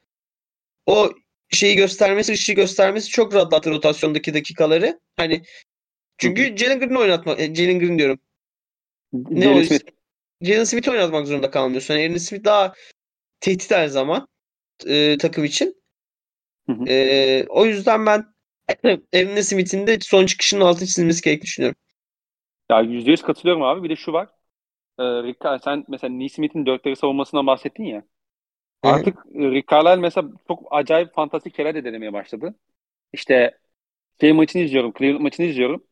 [0.86, 1.12] o
[1.48, 5.00] şeyi göstermesi, ışığı göstermesi çok rahatlattı rotasyondaki dakikaları.
[5.16, 5.42] Hani
[6.18, 8.18] çünkü Jalen Green'i oynatma, e, Jalen Green diyorum.
[9.12, 9.62] Ne Jalen?
[9.62, 9.84] Smith.
[10.42, 11.94] Jalen Smith'i oynatmak zorunda kalmıyorsun.
[11.94, 12.74] Yani Aaron Smith daha
[13.40, 14.28] tehdit her zaman
[14.86, 15.82] e, takım için.
[16.66, 16.84] Hı hı.
[16.88, 18.24] E, o yüzden ben
[19.14, 21.76] Aaron Smith'in de son çıkışının altı çizilmesi gerektiğini düşünüyorum.
[22.70, 23.82] Ya %100 katılıyorum abi.
[23.82, 24.28] Bir de şu var.
[25.02, 27.98] Ee, Rick, sen mesela Neesmith'in dörtleri savunmasından bahsettin ya.
[28.84, 28.88] Hı.
[28.88, 29.18] Artık
[29.70, 32.54] Carlisle mesela çok acayip fantastik şeyler de denemeye başladı.
[33.12, 33.58] İşte
[34.20, 34.92] şey maçını izliyorum.
[34.98, 35.84] Cleveland maçını izliyorum.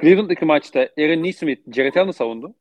[0.00, 2.54] Cleveland'daki maçta Aaron Neesmith Jared Allen'ı savundu.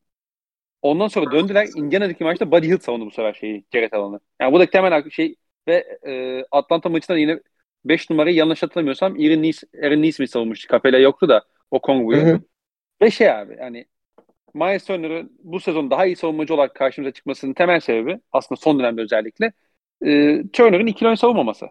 [0.81, 1.67] Ondan sonra döndüler.
[1.75, 4.19] Indiana'daki maçta Buddy Hield savundu bu sefer şeyi Jared Allen'ı.
[4.41, 5.35] Yani bu da temel şey
[5.67, 7.39] ve e, Atlanta maçında da yine
[7.85, 10.67] 5 numarayı yanlış hatırlamıyorsam Aaron, Nees, Aaron Neesmith savunmuştu.
[10.71, 12.41] Capella yoktu da o Kongu'yu.
[13.01, 13.85] Ve şey abi yani
[14.57, 19.01] Miles Turner'ın bu sezon daha iyi savunmacı olarak karşımıza çıkmasının temel sebebi aslında son dönemde
[19.01, 19.51] özellikle
[20.05, 21.69] e, Turner'ın ikili oyun savunmaması.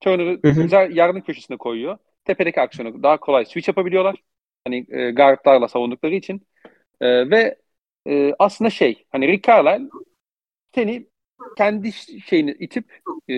[0.00, 1.98] Turner'ı güzel yardım köşesine koyuyor.
[2.24, 4.16] Tepedeki aksiyonu daha kolay switch yapabiliyorlar.
[4.66, 6.46] Hani e, guardlarla savundukları için.
[7.00, 7.58] E, ve
[8.08, 9.88] e, aslında şey hani Rick Carlisle
[10.74, 11.06] seni
[11.56, 11.92] kendi
[12.26, 13.34] şeyini itip e,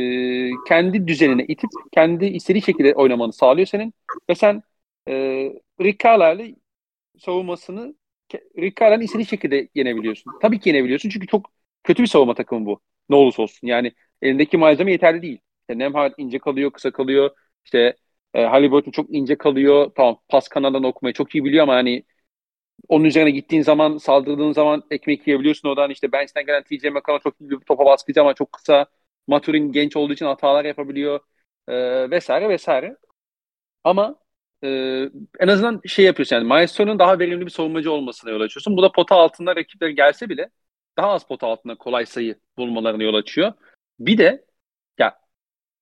[0.69, 3.95] kendi düzenine itip kendi istediği şekilde oynamanı sağlıyor senin
[4.31, 4.63] ve sen
[5.09, 5.15] e,
[5.81, 6.57] Rick Carlisle'ı
[7.19, 7.95] savunmasını
[8.59, 10.33] Rick Carlisle'ın istediği şekilde yenebiliyorsun.
[10.43, 11.53] Tabii ki yenebiliyorsun çünkü çok
[11.85, 12.81] kötü bir savunma takımı bu.
[13.09, 13.67] Ne olursa olsun.
[13.67, 13.93] Yani
[14.23, 15.39] elindeki malzeme yeterli değil.
[15.61, 17.31] İşte Nemhard ince kalıyor, kısa kalıyor.
[17.65, 17.97] İşte
[18.35, 19.91] e, Halliburton çok ince kalıyor.
[19.97, 22.05] Tamam pas kanaldan okumayı çok iyi biliyor ama hani
[22.89, 25.91] onun üzerine gittiğin zaman, saldırdığın zaman ekmek yiyebiliyorsun oradan.
[25.91, 28.87] İşte bench'ten gelen TJ McConnell çok iyi bir topa baskıcı ama çok kısa.
[29.27, 31.21] Maturin genç olduğu için hatalar yapabiliyor.
[31.69, 31.75] E,
[32.11, 32.97] vesaire vesaire.
[33.85, 34.17] Ama
[34.65, 34.69] e,
[35.41, 38.77] en azından şey yapıyorsun yani Turner'ın daha verimli bir savunmacı olmasına yol açıyorsun.
[38.77, 40.51] Bu da pota altında rakipler gelse bile
[40.97, 43.53] daha az pota altında kolay sayı bulmalarına yol açıyor.
[43.99, 44.45] Bir de
[44.99, 45.21] ya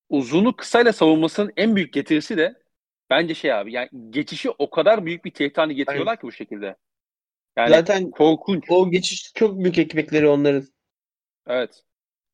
[0.09, 2.63] uzunu kısayla savunmasının en büyük getirisi de
[3.11, 6.77] bence şey abi yani geçişi o kadar büyük bir tehdit haline getiriyorlar ki bu şekilde.
[7.57, 8.65] Yani Zaten korkunç.
[8.69, 10.65] o geçiş çok büyük ekmekleri onların.
[11.47, 11.85] Evet.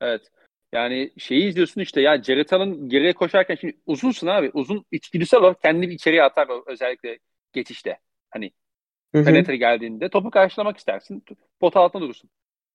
[0.01, 0.31] Evet.
[0.75, 4.51] Yani şeyi izliyorsun işte ya Jared Allen geriye koşarken şimdi uzunsun abi.
[4.55, 7.19] Uzun içgüdüsel olarak kendini içeriye atar özellikle
[7.53, 7.99] geçişte.
[8.31, 8.51] Hani
[9.15, 9.25] Hı hı.
[9.25, 11.25] penetre geldiğinde topu karşılamak istersin.
[11.61, 12.31] Pota altında durursun.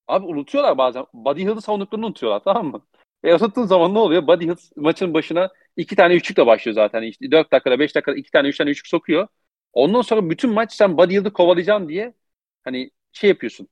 [0.08, 1.06] Abi unutuyorlar bazen.
[1.14, 2.88] Buddy Hield'ı savunduklarını unutuyorlar tamam mı?
[3.24, 4.28] E unuttığın zaman ne oluyor?
[4.28, 7.02] Buddy Hield maçın başına iki tane üçlükle başlıyor zaten.
[7.04, 9.28] İşte 4 dakikada 5 dakikada iki tane üç tane üçlük sokuyor.
[9.74, 12.14] Ondan sonra bütün maç sen Buddy Hield'ı kovalayacaksın diye
[12.64, 13.68] hani şey yapıyorsun.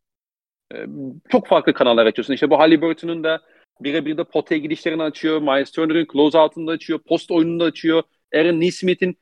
[0.76, 0.86] Ee,
[1.30, 2.34] çok farklı kanallar açıyorsun.
[2.34, 3.42] İşte bu Halliburton'un da
[3.82, 5.42] birebir de potaya gidişlerini açıyor.
[5.42, 7.00] Miles Turner'ın close out'unu da açıyor.
[7.00, 8.04] Post oyununu da açıyor.
[8.36, 9.18] Aaron Neesmith'in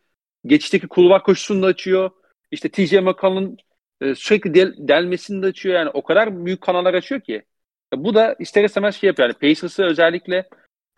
[0.45, 2.11] geçişteki kulvar koşusunu da açıyor.
[2.52, 3.57] İşte TJ McConnell'ın
[4.02, 5.76] e, sürekli del, delmesini de açıyor.
[5.76, 7.45] Yani o kadar büyük kanallar açıyor ki.
[7.94, 9.30] E, bu da ister istemez şey yapıyor.
[9.30, 10.49] Yani Pacers'ı özellikle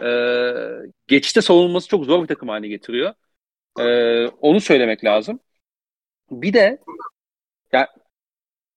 [0.04, 0.08] e,
[1.08, 3.14] geçişte savunulması çok zor bir takım haline getiriyor.
[3.80, 5.40] E, onu söylemek lazım.
[6.32, 6.80] Bir de
[7.74, 7.88] ya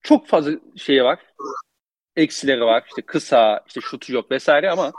[0.03, 1.19] çok fazla şey var.
[2.21, 2.85] Eksileri var.
[2.89, 4.93] İşte kısa, işte şutu yok vesaire ama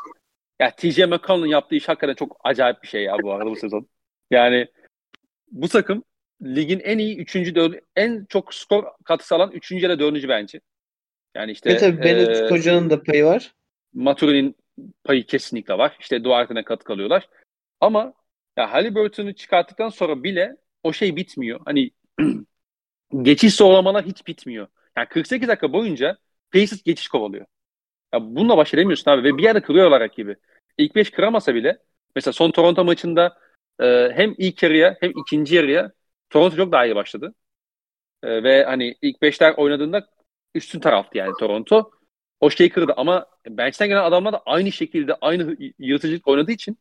[0.60, 3.88] ya TJ McConnell'ın yaptığı iş hakikaten çok acayip bir şey ya bu arada bu sezon.
[4.31, 4.68] Yani
[5.52, 6.03] bu takım
[6.43, 7.35] ligin en iyi 3.
[7.35, 7.84] 4.
[7.95, 9.72] en çok skor katkısı alan 3.
[9.72, 10.27] ya da 4.
[10.27, 10.61] bence.
[11.35, 13.53] Yani işte Ve tabii Bennett e, Hoca'nın da payı var.
[13.93, 14.56] Maturi'nin
[15.03, 15.98] payı kesinlikle var.
[15.99, 17.30] İşte Duarte'ne katkı alıyorlar.
[17.80, 18.14] Ama
[18.57, 21.60] ya Halliburton'u çıkarttıktan sonra bile o şey bitmiyor.
[21.65, 21.91] Hani
[23.22, 24.68] geçiş zorlamalar hiç bitmiyor.
[24.98, 26.18] Yani 48 dakika boyunca
[26.53, 27.45] Pacers geçiş kovalıyor.
[28.14, 30.36] Ya bununla baş edemiyorsun abi ve bir yerde kırıyorlar rakibi.
[30.78, 31.80] İlk 5 kıramasa bile
[32.15, 33.38] mesela son Toronto maçında
[33.82, 35.91] e, hem ilk yarıya hem ikinci yarıya
[36.30, 37.36] Toronto çok daha iyi başladı.
[38.23, 40.07] E, ve hani ilk 5'ler oynadığında
[40.56, 41.91] üstün taraftı yani Toronto.
[42.40, 46.78] O şeyi kırdı ama bench'ten gelen adamlar da aynı şekilde aynı yırtıcılık oynadığı için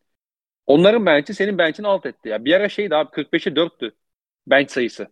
[0.67, 2.29] onların bench'i senin bench'ini alt etti.
[2.29, 3.93] Ya bir ara şeydi abi 45'e 4'tü
[4.47, 5.09] bench sayısı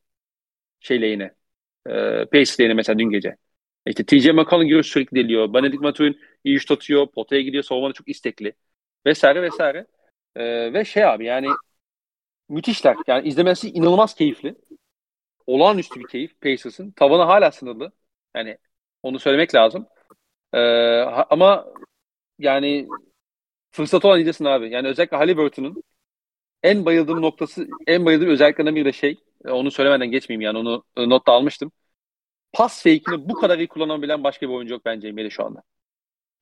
[0.81, 1.35] şey lehine.
[1.89, 1.93] E,
[2.27, 3.37] Pacers lehine mesela dün gece.
[3.87, 5.55] İşte TJ McConnell giriyor sürekli deliyor.
[5.55, 7.07] Benedict Maturin iyi şut atıyor.
[7.13, 7.63] Potaya gidiyor.
[7.65, 8.53] Savunmada çok istekli.
[9.07, 9.87] Vesaire vesaire.
[10.37, 11.49] E, ve şey abi yani
[12.49, 12.97] müthişler.
[13.07, 14.55] Yani izlemesi inanılmaz keyifli.
[15.47, 16.91] Olağanüstü bir keyif Pacers'ın.
[16.91, 17.93] Tavanı hala sınırlı.
[18.37, 18.59] Yani
[19.03, 19.87] onu söylemek lazım.
[20.55, 20.59] E,
[21.03, 21.67] ha- ama
[22.39, 22.89] yani
[23.73, 24.71] fırsat olan izlesin abi.
[24.71, 25.85] Yani özellikle Halliburton'un
[26.63, 30.85] en bayıldığım noktası, en bayıldığım özelliklerinden biri de şey, e, onu söylemeden geçmeyeyim yani onu
[30.97, 31.73] e, notta almıştım.
[32.53, 35.63] Pas fake'ini bu kadar iyi kullanabilen başka bir oyuncu yok bence NBA'de şu anda.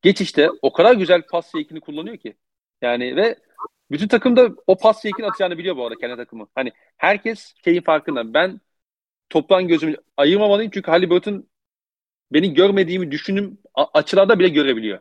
[0.02, 2.36] Geçişte o kadar güzel pas fake'ini kullanıyor ki.
[2.82, 3.36] Yani ve
[3.90, 6.48] bütün takım da o pas fake'ini atacağını biliyor bu arada kendi takımı.
[6.54, 8.34] Hani herkes şeyin farkında.
[8.34, 8.60] Ben
[9.30, 11.48] toplan gözümü ayırmamalıyım çünkü Halliburton
[12.32, 14.98] beni görmediğimi düşünüm a- açılarda bile görebiliyor.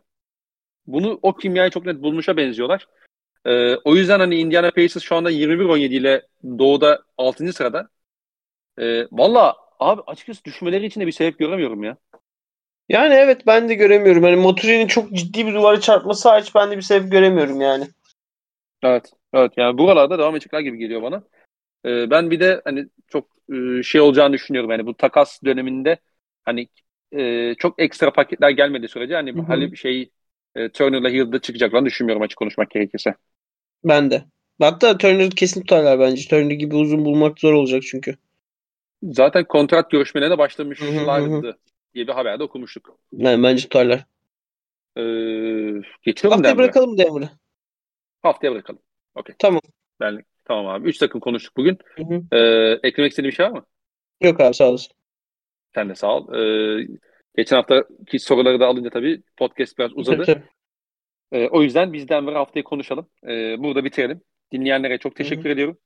[0.88, 2.88] Bunu o kimyayı çok net bulmuşa benziyorlar.
[3.46, 6.28] Ee, o yüzden hani Indiana Pacers şu anda 21-17 ile
[6.60, 7.54] doğuda 6.
[7.54, 7.90] sırada.
[8.80, 11.98] Ee, Valla abi açıkçası düşmeleri için de bir sebep göremiyorum ya.
[12.90, 14.24] Yani evet ben de göremiyorum.
[14.24, 17.88] Hani Moturi'nin çok ciddi bir duvara çarpması hariç ben de bir sebep göremiyorum yani.
[18.84, 19.12] Evet.
[19.34, 21.24] Evet yani buralarda devam edecekler gibi geliyor bana.
[21.86, 24.72] Ee, ben bir de hani çok e, şey olacağını düşünüyorum.
[24.72, 25.98] Yani bu takas döneminde
[26.46, 26.68] hani
[27.12, 30.10] e, çok ekstra paketler gelmediği sürece hani hani şey
[30.56, 33.16] e, Turner'la Hill'da çıkacaklarını düşünmüyorum açık konuşmak gerekirse.
[33.84, 34.24] Ben de.
[34.60, 36.28] Hatta Turner'ı kesin tutarlar bence.
[36.30, 38.16] Turner gibi uzun bulmak zor olacak çünkü.
[39.04, 41.58] Zaten kontrat görüşmelerine Hı hı hı başlamışlardı
[41.94, 43.00] diye bir haberde okumuştuk.
[43.12, 44.06] Yani bence tutarlar.
[44.98, 45.02] Ee,
[46.02, 46.58] geçiyorum Haftaya Denver'a.
[46.58, 47.30] bırakalım Denver'ı.
[48.22, 48.82] Haftaya bırakalım.
[49.16, 49.36] Okey.
[49.40, 49.62] Tamam.
[50.00, 50.90] Ben, tamam abi.
[50.90, 51.78] Üç takım konuştuk bugün.
[51.96, 52.22] Hı hı.
[52.32, 53.66] Ee, eklemek istediğin bir şey var mı?
[54.22, 54.92] Yok abi sağ olasın.
[55.76, 56.34] Sen de sağ ol.
[56.34, 56.88] Ee,
[57.38, 60.24] geçen haftaki soruları da alınca tabii podcast biraz uzadı.
[60.26, 60.46] Tabii, tabii.
[61.32, 63.10] Ee, o yüzden biz Denver haftayı konuşalım.
[63.24, 64.22] Ee, burada bitirelim.
[64.52, 65.78] Dinleyenlere çok teşekkür ediyorum.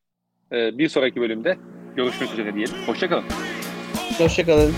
[0.52, 1.58] Ee, bir sonraki bölümde
[1.96, 2.74] görüşmek üzere diyelim.
[2.88, 3.24] Hoşçakalın.
[4.18, 4.74] Hoşçakalın.